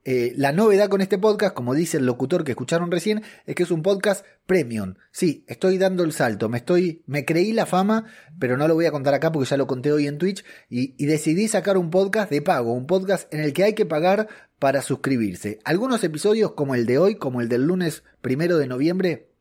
Eh, 0.05 0.33
la 0.35 0.51
novedad 0.51 0.89
con 0.89 0.99
este 0.99 1.17
podcast, 1.17 1.53
como 1.53 1.73
dice 1.73 1.97
el 1.97 2.05
locutor 2.05 2.43
que 2.43 2.51
escucharon 2.51 2.91
recién, 2.91 3.23
es 3.45 3.55
que 3.55 3.63
es 3.63 3.71
un 3.71 3.81
podcast 3.81 4.25
premium. 4.45 4.95
Sí, 5.11 5.45
estoy 5.47 5.77
dando 5.77 6.03
el 6.03 6.11
salto, 6.11 6.49
me 6.49 6.57
estoy, 6.57 7.03
me 7.05 7.23
creí 7.23 7.53
la 7.53 7.65
fama, 7.65 8.05
pero 8.37 8.57
no 8.57 8.67
lo 8.67 8.75
voy 8.75 8.85
a 8.85 8.91
contar 8.91 9.13
acá 9.13 9.31
porque 9.31 9.49
ya 9.49 9.57
lo 9.57 9.67
conté 9.67 9.91
hoy 9.91 10.07
en 10.07 10.17
Twitch 10.17 10.43
y, 10.69 10.93
y 11.01 11.05
decidí 11.05 11.47
sacar 11.47 11.77
un 11.77 11.89
podcast 11.89 12.29
de 12.29 12.41
pago, 12.41 12.73
un 12.73 12.85
podcast 12.85 13.33
en 13.33 13.41
el 13.41 13.53
que 13.53 13.63
hay 13.63 13.73
que 13.73 13.85
pagar 13.85 14.27
para 14.59 14.81
suscribirse. 14.81 15.59
Algunos 15.63 16.03
episodios 16.03 16.53
como 16.53 16.75
el 16.75 16.85
de 16.85 16.97
hoy, 16.97 17.15
como 17.15 17.41
el 17.41 17.49
del 17.49 17.63
lunes 17.63 18.03
primero 18.21 18.57
de 18.57 18.67
noviembre, 18.67 19.32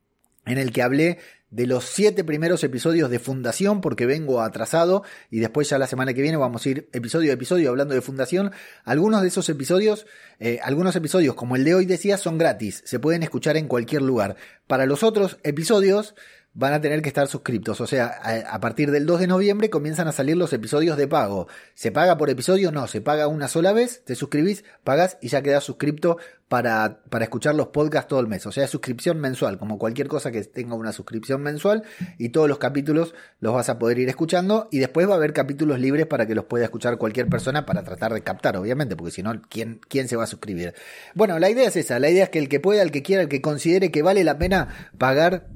en 0.46 0.58
el 0.58 0.72
que 0.72 0.82
hablé 0.82 1.18
de 1.52 1.66
los 1.66 1.84
siete 1.84 2.24
primeros 2.24 2.64
episodios 2.64 3.10
de 3.10 3.18
Fundación, 3.18 3.82
porque 3.82 4.06
vengo 4.06 4.40
atrasado 4.40 5.04
y 5.30 5.38
después 5.38 5.68
ya 5.68 5.78
la 5.78 5.86
semana 5.86 6.14
que 6.14 6.22
viene 6.22 6.38
vamos 6.38 6.64
a 6.64 6.68
ir 6.70 6.88
episodio 6.92 7.30
a 7.30 7.34
episodio 7.34 7.68
hablando 7.68 7.94
de 7.94 8.00
Fundación. 8.00 8.52
Algunos 8.84 9.20
de 9.20 9.28
esos 9.28 9.48
episodios, 9.50 10.06
eh, 10.40 10.60
algunos 10.62 10.96
episodios 10.96 11.34
como 11.34 11.54
el 11.54 11.64
de 11.64 11.74
hoy 11.74 11.84
decía, 11.84 12.16
son 12.16 12.38
gratis, 12.38 12.82
se 12.86 12.98
pueden 12.98 13.22
escuchar 13.22 13.58
en 13.58 13.68
cualquier 13.68 14.00
lugar. 14.00 14.36
Para 14.66 14.86
los 14.86 15.02
otros 15.02 15.38
episodios, 15.42 16.14
van 16.54 16.74
a 16.74 16.80
tener 16.80 17.00
que 17.00 17.08
estar 17.08 17.26
suscriptos. 17.28 17.80
O 17.80 17.86
sea, 17.86 18.06
a, 18.06 18.60
partir 18.60 18.90
del 18.90 19.06
2 19.06 19.20
de 19.20 19.26
noviembre 19.26 19.70
comienzan 19.70 20.08
a 20.08 20.12
salir 20.12 20.36
los 20.36 20.52
episodios 20.52 20.96
de 20.96 21.08
pago. 21.08 21.48
¿Se 21.74 21.92
paga 21.92 22.18
por 22.18 22.28
episodio? 22.28 22.72
No, 22.72 22.86
se 22.86 23.00
paga 23.00 23.26
una 23.26 23.48
sola 23.48 23.72
vez, 23.72 24.04
te 24.04 24.14
suscribís, 24.14 24.64
pagas 24.84 25.16
y 25.20 25.28
ya 25.28 25.42
quedas 25.42 25.64
suscripto 25.64 26.18
para, 26.48 27.00
para 27.08 27.24
escuchar 27.24 27.54
los 27.54 27.68
podcasts 27.68 28.08
todo 28.08 28.20
el 28.20 28.26
mes. 28.26 28.44
O 28.44 28.52
sea, 28.52 28.66
suscripción 28.66 29.18
mensual, 29.18 29.56
como 29.56 29.78
cualquier 29.78 30.08
cosa 30.08 30.30
que 30.30 30.42
tenga 30.42 30.74
una 30.74 30.92
suscripción 30.92 31.42
mensual 31.42 31.84
y 32.18 32.28
todos 32.28 32.48
los 32.48 32.58
capítulos 32.58 33.14
los 33.40 33.54
vas 33.54 33.70
a 33.70 33.78
poder 33.78 33.98
ir 33.98 34.10
escuchando 34.10 34.68
y 34.70 34.78
después 34.78 35.08
va 35.08 35.14
a 35.14 35.16
haber 35.16 35.32
capítulos 35.32 35.80
libres 35.80 36.06
para 36.06 36.26
que 36.26 36.34
los 36.34 36.44
pueda 36.44 36.64
escuchar 36.64 36.98
cualquier 36.98 37.28
persona 37.28 37.64
para 37.64 37.82
tratar 37.82 38.12
de 38.12 38.20
captar, 38.20 38.58
obviamente, 38.58 38.94
porque 38.94 39.12
si 39.12 39.22
no, 39.22 39.40
¿quién, 39.48 39.80
¿quién 39.88 40.06
se 40.06 40.16
va 40.16 40.24
a 40.24 40.26
suscribir? 40.26 40.74
Bueno, 41.14 41.38
la 41.38 41.48
idea 41.48 41.68
es 41.68 41.76
esa, 41.76 41.98
la 41.98 42.10
idea 42.10 42.24
es 42.24 42.30
que 42.30 42.38
el 42.38 42.50
que 42.50 42.60
pueda, 42.60 42.82
el 42.82 42.90
que 42.90 43.02
quiera, 43.02 43.22
el 43.22 43.28
que 43.30 43.40
considere 43.40 43.90
que 43.90 44.02
vale 44.02 44.22
la 44.22 44.36
pena 44.36 44.90
pagar 44.98 45.46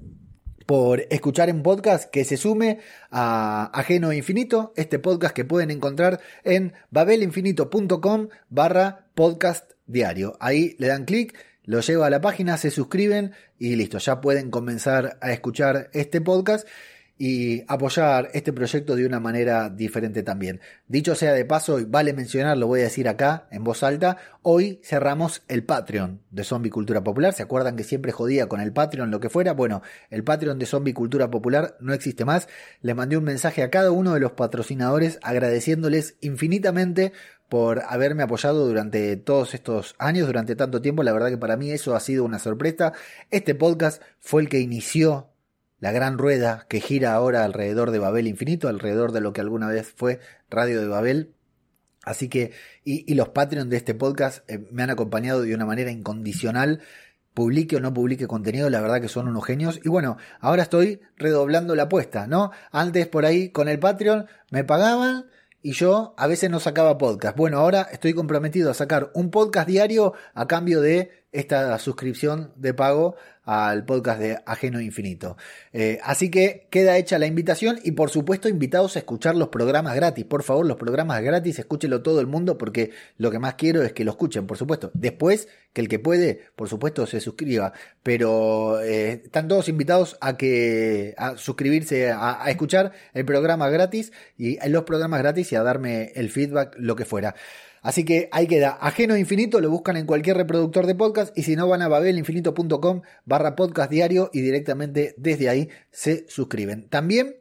por 0.66 1.07
escuchar 1.11 1.48
en 1.48 1.62
podcast 1.62 2.11
que 2.11 2.24
se 2.24 2.37
sume 2.37 2.81
a 3.11 3.70
Ajeno 3.72 4.12
Infinito, 4.12 4.72
este 4.76 4.98
podcast 4.98 5.35
que 5.35 5.44
pueden 5.44 5.70
encontrar 5.70 6.20
en 6.42 6.74
babelinfinito.com 6.90 8.29
barra 8.50 9.07
podcast 9.14 9.70
diario. 9.87 10.37
Ahí 10.40 10.74
le 10.79 10.88
dan 10.88 11.05
clic, 11.05 11.35
lo 11.64 11.81
lleva 11.81 12.09
a 12.09 12.11
la 12.11 12.20
página, 12.20 12.57
se 12.59 12.70
suscriben 12.70 13.33
y 13.59 13.76
listo, 13.76 13.98
ya 13.98 14.20
pueden 14.20 14.50
comenzar 14.50 15.18
a 15.20 15.33
escuchar 15.33 15.88
este 15.92 16.20
podcast 16.20 16.66
y 17.18 17.64
apoyar 17.66 18.29
este 18.35 18.52
proyecto 18.52 18.94
de 18.94 19.07
una 19.07 19.20
manera 19.20 19.70
diferente 19.70 20.22
también. 20.22 20.61
Dicho 20.87 21.14
sea 21.14 21.33
de 21.33 21.44
paso, 21.44 21.81
y 21.81 21.85
vale 21.85 22.12
mencionar, 22.12 22.59
lo 22.59 22.66
voy 22.66 22.81
a 22.81 22.85
decir 22.85 23.09
acá 23.09 23.46
en 23.50 23.64
voz 23.64 23.83
alta, 23.83 24.18
hoy 24.42 24.81
cerramos 24.85 25.42
el 25.48 25.64
Patreon 25.64 26.20
de 26.31 26.44
Zombie 26.44 26.70
Cultura 26.70 27.02
Popular. 27.02 27.33
¿Se 27.33 27.42
acuerdan 27.42 27.76
que 27.76 27.85
siempre 27.85 28.12
jodía 28.12 28.48
con 28.48 28.61
el 28.61 28.72
Patreon 28.72 29.11
lo 29.11 29.20
que 29.20 29.31
fuera? 29.31 29.52
Bueno, 29.52 29.83
el 30.11 30.24
Patreon 30.24 30.59
de 30.59 30.66
Zombie 30.66 30.92
Cultura 30.92 31.31
Popular 31.31 31.76
no 31.81 31.94
existe 31.94 32.24
más. 32.24 32.48
Les 32.83 32.94
mandé 32.94 33.16
un 33.16 33.24
mensaje 33.24 33.62
a 33.62 33.70
cada 33.70 33.90
uno 33.90 34.12
de 34.14 34.20
los 34.20 34.33
patrocinadores 34.33 35.18
agradeciéndoles 35.22 36.16
infinitamente 36.20 37.12
por 37.48 37.83
haberme 37.88 38.24
apoyado 38.24 38.66
durante 38.66 39.16
todos 39.16 39.55
estos 39.55 39.94
años, 39.98 40.26
durante 40.26 40.57
tanto 40.57 40.83
tiempo. 40.83 41.02
La 41.02 41.12
verdad 41.12 41.29
que 41.29 41.38
para 41.38 41.57
mí 41.57 41.70
eso 41.70 41.94
ha 41.94 42.00
sido 42.00 42.24
una 42.24 42.38
sorpresa. 42.38 42.92
Este 43.31 43.55
podcast 43.55 44.02
fue 44.20 44.42
el 44.42 44.48
que 44.48 44.61
inició 44.61 45.31
la 45.78 45.92
gran 45.92 46.18
rueda 46.18 46.66
que 46.68 46.80
gira 46.80 47.14
ahora 47.14 47.44
alrededor 47.44 47.90
de 47.90 47.98
Babel 47.98 48.26
Infinito, 48.26 48.68
alrededor 48.68 49.12
de 49.12 49.20
lo 49.20 49.32
que 49.32 49.40
alguna 49.40 49.68
vez 49.68 49.92
fue 49.94 50.20
Radio 50.48 50.80
de 50.80 50.88
Babel. 50.88 51.34
Así 52.02 52.28
que, 52.28 52.52
y, 52.84 53.12
los 53.14 53.30
Patreon 53.30 53.68
de 53.68 53.76
este 53.76 53.94
podcast 53.94 54.48
eh, 54.48 54.64
me 54.70 54.84
han 54.84 54.90
acompañado 54.90 55.42
de 55.42 55.54
una 55.54 55.66
manera 55.66 55.90
incondicional. 55.90 56.80
Publique 57.34 57.76
o 57.76 57.80
no 57.80 57.92
publique 57.92 58.26
contenido, 58.26 58.70
la 58.70 58.80
verdad 58.80 59.00
que 59.02 59.08
son 59.08 59.28
unos 59.28 59.44
genios. 59.44 59.80
Y 59.84 59.90
bueno, 59.90 60.16
ahora 60.40 60.62
estoy 60.62 61.00
redoblando 61.18 61.74
la 61.74 61.82
apuesta, 61.82 62.26
¿no? 62.26 62.50
Antes 62.70 63.08
por 63.08 63.26
ahí 63.26 63.50
con 63.50 63.68
el 63.68 63.78
Patreon 63.78 64.26
me 64.50 64.64
pagaban 64.64 65.26
y 65.60 65.72
yo 65.72 66.14
a 66.16 66.28
veces 66.28 66.48
no 66.48 66.60
sacaba 66.60 66.96
podcast. 66.96 67.36
Bueno, 67.36 67.58
ahora 67.58 67.88
estoy 67.92 68.14
comprometido 68.14 68.70
a 68.70 68.74
sacar 68.74 69.10
un 69.14 69.30
podcast 69.30 69.68
diario 69.68 70.14
a 70.32 70.46
cambio 70.46 70.80
de 70.80 71.25
esta 71.37 71.79
suscripción 71.79 72.53
de 72.57 72.75
pago 72.75 73.16
al 73.44 73.85
podcast 73.85 74.20
de 74.20 74.38
Ajeno 74.44 74.81
Infinito. 74.81 75.37
Eh, 75.72 76.01
así 76.03 76.31
que 76.31 76.66
queda 76.68 76.99
hecha 76.99 77.18
la 77.18 77.27
invitación 77.27 77.79
y 77.85 77.92
por 77.92 78.11
supuesto 78.11 78.49
invitados 78.49 78.96
a 78.96 78.99
escuchar 78.99 79.37
los 79.37 79.49
programas 79.49 79.94
gratis. 79.94 80.25
Por 80.25 80.42
favor, 80.42 80.66
los 80.66 80.77
programas 80.77 81.22
gratis, 81.22 81.59
escúchelo 81.59 82.03
todo 82.03 82.20
el 82.20 82.27
mundo 82.27 82.59
porque 82.59 82.90
lo 83.18 83.31
que 83.31 83.38
más 83.38 83.55
quiero 83.55 83.83
es 83.83 83.92
que 83.92 84.05
lo 84.05 84.11
escuchen, 84.11 84.46
por 84.46 84.59
supuesto. 84.59 84.90
Después, 84.94 85.49
que 85.72 85.81
el 85.81 85.88
que 85.88 85.99
puede, 85.99 86.40
por 86.57 86.68
supuesto, 86.68 87.07
se 87.07 87.20
suscriba. 87.20 87.72
Pero 88.03 88.81
eh, 88.81 89.22
están 89.25 89.46
todos 89.46 89.68
invitados 89.68 90.16
a 90.20 90.37
que 90.37 91.14
a 91.16 91.37
suscribirse, 91.37 92.11
a, 92.11 92.42
a 92.42 92.51
escuchar 92.51 92.92
el 93.14 93.25
programa 93.25 93.68
gratis 93.68 94.11
y 94.37 94.59
los 94.68 94.83
programas 94.85 95.20
gratis 95.20 95.53
y 95.53 95.57
a 95.57 95.62
darme 95.62 96.12
el 96.16 96.31
feedback, 96.31 96.75
lo 96.79 96.96
que 96.96 97.05
fuera. 97.05 97.37
Así 97.87 98.05
que 98.05 98.29
ahí 98.33 98.49
queda. 98.49 98.77
Ajeno 98.81 99.16
Infinito 99.16 99.61
lo 99.61 99.70
buscan 99.70 99.96
en 99.96 100.07
cualquier 100.07 100.37
reproductor 100.37 100.88
de 100.88 100.96
podcast 100.96 101.38
y 101.38 101.44
si 101.44 101.55
no 101.55 101.68
van 101.68 101.83
a 101.83 101.88
babelinfinito.com 101.88 103.03
barra 103.25 103.55
podcast 103.55 103.88
diario 103.88 104.29
y 104.33 104.40
directamente 104.40 105.14
desde 105.18 105.49
ahí 105.49 105.68
se 105.92 106.27
suscriben. 106.29 106.88
También 106.88 107.37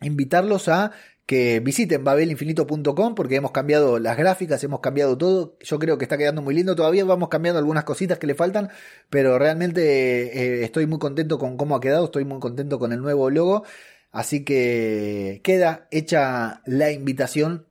invitarlos 0.00 0.68
a 0.68 0.92
que 1.26 1.58
visiten 1.58 2.04
babelinfinito.com 2.04 3.16
porque 3.16 3.34
hemos 3.34 3.50
cambiado 3.50 3.98
las 3.98 4.16
gráficas, 4.16 4.62
hemos 4.62 4.78
cambiado 4.78 5.18
todo. 5.18 5.56
Yo 5.58 5.80
creo 5.80 5.98
que 5.98 6.04
está 6.04 6.16
quedando 6.16 6.42
muy 6.42 6.54
lindo. 6.54 6.76
Todavía 6.76 7.04
vamos 7.04 7.28
cambiando 7.28 7.58
algunas 7.58 7.82
cositas 7.82 8.20
que 8.20 8.28
le 8.28 8.36
faltan, 8.36 8.70
pero 9.10 9.36
realmente 9.36 10.60
eh, 10.60 10.62
estoy 10.62 10.86
muy 10.86 11.00
contento 11.00 11.38
con 11.40 11.56
cómo 11.56 11.74
ha 11.74 11.80
quedado, 11.80 12.04
estoy 12.04 12.24
muy 12.24 12.38
contento 12.38 12.78
con 12.78 12.92
el 12.92 13.00
nuevo 13.00 13.30
logo. 13.30 13.64
Así 14.12 14.44
que 14.44 15.40
queda 15.42 15.88
hecha 15.90 16.62
la 16.66 16.92
invitación 16.92 17.66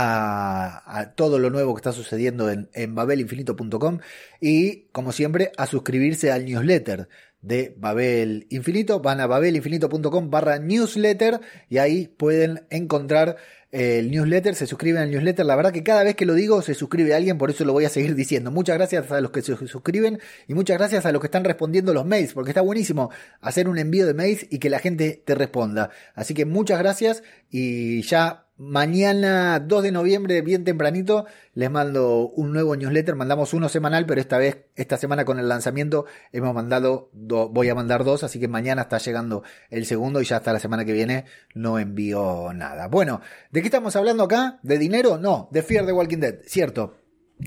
a, 0.00 1.12
todo 1.16 1.38
lo 1.38 1.50
nuevo 1.50 1.74
que 1.74 1.80
está 1.80 1.92
sucediendo 1.92 2.50
en, 2.50 2.68
en 2.72 2.94
babelinfinito.com 2.94 3.98
y, 4.40 4.82
como 4.92 5.12
siempre, 5.12 5.50
a 5.56 5.66
suscribirse 5.66 6.30
al 6.30 6.44
newsletter 6.44 7.08
de 7.40 7.74
Babel 7.76 8.46
Infinito. 8.50 9.00
Van 9.00 9.20
a 9.20 9.26
babelinfinito.com 9.26 10.30
barra 10.30 10.58
newsletter 10.58 11.40
y 11.68 11.78
ahí 11.78 12.06
pueden 12.06 12.66
encontrar 12.70 13.36
el 13.70 14.10
newsletter, 14.10 14.54
se 14.54 14.66
suscriben 14.66 15.02
al 15.02 15.10
newsletter. 15.10 15.44
La 15.44 15.56
verdad 15.56 15.72
que 15.72 15.82
cada 15.82 16.02
vez 16.04 16.14
que 16.14 16.24
lo 16.24 16.34
digo 16.34 16.62
se 16.62 16.74
suscribe 16.74 17.14
alguien, 17.14 17.36
por 17.36 17.50
eso 17.50 17.64
lo 17.64 17.72
voy 17.72 17.84
a 17.84 17.90
seguir 17.90 18.14
diciendo. 18.14 18.50
Muchas 18.50 18.76
gracias 18.76 19.10
a 19.10 19.20
los 19.20 19.30
que 19.30 19.42
se 19.42 19.56
suscriben 19.66 20.20
y 20.46 20.54
muchas 20.54 20.78
gracias 20.78 21.04
a 21.06 21.12
los 21.12 21.20
que 21.20 21.26
están 21.26 21.44
respondiendo 21.44 21.92
los 21.92 22.06
mails, 22.06 22.32
porque 22.32 22.50
está 22.50 22.60
buenísimo 22.60 23.10
hacer 23.40 23.68
un 23.68 23.78
envío 23.78 24.06
de 24.06 24.14
mails 24.14 24.46
y 24.48 24.58
que 24.58 24.70
la 24.70 24.78
gente 24.78 25.22
te 25.24 25.34
responda. 25.34 25.90
Así 26.14 26.34
que 26.34 26.46
muchas 26.46 26.78
gracias 26.78 27.22
y 27.50 28.02
ya 28.02 28.47
Mañana 28.60 29.60
2 29.60 29.84
de 29.84 29.92
noviembre, 29.92 30.42
bien 30.42 30.64
tempranito, 30.64 31.26
les 31.54 31.70
mando 31.70 32.28
un 32.30 32.52
nuevo 32.52 32.74
newsletter. 32.74 33.14
Mandamos 33.14 33.54
uno 33.54 33.68
semanal, 33.68 34.04
pero 34.04 34.20
esta 34.20 34.36
vez, 34.36 34.64
esta 34.74 34.96
semana 34.96 35.24
con 35.24 35.38
el 35.38 35.48
lanzamiento, 35.48 36.06
hemos 36.32 36.52
mandado, 36.52 37.08
voy 37.12 37.68
a 37.68 37.76
mandar 37.76 38.02
dos, 38.02 38.24
así 38.24 38.40
que 38.40 38.48
mañana 38.48 38.82
está 38.82 38.98
llegando 38.98 39.44
el 39.70 39.86
segundo 39.86 40.20
y 40.20 40.24
ya 40.24 40.38
hasta 40.38 40.52
la 40.52 40.58
semana 40.58 40.84
que 40.84 40.92
viene 40.92 41.24
no 41.54 41.78
envío 41.78 42.52
nada. 42.52 42.88
Bueno, 42.88 43.20
¿de 43.52 43.60
qué 43.60 43.68
estamos 43.68 43.94
hablando 43.94 44.24
acá? 44.24 44.58
¿De 44.64 44.76
dinero? 44.76 45.18
No, 45.18 45.48
de 45.52 45.62
Fear 45.62 45.86
de 45.86 45.92
Walking 45.92 46.18
Dead, 46.18 46.38
cierto. 46.44 46.96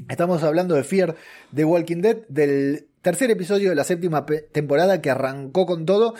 Estamos 0.07 0.41
hablando 0.43 0.76
de 0.76 0.86
Fear 0.86 1.16
de 1.51 1.66
Walking 1.66 2.01
Dead, 2.01 2.18
del 2.30 2.88
tercer 3.01 3.30
episodio 3.32 3.72
de 3.72 3.76
la 3.76 3.84
séptima 3.84 4.26
temporada 4.53 5.01
que 5.01 5.09
arrancó 5.09 5.66
con 5.66 5.86
todo. 5.86 6.14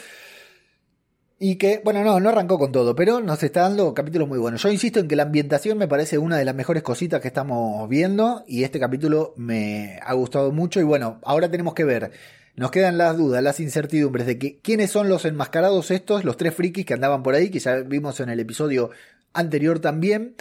Y 1.44 1.56
que, 1.56 1.80
bueno, 1.82 2.04
no, 2.04 2.20
no 2.20 2.28
arrancó 2.28 2.56
con 2.56 2.70
todo, 2.70 2.94
pero 2.94 3.18
nos 3.18 3.42
está 3.42 3.62
dando 3.62 3.94
capítulos 3.94 4.28
muy 4.28 4.38
buenos. 4.38 4.62
Yo 4.62 4.68
insisto 4.68 5.00
en 5.00 5.08
que 5.08 5.16
la 5.16 5.24
ambientación 5.24 5.76
me 5.76 5.88
parece 5.88 6.16
una 6.16 6.36
de 6.36 6.44
las 6.44 6.54
mejores 6.54 6.84
cositas 6.84 7.20
que 7.20 7.26
estamos 7.26 7.88
viendo 7.88 8.44
y 8.46 8.62
este 8.62 8.78
capítulo 8.78 9.34
me 9.36 9.98
ha 10.04 10.14
gustado 10.14 10.52
mucho 10.52 10.78
y 10.78 10.84
bueno, 10.84 11.18
ahora 11.24 11.50
tenemos 11.50 11.74
que 11.74 11.82
ver 11.82 12.12
nos 12.54 12.70
quedan 12.70 12.96
las 12.96 13.16
dudas, 13.16 13.42
las 13.42 13.58
incertidumbres 13.58 14.24
de 14.24 14.38
que 14.38 14.60
quiénes 14.60 14.92
son 14.92 15.08
los 15.08 15.24
enmascarados 15.24 15.90
estos, 15.90 16.24
los 16.24 16.36
tres 16.36 16.54
frikis 16.54 16.86
que 16.86 16.94
andaban 16.94 17.24
por 17.24 17.34
ahí, 17.34 17.50
que 17.50 17.58
ya 17.58 17.74
vimos 17.78 18.20
en 18.20 18.28
el 18.28 18.38
episodio 18.38 18.90
anterior 19.32 19.80
también. 19.80 20.36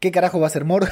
¿Qué 0.00 0.10
carajo 0.10 0.40
va 0.40 0.48
a 0.48 0.50
ser 0.50 0.64
Morgan? 0.64 0.90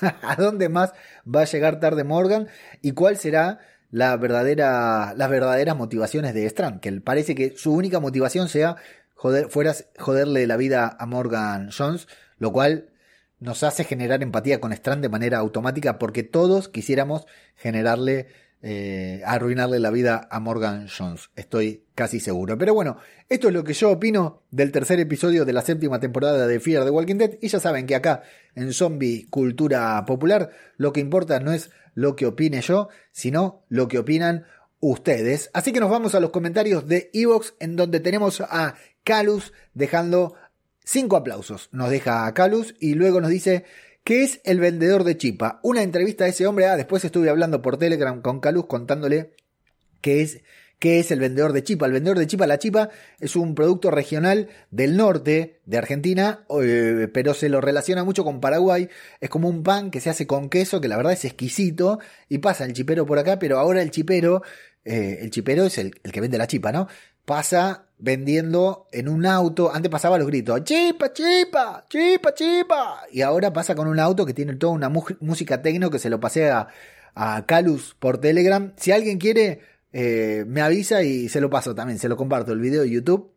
¿A 0.22 0.36
dónde 0.36 0.68
más 0.68 0.92
va 1.26 1.40
a 1.40 1.46
llegar 1.46 1.80
tarde 1.80 2.04
Morgan? 2.04 2.46
¿Y 2.80 2.92
cuál 2.92 3.16
será 3.16 3.58
la 3.94 4.16
verdadera, 4.16 5.14
las 5.16 5.30
verdaderas 5.30 5.76
motivaciones 5.76 6.34
de 6.34 6.46
Strand? 6.46 6.80
Que 6.80 6.90
parece 7.00 7.36
que 7.36 7.56
su 7.56 7.72
única 7.72 8.00
motivación 8.00 8.48
sea 8.48 8.74
joder, 9.14 9.48
fuera 9.50 9.72
joderle 10.00 10.48
la 10.48 10.56
vida 10.56 10.96
a 10.98 11.06
Morgan 11.06 11.70
Jones, 11.70 12.08
lo 12.38 12.52
cual 12.52 12.88
nos 13.38 13.62
hace 13.62 13.84
generar 13.84 14.20
empatía 14.24 14.60
con 14.60 14.72
Strand 14.72 15.00
de 15.00 15.08
manera 15.08 15.38
automática 15.38 16.00
porque 16.00 16.24
todos 16.24 16.68
quisiéramos 16.68 17.26
generarle 17.54 18.26
eh, 18.66 19.20
arruinarle 19.26 19.78
la 19.78 19.90
vida 19.90 20.26
a 20.30 20.40
Morgan 20.40 20.88
Jones, 20.88 21.28
estoy 21.36 21.82
casi 21.94 22.18
seguro. 22.18 22.56
Pero 22.56 22.72
bueno, 22.72 22.96
esto 23.28 23.48
es 23.48 23.52
lo 23.52 23.62
que 23.62 23.74
yo 23.74 23.90
opino 23.90 24.40
del 24.50 24.72
tercer 24.72 24.98
episodio 25.00 25.44
de 25.44 25.52
la 25.52 25.60
séptima 25.60 26.00
temporada 26.00 26.46
de 26.46 26.58
Fear 26.60 26.82
the 26.84 26.90
Walking 26.90 27.16
Dead 27.16 27.32
y 27.42 27.48
ya 27.48 27.60
saben 27.60 27.84
que 27.84 27.94
acá 27.94 28.22
en 28.54 28.72
Zombie 28.72 29.26
Cultura 29.28 30.02
Popular 30.06 30.48
lo 30.78 30.94
que 30.94 31.00
importa 31.00 31.40
no 31.40 31.52
es 31.52 31.72
lo 31.92 32.16
que 32.16 32.24
opine 32.24 32.62
yo, 32.62 32.88
sino 33.12 33.66
lo 33.68 33.86
que 33.86 33.98
opinan 33.98 34.46
ustedes. 34.80 35.50
Así 35.52 35.70
que 35.70 35.80
nos 35.80 35.90
vamos 35.90 36.14
a 36.14 36.20
los 36.20 36.30
comentarios 36.30 36.88
de 36.88 37.10
Evox 37.12 37.56
en 37.60 37.76
donde 37.76 38.00
tenemos 38.00 38.40
a 38.40 38.76
Calus 39.02 39.52
dejando 39.74 40.36
cinco 40.82 41.16
aplausos. 41.16 41.68
Nos 41.70 41.90
deja 41.90 42.24
a 42.24 42.32
Calus 42.32 42.74
y 42.80 42.94
luego 42.94 43.20
nos 43.20 43.28
dice 43.28 43.66
¿Qué 44.04 44.22
es 44.22 44.42
el 44.44 44.60
vendedor 44.60 45.02
de 45.02 45.16
chipa? 45.16 45.60
Una 45.62 45.82
entrevista 45.82 46.24
a 46.24 46.28
ese 46.28 46.46
hombre. 46.46 46.66
Ah, 46.66 46.76
después 46.76 47.02
estuve 47.06 47.30
hablando 47.30 47.62
por 47.62 47.78
Telegram 47.78 48.20
con 48.20 48.38
Calus 48.38 48.66
contándole 48.66 49.30
qué 50.02 50.20
es, 50.20 50.42
qué 50.78 51.00
es 51.00 51.10
el 51.10 51.20
vendedor 51.20 51.54
de 51.54 51.64
chipa. 51.64 51.86
El 51.86 51.92
vendedor 51.92 52.18
de 52.18 52.26
chipa, 52.26 52.46
la 52.46 52.58
chipa, 52.58 52.90
es 53.18 53.34
un 53.34 53.54
producto 53.54 53.90
regional 53.90 54.48
del 54.70 54.98
norte 54.98 55.62
de 55.64 55.78
Argentina, 55.78 56.44
eh, 56.62 57.08
pero 57.14 57.32
se 57.32 57.48
lo 57.48 57.62
relaciona 57.62 58.04
mucho 58.04 58.24
con 58.24 58.42
Paraguay. 58.42 58.90
Es 59.22 59.30
como 59.30 59.48
un 59.48 59.62
pan 59.62 59.90
que 59.90 60.00
se 60.00 60.10
hace 60.10 60.26
con 60.26 60.50
queso, 60.50 60.82
que 60.82 60.88
la 60.88 60.98
verdad 60.98 61.14
es 61.14 61.24
exquisito, 61.24 61.98
y 62.28 62.38
pasa 62.38 62.66
el 62.66 62.74
chipero 62.74 63.06
por 63.06 63.18
acá, 63.18 63.38
pero 63.38 63.58
ahora 63.58 63.80
el 63.80 63.90
chipero, 63.90 64.42
eh, 64.84 65.20
el 65.22 65.30
chipero 65.30 65.64
es 65.64 65.78
el, 65.78 65.98
el 66.02 66.12
que 66.12 66.20
vende 66.20 66.36
la 66.36 66.46
chipa, 66.46 66.72
¿no? 66.72 66.88
Pasa 67.24 67.86
vendiendo 67.98 68.86
en 68.92 69.08
un 69.08 69.26
auto. 69.26 69.72
Antes 69.74 69.90
pasaba 69.90 70.18
los 70.18 70.26
gritos, 70.26 70.62
chipa, 70.64 71.12
chipa, 71.12 71.84
chipa, 71.88 72.34
chipa. 72.34 73.02
Y 73.10 73.22
ahora 73.22 73.52
pasa 73.52 73.74
con 73.74 73.88
un 73.88 73.98
auto 73.98 74.26
que 74.26 74.34
tiene 74.34 74.54
toda 74.56 74.72
una 74.72 74.88
música 74.88 75.62
tecno 75.62 75.90
que 75.90 75.98
se 75.98 76.10
lo 76.10 76.20
pasé 76.20 76.50
a, 76.50 76.68
Calus 77.46 77.94
por 77.98 78.18
Telegram. 78.18 78.72
Si 78.76 78.90
alguien 78.90 79.18
quiere, 79.18 79.60
eh, 79.92 80.44
me 80.46 80.60
avisa 80.60 81.02
y 81.02 81.28
se 81.28 81.40
lo 81.40 81.48
paso 81.48 81.74
también, 81.74 81.98
se 81.98 82.08
lo 82.08 82.16
comparto 82.16 82.52
el 82.52 82.60
video 82.60 82.82
de 82.82 82.90
YouTube. 82.90 83.30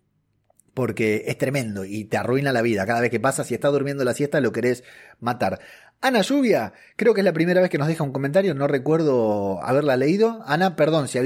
Porque 0.74 1.24
es 1.26 1.38
tremendo 1.40 1.86
y 1.86 2.06
te 2.06 2.18
arruina 2.18 2.52
la 2.52 2.62
vida. 2.62 2.86
Cada 2.86 3.02
vez 3.02 3.10
que 3.10 3.20
pasa, 3.20 3.44
si 3.44 3.56
estás 3.56 3.72
durmiendo 3.72 4.04
la 4.04 4.14
siesta, 4.14 4.40
lo 4.42 4.52
querés 4.52 4.84
matar. 5.20 5.60
Ana 6.00 6.22
Lluvia, 6.22 6.74
creo 6.96 7.16
que 7.16 7.22
es 7.22 7.26
la 7.26 7.34
primera 7.34 7.60
vez 7.60 7.72
que 7.72 7.80
nos 7.80 7.88
deja 7.88 8.04
un 8.04 8.12
comentario, 8.12 8.54
no 8.54 8.68
recuerdo 8.68 9.60
haberla 9.64 9.98
leído. 9.98 10.44
Ana, 10.46 10.76
perdón 10.76 11.08
si 11.08 11.18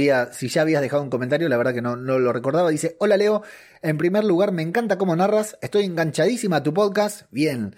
ya 0.47 0.61
habías 0.61 0.81
dejado 0.81 1.03
un 1.03 1.09
comentario, 1.09 1.49
la 1.49 1.57
verdad 1.57 1.73
que 1.73 1.81
no, 1.81 1.97
no 1.97 2.19
lo 2.19 2.31
recordaba. 2.31 2.69
Dice, 2.69 2.95
hola 2.99 3.17
Leo, 3.17 3.43
en 3.81 3.97
primer 3.97 4.23
lugar 4.23 4.53
me 4.53 4.61
encanta 4.61 4.97
cómo 4.97 5.15
narras, 5.15 5.57
estoy 5.61 5.83
enganchadísima 5.83 6.57
a 6.57 6.63
tu 6.63 6.73
podcast. 6.73 7.23
Bien. 7.31 7.75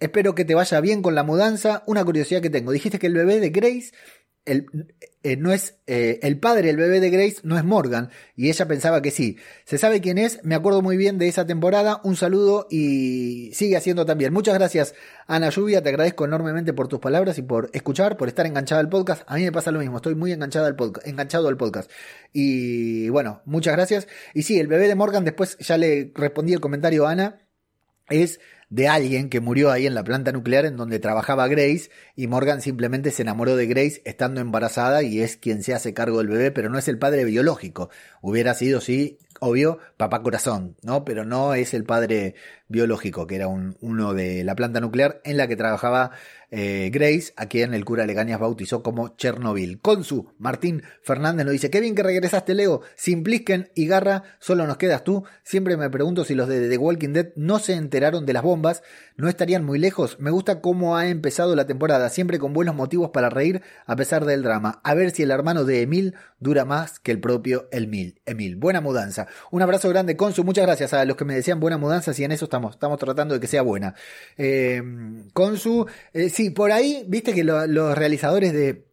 Espero 0.00 0.34
que 0.34 0.44
te 0.44 0.56
vaya 0.56 0.80
bien 0.80 1.02
con 1.02 1.14
la 1.14 1.22
mudanza. 1.22 1.84
Una 1.86 2.04
curiosidad 2.04 2.42
que 2.42 2.50
tengo. 2.50 2.72
Dijiste 2.72 2.98
que 2.98 3.06
el 3.06 3.14
bebé 3.14 3.38
de 3.38 3.50
Grace 3.50 3.92
el, 4.44 4.66
eh, 5.22 5.36
no 5.36 5.52
es 5.52 5.78
eh, 5.86 6.20
el 6.22 6.38
padre 6.38 6.66
del 6.66 6.76
bebé 6.76 7.00
de 7.00 7.08
Grace 7.08 7.36
no 7.44 7.56
es 7.56 7.64
Morgan 7.64 8.10
y 8.36 8.50
ella 8.50 8.68
pensaba 8.68 9.00
que 9.00 9.10
sí. 9.10 9.38
Se 9.64 9.78
sabe 9.78 10.00
quién 10.00 10.18
es, 10.18 10.40
me 10.44 10.54
acuerdo 10.54 10.82
muy 10.82 10.96
bien 10.96 11.18
de 11.18 11.28
esa 11.28 11.46
temporada. 11.46 12.00
Un 12.04 12.16
saludo 12.16 12.66
y 12.70 13.50
sigue 13.54 13.76
haciendo 13.76 14.04
también. 14.04 14.32
Muchas 14.32 14.54
gracias 14.54 14.94
Ana 15.26 15.48
Lluvia, 15.48 15.82
te 15.82 15.88
agradezco 15.88 16.26
enormemente 16.26 16.74
por 16.74 16.88
tus 16.88 17.00
palabras 17.00 17.38
y 17.38 17.42
por 17.42 17.70
escuchar, 17.72 18.16
por 18.16 18.28
estar 18.28 18.46
enganchada 18.46 18.80
al 18.80 18.90
podcast. 18.90 19.22
A 19.26 19.36
mí 19.36 19.44
me 19.44 19.52
pasa 19.52 19.70
lo 19.70 19.78
mismo, 19.78 19.96
estoy 19.96 20.14
muy 20.14 20.32
enganchada 20.32 20.66
al 20.66 20.76
podcast, 20.76 21.06
enganchado 21.06 21.48
al 21.48 21.56
podcast. 21.56 21.90
Y 22.32 23.08
bueno, 23.08 23.40
muchas 23.46 23.74
gracias. 23.74 24.08
Y 24.34 24.42
sí, 24.42 24.60
el 24.60 24.66
bebé 24.66 24.88
de 24.88 24.94
Morgan 24.94 25.24
después 25.24 25.56
ya 25.58 25.78
le 25.78 26.12
respondí 26.14 26.52
el 26.52 26.60
comentario 26.60 27.06
a 27.06 27.12
Ana 27.12 27.40
es 28.08 28.40
de 28.74 28.88
alguien 28.88 29.30
que 29.30 29.40
murió 29.40 29.70
ahí 29.70 29.86
en 29.86 29.94
la 29.94 30.02
planta 30.02 30.32
nuclear 30.32 30.64
en 30.64 30.76
donde 30.76 30.98
trabajaba 30.98 31.46
Grace 31.46 31.90
y 32.16 32.26
Morgan 32.26 32.60
simplemente 32.60 33.12
se 33.12 33.22
enamoró 33.22 33.54
de 33.54 33.66
Grace 33.66 34.02
estando 34.04 34.40
embarazada 34.40 35.04
y 35.04 35.20
es 35.20 35.36
quien 35.36 35.62
se 35.62 35.74
hace 35.74 35.94
cargo 35.94 36.18
del 36.18 36.26
bebé, 36.26 36.50
pero 36.50 36.68
no 36.70 36.76
es 36.76 36.88
el 36.88 36.98
padre 36.98 37.24
biológico. 37.24 37.90
Hubiera 38.20 38.52
sido, 38.54 38.80
sí, 38.80 39.20
obvio, 39.38 39.78
papá 39.96 40.24
corazón, 40.24 40.74
¿no? 40.82 41.04
Pero 41.04 41.24
no 41.24 41.54
es 41.54 41.72
el 41.72 41.84
padre 41.84 42.34
biológico, 42.66 43.28
que 43.28 43.36
era 43.36 43.46
un, 43.46 43.76
uno 43.80 44.12
de 44.12 44.42
la 44.42 44.56
planta 44.56 44.80
nuclear 44.80 45.20
en 45.22 45.36
la 45.36 45.46
que 45.46 45.54
trabajaba 45.54 46.10
eh, 46.56 46.88
Grace, 46.92 47.32
a 47.36 47.46
quien 47.46 47.74
el 47.74 47.84
cura 47.84 48.06
Legañas 48.06 48.38
bautizó 48.38 48.84
como 48.84 49.16
Chernobyl. 49.16 49.80
Consu, 49.80 50.28
Martín 50.38 50.84
Fernández 51.02 51.44
nos 51.44 51.52
dice, 51.52 51.68
qué 51.68 51.80
bien 51.80 51.96
que 51.96 52.04
regresaste 52.04 52.54
Leo, 52.54 52.80
sin 52.94 53.24
Plisken 53.24 53.70
y 53.74 53.88
Garra, 53.88 54.22
solo 54.38 54.64
nos 54.64 54.76
quedas 54.76 55.02
tú. 55.02 55.24
Siempre 55.42 55.76
me 55.76 55.90
pregunto 55.90 56.24
si 56.24 56.36
los 56.36 56.46
de 56.46 56.68
The 56.68 56.78
Walking 56.78 57.08
Dead 57.08 57.32
no 57.34 57.58
se 57.58 57.72
enteraron 57.72 58.24
de 58.24 58.34
las 58.34 58.44
bombas, 58.44 58.84
no 59.16 59.28
estarían 59.28 59.64
muy 59.64 59.80
lejos. 59.80 60.20
Me 60.20 60.30
gusta 60.30 60.60
cómo 60.60 60.96
ha 60.96 61.08
empezado 61.08 61.56
la 61.56 61.66
temporada, 61.66 62.08
siempre 62.08 62.38
con 62.38 62.52
buenos 62.52 62.76
motivos 62.76 63.10
para 63.10 63.30
reír 63.30 63.60
a 63.86 63.96
pesar 63.96 64.24
del 64.24 64.44
drama. 64.44 64.80
A 64.84 64.94
ver 64.94 65.10
si 65.10 65.24
el 65.24 65.32
hermano 65.32 65.64
de 65.64 65.82
Emil 65.82 66.14
dura 66.38 66.64
más 66.64 67.00
que 67.00 67.10
el 67.10 67.18
propio 67.18 67.68
Emil. 67.72 68.20
Emil, 68.26 68.54
buena 68.54 68.80
mudanza. 68.80 69.26
Un 69.50 69.62
abrazo 69.62 69.88
grande, 69.88 70.16
Consu, 70.16 70.44
muchas 70.44 70.66
gracias 70.66 70.92
a 70.94 71.04
los 71.04 71.16
que 71.16 71.24
me 71.24 71.34
decían 71.34 71.58
buena 71.58 71.78
mudanza, 71.78 72.12
si 72.14 72.22
en 72.22 72.30
eso 72.30 72.44
estamos, 72.44 72.74
estamos 72.74 73.00
tratando 73.00 73.34
de 73.34 73.40
que 73.40 73.48
sea 73.48 73.62
buena. 73.62 73.96
Eh, 74.36 74.80
Consu, 75.32 75.86
eh, 76.12 76.28
sí, 76.28 76.43
por 76.50 76.72
ahí, 76.72 77.04
viste 77.08 77.32
que 77.32 77.44
los 77.44 77.96
realizadores 77.96 78.52
de 78.52 78.86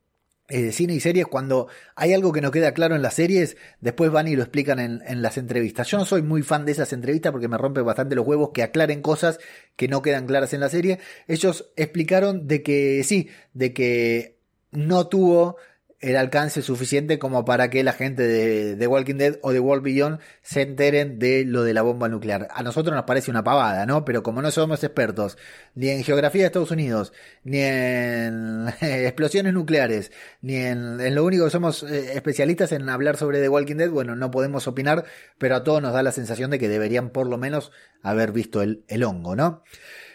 eh, 0.54 0.74
cine 0.74 0.94
y 0.94 1.00
series, 1.00 1.28
cuando 1.28 1.68
hay 1.96 2.14
algo 2.14 2.34
que 2.34 2.42
no 2.42 2.52
queda 2.52 2.74
claro 2.74 2.94
en 2.94 3.02
las 3.02 3.14
series, 3.14 3.56
después 3.80 4.12
van 4.12 4.28
y 4.28 4.36
lo 4.36 4.42
explican 4.42 4.80
en, 4.80 5.22
las 5.22 5.38
entrevistas. 5.38 5.88
Yo 5.88 5.98
no 5.98 6.04
soy 6.04 6.24
muy 6.24 6.44
fan 6.44 6.66
de 6.66 6.74
esas 6.74 6.92
entrevistas 6.92 7.32
porque 7.32 7.48
me 7.48 7.58
rompe 7.58 7.80
bastante 7.80 8.16
los 8.16 8.28
huevos 8.28 8.50
que 8.54 8.62
aclaren 8.62 9.02
cosas 9.02 9.40
que 9.78 9.88
no 9.88 10.02
quedan 10.02 10.28
claras 10.28 10.54
en 10.54 10.60
la 10.60 10.68
serie. 10.68 11.00
Ellos 11.30 11.72
explicaron 11.78 12.48
de 12.48 12.64
que 12.64 13.02
sí, 13.06 13.30
de 13.54 13.72
que 13.72 14.40
no 14.72 15.08
tuvo 15.08 15.56
el 16.02 16.18
alcance 16.18 16.64
suficiente 16.64 17.20
como 17.20 17.46
para 17.46 17.70
que 17.70 17.84
la 17.84 17.94
gente 17.94 18.28
de, 18.28 18.88
Walking 18.88 19.16
Dead 19.16 19.38
o 19.44 19.54
de 19.54 19.60
World 19.60 19.84
Beyond 19.84 20.20
se 20.42 20.64
enteren 20.64 21.20
de 21.20 21.46
lo 21.46 21.64
de 21.64 21.76
la 21.76 21.84
bomba 21.84 22.10
nuclear. 22.10 22.48
A 22.52 22.64
nosotros 22.64 22.96
nos 22.96 23.06
parece 23.06 23.30
una 23.30 23.44
pavada, 23.44 23.86
¿no? 23.86 24.04
Pero 24.04 24.24
como 24.24 24.42
no 24.42 24.50
somos 24.50 24.84
expertos 24.84 25.38
ni 25.76 25.90
en 25.90 26.04
geografía 26.04 26.42
de 26.42 26.48
Estados 26.48 26.72
Unidos, 26.72 27.14
ni 27.44 27.60
en 27.60 28.68
explosiones 28.82 29.54
nucleares, 29.54 30.12
ni 30.42 30.56
en, 30.56 31.14
lo 31.14 31.24
único 31.24 31.46
que 31.46 31.52
somos 31.52 31.84
eh, 31.84 32.14
especialistas 32.16 32.72
en 32.72 32.90
hablar 32.90 33.16
sobre 33.16 33.40
The 33.40 33.50
Walking 33.50 33.76
Dead, 33.76 33.90
bueno, 33.90 34.16
no 34.16 34.32
podemos 34.32 34.68
opinar, 34.68 35.06
pero 35.38 35.56
a 35.56 35.64
todos 35.64 35.84
nos 35.84 35.94
da 35.94 36.02
la 36.02 36.12
sensación 36.12 36.50
de 36.50 36.58
que 36.58 36.68
deberían 36.68 37.12
por 37.12 37.28
lo 37.28 37.38
menos 37.38 37.72
haber 38.02 38.32
visto 38.32 38.64
el, 38.64 38.84
el 38.88 39.04
hongo, 39.04 39.36
¿no? 39.36 39.64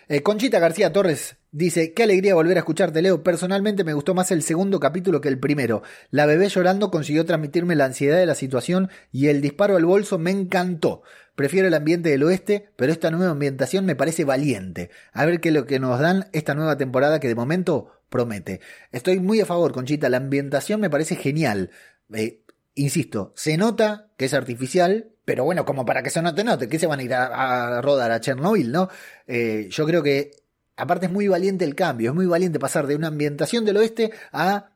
Eh, 0.09 0.23
Conchita 0.23 0.61
García 0.61 0.93
Torres 0.93 1.37
dice, 1.51 1.93
qué 1.93 2.05
alegría 2.05 2.37
volver 2.37 2.57
a 2.57 2.61
escucharte, 2.61 3.03
Leo. 3.03 3.25
Personalmente 3.25 3.83
me 3.83 3.93
gustó 3.93 4.15
más 4.15 4.31
el 4.31 4.43
segundo 4.43 4.79
capítulo 4.79 5.21
que 5.21 5.27
el 5.27 5.41
primero. 5.41 5.83
La 6.11 6.27
bebé 6.27 6.49
llorando 6.49 6.93
consiguió 6.93 7.25
transmitirme 7.25 7.75
la 7.75 7.87
ansiedad 7.87 8.17
de 8.17 8.27
la 8.27 8.37
situación 8.37 8.89
y 9.11 9.27
el 9.27 9.41
disparo 9.41 9.77
al 9.77 9.85
bolso 9.85 10.17
me 10.17 10.31
encantó. 10.31 11.03
Prefiero 11.35 11.67
el 11.67 11.75
ambiente 11.75 12.09
del 12.11 12.23
oeste, 12.23 12.69
pero 12.77 12.93
esta 12.93 13.11
nueva 13.11 13.33
ambientación 13.33 13.85
me 13.85 13.97
parece 13.97 14.25
valiente. 14.25 14.91
A 15.13 15.25
ver 15.25 15.41
qué 15.41 15.49
es 15.49 15.55
lo 15.57 15.67
que 15.67 15.81
nos 15.81 15.99
dan 15.99 16.29
esta 16.33 16.55
nueva 16.55 16.77
temporada 16.77 17.19
que 17.19 17.27
de 17.27 17.35
momento 17.35 17.91
promete. 18.09 18.61
Estoy 18.93 19.19
muy 19.19 19.41
a 19.41 19.47
favor, 19.47 19.73
Conchita. 19.73 20.09
La 20.09 20.19
ambientación 20.19 20.81
me 20.81 20.89
parece 20.89 21.17
genial. 21.17 21.71
Eh, 22.15 22.45
insisto, 22.77 23.33
se 23.35 23.57
nota 23.57 24.09
que 24.17 24.27
es 24.27 24.35
artificial, 24.35 25.09
pero 25.25 25.45
bueno, 25.45 25.65
como 25.65 25.85
para 25.85 26.03
que 26.03 26.11
se 26.11 26.23
note, 26.23 26.45
note, 26.45 26.69
que 26.69 26.79
se 26.79 26.87
van 26.87 27.01
a 27.01 27.03
ir 27.03 27.13
a, 27.15 27.81
rodar 27.83 28.13
a 28.13 28.21
Chernobyl, 28.21 28.71
¿no? 28.71 28.89
Eh, 29.27 29.67
yo 29.71 29.85
creo 29.87 30.03
que, 30.03 30.31
aparte 30.77 31.07
es 31.07 31.13
muy 31.13 31.27
valiente 31.27 31.65
el 31.65 31.75
cambio, 31.75 32.11
es 32.11 32.15
muy 32.15 32.27
valiente 32.27 32.61
pasar 32.61 32.87
de 32.87 32.95
una 32.95 33.09
ambientación 33.09 33.65
del 33.65 33.79
oeste 33.79 34.13
a 34.31 34.71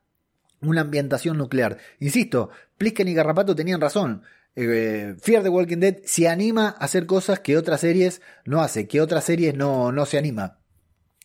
una 0.61 0.81
ambientación 0.81 1.37
nuclear. 1.37 1.77
Insisto, 1.99 2.49
Plisken 2.77 3.07
y 3.07 3.13
Garrapato 3.13 3.55
tenían 3.55 3.79
razón. 3.79 4.23
Eh, 4.55 5.15
Fear 5.21 5.43
the 5.43 5.49
Walking 5.49 5.77
Dead 5.77 5.97
se 6.03 6.27
anima 6.27 6.75
a 6.77 6.85
hacer 6.85 7.05
cosas 7.05 7.39
que 7.39 7.57
otras 7.57 7.81
series 7.81 8.21
no 8.43 8.61
hace, 8.61 8.87
que 8.87 8.99
otras 8.99 9.23
series 9.23 9.55
no, 9.55 9.91
no 9.91 10.05
se 10.05 10.17
anima. 10.17 10.59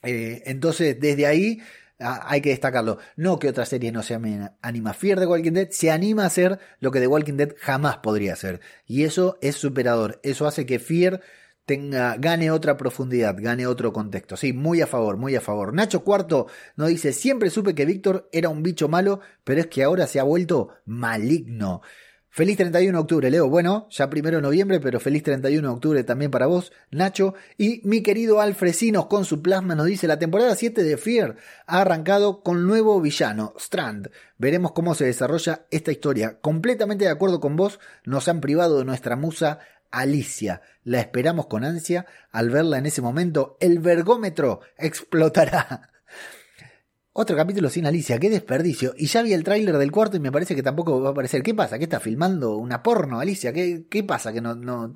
Eh, 0.02 0.42
entonces, 0.46 1.00
desde 1.00 1.26
ahí 1.26 1.58
Ah, 1.58 1.85
hay 1.98 2.40
que 2.40 2.50
destacarlo. 2.50 2.98
No 3.16 3.38
que 3.38 3.48
otra 3.48 3.66
serie 3.66 3.92
no 3.92 4.02
se 4.02 4.14
anima. 4.14 4.92
Fear 4.92 5.18
The 5.18 5.26
Walking 5.26 5.52
Dead 5.52 5.68
se 5.70 5.90
anima 5.90 6.24
a 6.24 6.26
hacer 6.26 6.58
lo 6.80 6.90
que 6.90 7.00
The 7.00 7.06
Walking 7.06 7.36
Dead 7.36 7.54
jamás 7.58 7.98
podría 7.98 8.34
hacer. 8.34 8.60
Y 8.86 9.04
eso 9.04 9.38
es 9.40 9.56
superador. 9.56 10.20
Eso 10.22 10.46
hace 10.46 10.66
que 10.66 10.78
Fear 10.78 11.20
tenga, 11.66 12.16
gane 12.16 12.50
otra 12.50 12.76
profundidad, 12.76 13.36
gane 13.38 13.66
otro 13.66 13.92
contexto. 13.92 14.36
Sí, 14.36 14.52
muy 14.52 14.80
a 14.80 14.86
favor, 14.86 15.16
muy 15.16 15.34
a 15.34 15.40
favor. 15.40 15.74
Nacho 15.74 16.04
Cuarto 16.04 16.46
nos 16.76 16.88
dice, 16.88 17.12
siempre 17.12 17.50
supe 17.50 17.74
que 17.74 17.84
Víctor 17.84 18.28
era 18.32 18.48
un 18.48 18.62
bicho 18.62 18.88
malo, 18.88 19.20
pero 19.44 19.60
es 19.60 19.66
que 19.66 19.82
ahora 19.82 20.06
se 20.06 20.20
ha 20.20 20.22
vuelto 20.22 20.70
maligno. 20.84 21.82
Feliz 22.36 22.58
31 22.58 22.98
de 22.98 23.00
octubre, 23.00 23.30
Leo. 23.30 23.48
Bueno, 23.48 23.88
ya 23.88 24.10
primero 24.10 24.36
de 24.36 24.42
noviembre, 24.42 24.78
pero 24.78 25.00
feliz 25.00 25.22
31 25.22 25.68
de 25.68 25.74
octubre 25.74 26.04
también 26.04 26.30
para 26.30 26.44
vos, 26.44 26.70
Nacho. 26.90 27.32
Y 27.56 27.80
mi 27.84 28.02
querido 28.02 28.42
Alfresinos 28.42 29.06
con 29.06 29.24
su 29.24 29.40
plasma 29.40 29.74
nos 29.74 29.86
dice, 29.86 30.06
la 30.06 30.18
temporada 30.18 30.54
7 30.54 30.82
de 30.82 30.98
Fear 30.98 31.36
ha 31.66 31.80
arrancado 31.80 32.42
con 32.42 32.66
nuevo 32.66 33.00
villano, 33.00 33.54
Strand. 33.58 34.10
Veremos 34.36 34.72
cómo 34.72 34.94
se 34.94 35.06
desarrolla 35.06 35.64
esta 35.70 35.92
historia. 35.92 36.38
Completamente 36.42 37.06
de 37.06 37.10
acuerdo 37.10 37.40
con 37.40 37.56
vos, 37.56 37.80
nos 38.04 38.28
han 38.28 38.42
privado 38.42 38.80
de 38.80 38.84
nuestra 38.84 39.16
musa 39.16 39.60
Alicia. 39.90 40.60
La 40.84 41.00
esperamos 41.00 41.46
con 41.46 41.64
ansia. 41.64 42.04
Al 42.32 42.50
verla 42.50 42.76
en 42.76 42.84
ese 42.84 43.00
momento, 43.00 43.56
el 43.60 43.78
vergómetro 43.78 44.60
explotará. 44.76 45.88
Otro 47.18 47.34
capítulo 47.34 47.70
sin 47.70 47.86
Alicia, 47.86 48.18
qué 48.18 48.28
desperdicio. 48.28 48.92
Y 48.94 49.06
ya 49.06 49.22
vi 49.22 49.32
el 49.32 49.42
tráiler 49.42 49.78
del 49.78 49.90
cuarto 49.90 50.18
y 50.18 50.20
me 50.20 50.30
parece 50.30 50.54
que 50.54 50.62
tampoco 50.62 51.00
va 51.00 51.08
a 51.08 51.12
aparecer. 51.12 51.42
¿Qué 51.42 51.54
pasa? 51.54 51.78
¿Qué 51.78 51.84
está 51.84 51.98
filmando 51.98 52.58
una 52.58 52.82
porno, 52.82 53.20
Alicia? 53.20 53.54
¿Qué, 53.54 53.86
qué 53.88 54.04
pasa? 54.04 54.34
Que 54.34 54.42
no, 54.42 54.54
no, 54.54 54.92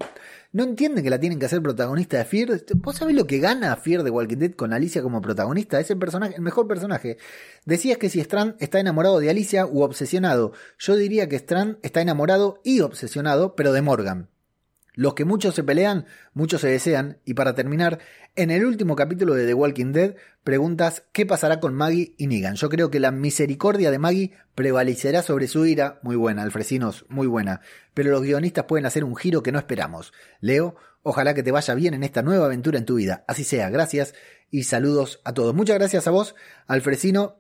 no 0.53 0.63
entienden 0.63 1.03
que 1.03 1.09
la 1.09 1.19
tienen 1.19 1.39
que 1.39 1.47
hacer 1.47 1.63
protagonista 1.63 2.19
de 2.19 2.27
Fear. 2.27 2.61
¿Vos 2.75 2.97
sabés 2.97 3.17
lo 3.17 3.27
que 3.27 3.39
gana 3.39 3.75
Fear 3.75 4.03
de 4.03 4.11
Walking 4.11 4.37
Dead 4.37 4.53
con 4.53 4.75
Alicia 4.75 5.01
como 5.01 5.23
protagonista? 5.23 5.81
Es 5.81 5.91
el 5.91 5.99
personaje, 5.99 6.35
el 6.37 6.43
mejor 6.43 6.69
personaje. 6.69 7.17
Decías 7.65 7.97
que 7.97 8.11
si 8.11 8.21
Strand 8.21 8.57
está 8.59 8.81
enamorado 8.81 9.19
de 9.19 9.31
Alicia 9.31 9.65
u 9.65 9.81
obsesionado. 9.81 10.53
Yo 10.77 10.97
diría 10.97 11.27
que 11.27 11.37
Strand 11.37 11.79
está 11.81 12.03
enamorado 12.03 12.61
y 12.63 12.81
obsesionado, 12.81 13.57
pero 13.57 13.73
de 13.73 13.81
Morgan. 13.81 14.29
Los 14.95 15.15
que 15.15 15.25
muchos 15.25 15.55
se 15.55 15.65
pelean, 15.65 16.07
muchos 16.35 16.61
se 16.61 16.69
desean. 16.69 17.19
Y 17.25 17.35
para 17.35 17.55
terminar, 17.55 17.99
en 18.37 18.51
el 18.51 18.65
último 18.65 18.97
capítulo 18.97 19.35
de 19.35 19.47
The 19.47 19.55
Walking 19.55 19.93
Dead, 19.93 20.15
preguntas 20.45 21.05
qué 21.13 21.27
pasará 21.27 21.61
con 21.61 21.75
Maggie 21.75 22.15
y 22.17 22.27
Negan. 22.27 22.57
Yo 22.57 22.69
creo 22.69 22.91
que 22.91 23.01
la 23.01 23.11
misericordia 23.11 23.91
de 23.91 23.99
Maggie 23.99 24.33
prevalecerá 24.55 25.23
sobre 25.23 25.49
su 25.49 25.67
ira. 25.67 26.01
Muy 26.03 26.17
buena, 26.17 26.43
Alfresinos, 26.43 27.07
muy 27.09 27.27
buena. 27.27 27.61
Pero 27.95 28.11
los 28.11 28.23
guionistas 28.23 28.65
pueden 28.65 28.87
hacer 28.87 29.05
un 29.05 29.17
giro 29.17 29.43
que 29.43 29.53
no 29.53 29.59
esperamos. 29.59 30.13
Leo, 30.41 30.77
ojalá 31.03 31.35
que 31.35 31.43
te 31.43 31.53
vaya 31.53 31.75
bien 31.75 31.95
en 31.95 32.03
esta 32.03 32.23
nueva 32.23 32.47
aventura 32.47 32.79
en 32.79 32.85
tu 32.85 32.97
vida. 32.97 33.25
Así 33.27 33.45
sea, 33.45 33.71
gracias 33.71 34.15
y 34.51 34.65
saludos 34.65 35.21
a 35.25 35.33
todos. 35.35 35.55
Muchas 35.55 35.79
gracias 35.79 36.07
a 36.07 36.11
vos, 36.11 36.35
Alfresino. 36.67 37.40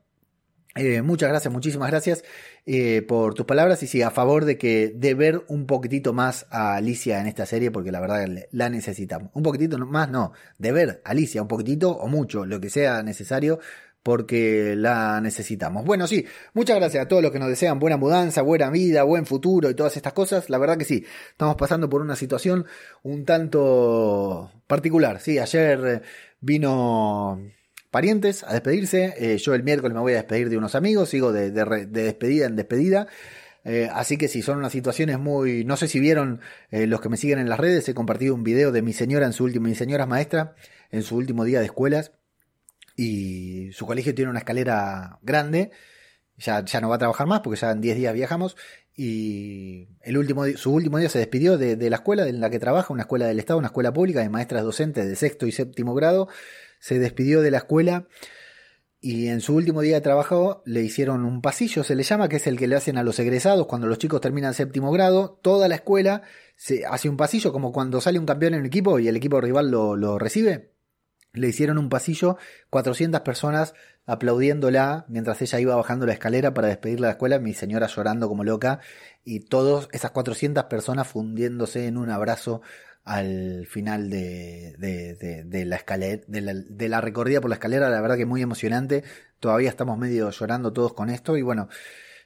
Eh, 0.76 1.02
muchas 1.02 1.28
gracias, 1.28 1.52
muchísimas 1.52 1.90
gracias 1.90 2.22
eh, 2.64 3.02
por 3.02 3.34
tus 3.34 3.44
palabras 3.44 3.82
y 3.82 3.88
sí, 3.88 4.02
a 4.02 4.10
favor 4.10 4.44
de 4.44 4.56
que 4.56 4.92
de 4.94 5.14
ver 5.14 5.44
un 5.48 5.66
poquitito 5.66 6.12
más 6.12 6.46
a 6.50 6.76
Alicia 6.76 7.20
en 7.20 7.26
esta 7.26 7.44
serie 7.44 7.72
porque 7.72 7.90
la 7.90 7.98
verdad 7.98 8.28
la 8.52 8.70
necesitamos. 8.70 9.30
Un 9.34 9.42
poquitito 9.42 9.78
más, 9.78 10.08
no, 10.08 10.32
de 10.58 10.70
ver 10.70 11.02
a 11.04 11.10
Alicia 11.10 11.42
un 11.42 11.48
poquitito 11.48 11.90
o 11.90 12.06
mucho, 12.06 12.46
lo 12.46 12.60
que 12.60 12.70
sea 12.70 13.02
necesario 13.02 13.58
porque 14.02 14.74
la 14.76 15.20
necesitamos. 15.20 15.84
Bueno, 15.84 16.06
sí, 16.06 16.24
muchas 16.54 16.76
gracias 16.76 17.04
a 17.04 17.08
todos 17.08 17.22
los 17.22 17.32
que 17.32 17.40
nos 17.40 17.48
desean 17.48 17.80
buena 17.80 17.96
mudanza, 17.96 18.42
buena 18.42 18.70
vida, 18.70 19.02
buen 19.02 19.26
futuro 19.26 19.70
y 19.70 19.74
todas 19.74 19.96
estas 19.96 20.12
cosas. 20.12 20.48
La 20.50 20.58
verdad 20.58 20.78
que 20.78 20.84
sí, 20.84 21.04
estamos 21.30 21.56
pasando 21.56 21.88
por 21.90 22.00
una 22.00 22.16
situación 22.16 22.64
un 23.02 23.24
tanto 23.24 24.52
particular. 24.68 25.20
Sí, 25.20 25.38
ayer 25.38 26.02
vino 26.40 27.40
parientes 27.90 28.44
a 28.44 28.52
despedirse. 28.52 29.14
Eh, 29.18 29.38
yo 29.38 29.54
el 29.54 29.62
miércoles 29.62 29.94
me 29.94 30.00
voy 30.00 30.12
a 30.12 30.16
despedir 30.16 30.48
de 30.48 30.56
unos 30.56 30.74
amigos, 30.74 31.10
sigo 31.10 31.32
de, 31.32 31.50
despedida 31.50 32.46
en 32.46 32.56
despedida. 32.56 33.08
Eh, 33.64 33.90
así 33.92 34.16
que 34.16 34.28
sí, 34.28 34.42
son 34.42 34.58
unas 34.58 34.72
situaciones 34.72 35.18
muy... 35.18 35.64
No 35.64 35.76
sé 35.76 35.88
si 35.88 36.00
vieron 36.00 36.40
eh, 36.70 36.86
los 36.86 37.00
que 37.00 37.08
me 37.08 37.16
siguen 37.16 37.38
en 37.38 37.48
las 37.48 37.60
redes, 37.60 37.88
he 37.88 37.94
compartido 37.94 38.34
un 38.34 38.44
video 38.44 38.72
de 38.72 38.82
mi 38.82 38.92
señora 38.92 39.26
en 39.26 39.32
su 39.32 39.44
último, 39.44 39.68
mi 39.68 39.74
señora 39.74 40.06
maestra, 40.06 40.54
en 40.90 41.02
su 41.02 41.16
último 41.16 41.44
día 41.44 41.58
de 41.58 41.66
escuelas. 41.66 42.12
Y 42.96 43.70
su 43.72 43.86
colegio 43.86 44.14
tiene 44.14 44.30
una 44.30 44.40
escalera 44.40 45.18
grande. 45.22 45.70
Ya, 46.38 46.64
ya 46.64 46.80
no 46.80 46.88
va 46.88 46.96
a 46.96 46.98
trabajar 46.98 47.26
más 47.26 47.40
porque 47.40 47.60
ya 47.60 47.70
en 47.70 47.80
10 47.80 47.96
días 47.96 48.14
viajamos. 48.14 48.56
Y 48.96 49.88
el 50.02 50.18
último, 50.18 50.46
su 50.56 50.72
último 50.72 50.98
día 50.98 51.08
se 51.08 51.18
despidió 51.18 51.58
de, 51.58 51.76
de 51.76 51.90
la 51.90 51.96
escuela 51.96 52.26
en 52.28 52.40
la 52.40 52.50
que 52.50 52.58
trabaja, 52.58 52.92
una 52.92 53.02
escuela 53.02 53.26
del 53.26 53.38
Estado, 53.38 53.58
una 53.58 53.68
escuela 53.68 53.92
pública 53.92 54.20
de 54.20 54.28
maestras 54.28 54.62
docentes 54.62 55.06
de 55.06 55.16
sexto 55.16 55.46
y 55.46 55.52
séptimo 55.52 55.94
grado 55.94 56.28
se 56.80 56.98
despidió 56.98 57.40
de 57.42 57.52
la 57.52 57.58
escuela 57.58 58.08
y 59.02 59.28
en 59.28 59.40
su 59.40 59.54
último 59.54 59.80
día 59.80 59.94
de 59.94 60.00
trabajo 60.02 60.62
le 60.66 60.82
hicieron 60.82 61.24
un 61.24 61.40
pasillo, 61.40 61.84
se 61.84 61.94
le 61.94 62.02
llama, 62.02 62.28
que 62.28 62.36
es 62.36 62.46
el 62.46 62.58
que 62.58 62.66
le 62.66 62.76
hacen 62.76 62.98
a 62.98 63.02
los 63.02 63.18
egresados 63.18 63.66
cuando 63.66 63.86
los 63.86 63.96
chicos 63.96 64.20
terminan 64.20 64.52
séptimo 64.52 64.92
grado. 64.92 65.38
Toda 65.40 65.68
la 65.68 65.76
escuela 65.76 66.22
se 66.54 66.84
hace 66.84 67.08
un 67.08 67.16
pasillo, 67.16 67.50
como 67.50 67.72
cuando 67.72 68.02
sale 68.02 68.18
un 68.18 68.26
campeón 68.26 68.54
en 68.54 68.60
el 68.60 68.66
equipo 68.66 68.98
y 68.98 69.08
el 69.08 69.16
equipo 69.16 69.40
rival 69.40 69.70
lo, 69.70 69.96
lo 69.96 70.18
recibe. 70.18 70.74
Le 71.32 71.48
hicieron 71.48 71.78
un 71.78 71.88
pasillo, 71.88 72.36
400 72.68 73.22
personas 73.22 73.72
aplaudiéndola 74.04 75.06
mientras 75.08 75.40
ella 75.40 75.60
iba 75.60 75.76
bajando 75.76 76.04
la 76.04 76.12
escalera 76.12 76.52
para 76.52 76.68
despedirla 76.68 77.06
de 77.06 77.10
la 77.10 77.12
escuela, 77.12 77.38
mi 77.38 77.54
señora 77.54 77.86
llorando 77.86 78.28
como 78.28 78.44
loca 78.44 78.80
y 79.24 79.40
todas 79.40 79.88
esas 79.92 80.10
400 80.10 80.64
personas 80.64 81.06
fundiéndose 81.06 81.86
en 81.86 81.96
un 81.96 82.10
abrazo 82.10 82.60
al 83.04 83.66
final 83.66 84.10
de, 84.10 84.74
de, 85.46 85.64
la 85.64 85.76
escalera, 85.76 86.22
de 86.26 86.88
la, 86.88 87.00
recorrida 87.00 87.40
por 87.40 87.50
la 87.50 87.56
escalera, 87.56 87.88
la 87.88 88.00
verdad 88.00 88.16
que 88.16 88.26
muy 88.26 88.42
emocionante. 88.42 89.04
Todavía 89.40 89.70
estamos 89.70 89.98
medio 89.98 90.30
llorando 90.30 90.72
todos 90.72 90.92
con 90.92 91.10
esto 91.10 91.36
y 91.36 91.42
bueno, 91.42 91.68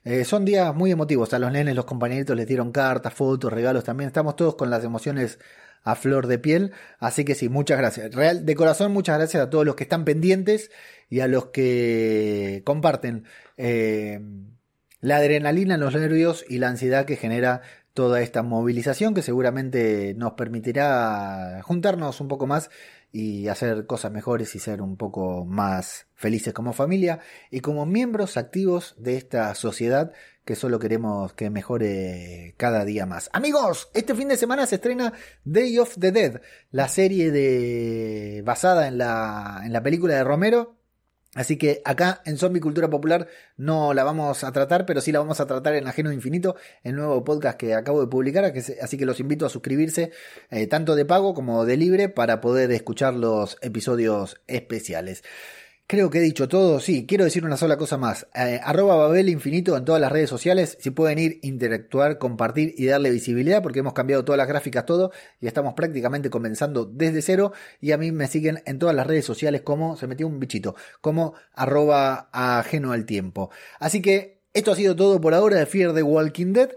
eh, 0.04 0.24
son 0.24 0.44
días 0.44 0.74
muy 0.74 0.90
emotivos. 0.90 1.32
A 1.32 1.38
los 1.38 1.52
nenes, 1.52 1.74
los 1.74 1.84
compañeritos 1.84 2.36
les 2.36 2.46
dieron 2.46 2.72
cartas, 2.72 3.14
fotos, 3.14 3.52
regalos 3.52 3.84
también. 3.84 4.08
Estamos 4.08 4.36
todos 4.36 4.56
con 4.56 4.68
las 4.70 4.84
emociones 4.84 5.38
a 5.84 5.94
flor 5.94 6.26
de 6.26 6.38
piel. 6.38 6.72
Así 6.98 7.24
que 7.24 7.34
sí, 7.34 7.48
muchas 7.48 7.78
gracias. 7.78 8.14
Real, 8.14 8.44
de 8.44 8.54
corazón, 8.54 8.92
muchas 8.92 9.18
gracias 9.18 9.42
a 9.42 9.50
todos 9.50 9.64
los 9.64 9.76
que 9.76 9.84
están 9.84 10.04
pendientes 10.04 10.70
y 11.08 11.20
a 11.20 11.28
los 11.28 11.46
que 11.46 12.62
comparten 12.64 13.24
eh, 13.56 14.20
la 15.00 15.16
adrenalina 15.16 15.74
en 15.74 15.80
los 15.80 15.94
nervios 15.94 16.44
y 16.48 16.58
la 16.58 16.68
ansiedad 16.68 17.04
que 17.04 17.16
genera 17.16 17.62
toda 17.94 18.20
esta 18.20 18.42
movilización 18.42 19.14
que 19.14 19.22
seguramente 19.22 20.14
nos 20.14 20.32
permitirá 20.32 21.62
juntarnos 21.62 22.20
un 22.20 22.28
poco 22.28 22.46
más 22.46 22.68
y 23.12 23.46
hacer 23.46 23.86
cosas 23.86 24.10
mejores 24.10 24.56
y 24.56 24.58
ser 24.58 24.82
un 24.82 24.96
poco 24.96 25.44
más 25.44 26.08
felices 26.16 26.52
como 26.52 26.72
familia 26.72 27.20
y 27.52 27.60
como 27.60 27.86
miembros 27.86 28.36
activos 28.36 28.96
de 28.98 29.16
esta 29.16 29.54
sociedad 29.54 30.12
que 30.44 30.56
solo 30.56 30.80
queremos 30.80 31.32
que 31.34 31.48
mejore 31.48 32.54
cada 32.56 32.84
día 32.84 33.06
más. 33.06 33.30
Amigos, 33.32 33.88
este 33.94 34.16
fin 34.16 34.26
de 34.26 34.36
semana 34.36 34.66
se 34.66 34.74
estrena 34.74 35.12
Day 35.44 35.78
of 35.78 35.96
the 35.96 36.10
Dead, 36.10 36.40
la 36.72 36.88
serie 36.88 37.30
de 37.30 38.42
basada 38.44 38.88
en 38.88 38.98
la 38.98 39.62
en 39.64 39.72
la 39.72 39.82
película 39.84 40.14
de 40.14 40.24
Romero 40.24 40.76
Así 41.34 41.56
que 41.56 41.82
acá 41.84 42.22
en 42.24 42.38
Zombie 42.38 42.60
Cultura 42.60 42.88
Popular 42.88 43.28
no 43.56 43.92
la 43.92 44.04
vamos 44.04 44.44
a 44.44 44.52
tratar, 44.52 44.86
pero 44.86 45.00
sí 45.00 45.12
la 45.12 45.18
vamos 45.18 45.40
a 45.40 45.46
tratar 45.46 45.74
en 45.74 45.86
Ajeno 45.86 46.12
Infinito, 46.12 46.56
el 46.82 46.94
nuevo 46.94 47.24
podcast 47.24 47.58
que 47.58 47.74
acabo 47.74 48.00
de 48.00 48.06
publicar. 48.06 48.44
Así 48.44 48.96
que 48.96 49.06
los 49.06 49.20
invito 49.20 49.46
a 49.46 49.48
suscribirse 49.48 50.12
eh, 50.50 50.66
tanto 50.66 50.94
de 50.94 51.04
pago 51.04 51.34
como 51.34 51.64
de 51.64 51.76
libre 51.76 52.08
para 52.08 52.40
poder 52.40 52.70
escuchar 52.72 53.14
los 53.14 53.58
episodios 53.60 54.40
especiales. 54.46 55.22
Creo 55.86 56.08
que 56.08 56.16
he 56.16 56.22
dicho 56.22 56.48
todo. 56.48 56.80
Sí, 56.80 57.04
quiero 57.06 57.24
decir 57.24 57.44
una 57.44 57.58
sola 57.58 57.76
cosa 57.76 57.98
más. 57.98 58.26
Eh, 58.34 58.58
arroba 58.64 58.96
Babel 58.96 59.28
Infinito 59.28 59.76
en 59.76 59.84
todas 59.84 60.00
las 60.00 60.10
redes 60.10 60.30
sociales. 60.30 60.78
Si 60.80 60.90
pueden 60.90 61.18
ir, 61.18 61.40
interactuar, 61.42 62.16
compartir 62.16 62.74
y 62.78 62.86
darle 62.86 63.10
visibilidad 63.10 63.62
porque 63.62 63.80
hemos 63.80 63.92
cambiado 63.92 64.24
todas 64.24 64.38
las 64.38 64.48
gráficas, 64.48 64.86
todo 64.86 65.12
y 65.42 65.46
estamos 65.46 65.74
prácticamente 65.74 66.30
comenzando 66.30 66.86
desde 66.86 67.20
cero. 67.20 67.52
Y 67.82 67.92
a 67.92 67.98
mí 67.98 68.12
me 68.12 68.28
siguen 68.28 68.62
en 68.64 68.78
todas 68.78 68.96
las 68.96 69.06
redes 69.06 69.26
sociales 69.26 69.60
como 69.60 69.96
se 69.98 70.06
metió 70.06 70.26
un 70.26 70.40
bichito, 70.40 70.74
como 71.02 71.34
arroba 71.52 72.30
ajeno 72.32 72.92
al 72.92 73.04
tiempo. 73.04 73.50
Así 73.78 74.00
que 74.00 74.40
esto 74.54 74.72
ha 74.72 74.76
sido 74.76 74.96
todo 74.96 75.20
por 75.20 75.34
ahora 75.34 75.58
de 75.58 75.66
Fear 75.66 75.92
the 75.92 76.02
Walking 76.02 76.54
Dead. 76.54 76.70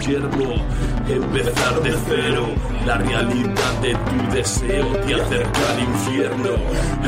yermo, 0.00 0.54
empezar 1.08 1.82
de 1.82 1.94
cero. 2.08 2.46
La 2.86 2.96
realidad 2.96 3.80
de 3.82 3.92
tu 3.92 4.34
deseo 4.34 4.86
te 5.06 5.14
acerca 5.14 5.60
al 5.72 5.80
infierno. 5.80 6.50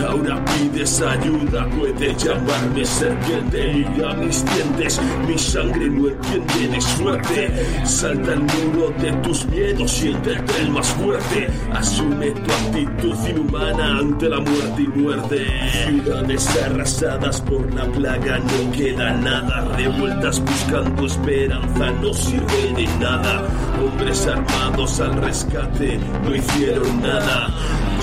Ahora 0.06 0.44
pides 0.44 1.00
ayuda, 1.00 1.66
puede 1.70 2.14
llamarme 2.14 2.84
serpiente. 2.84 3.72
Mira 3.72 4.14
mis 4.14 4.44
dientes, 4.44 5.00
mi 5.26 5.38
sangre 5.38 5.88
no 5.88 6.08
entiende 6.08 6.68
de 6.68 6.80
suerte. 6.80 7.86
Salta 7.86 8.34
el 8.34 8.40
muro 8.40 8.90
de 9.00 9.12
tus 9.22 9.46
miedos, 9.46 9.90
siéntete 9.90 10.60
el 10.60 10.70
más 10.70 10.88
fuerte. 10.88 11.48
Asume 11.72 12.30
tu 12.32 12.52
actitud 12.52 13.16
inhumana 13.28 13.98
ante 13.98 14.28
la 14.28 14.40
muerte 14.40 14.82
y 14.82 14.88
muerte. 14.88 15.46
Ciudades 15.86 16.62
arrasadas 16.64 17.40
por 17.40 17.74
la 17.74 17.84
plaga, 17.86 18.38
no 18.38 18.72
queda 18.72 19.12
nada. 19.12 19.76
Revueltas 19.76 20.40
buscando 20.40 21.06
esperanza, 21.06 21.90
no 22.02 22.12
sirve 22.12 22.81
nada. 22.98 23.42
Hombres 23.82 24.26
armados 24.26 25.00
al 25.00 25.14
rescate, 25.22 25.98
no 26.24 26.34
hicieron 26.34 27.00
nada. 27.00 27.48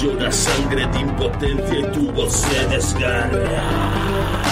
Llora 0.02 0.32
sangre 0.32 0.88
de 0.88 1.00
impotencia 1.00 1.80
y 1.80 1.92
tu 1.92 2.12
voz 2.12 2.34
se 2.34 2.68
desgarra. 2.68 4.49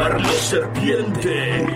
Llamarlo 0.00 0.32
serpiente. 0.32 1.69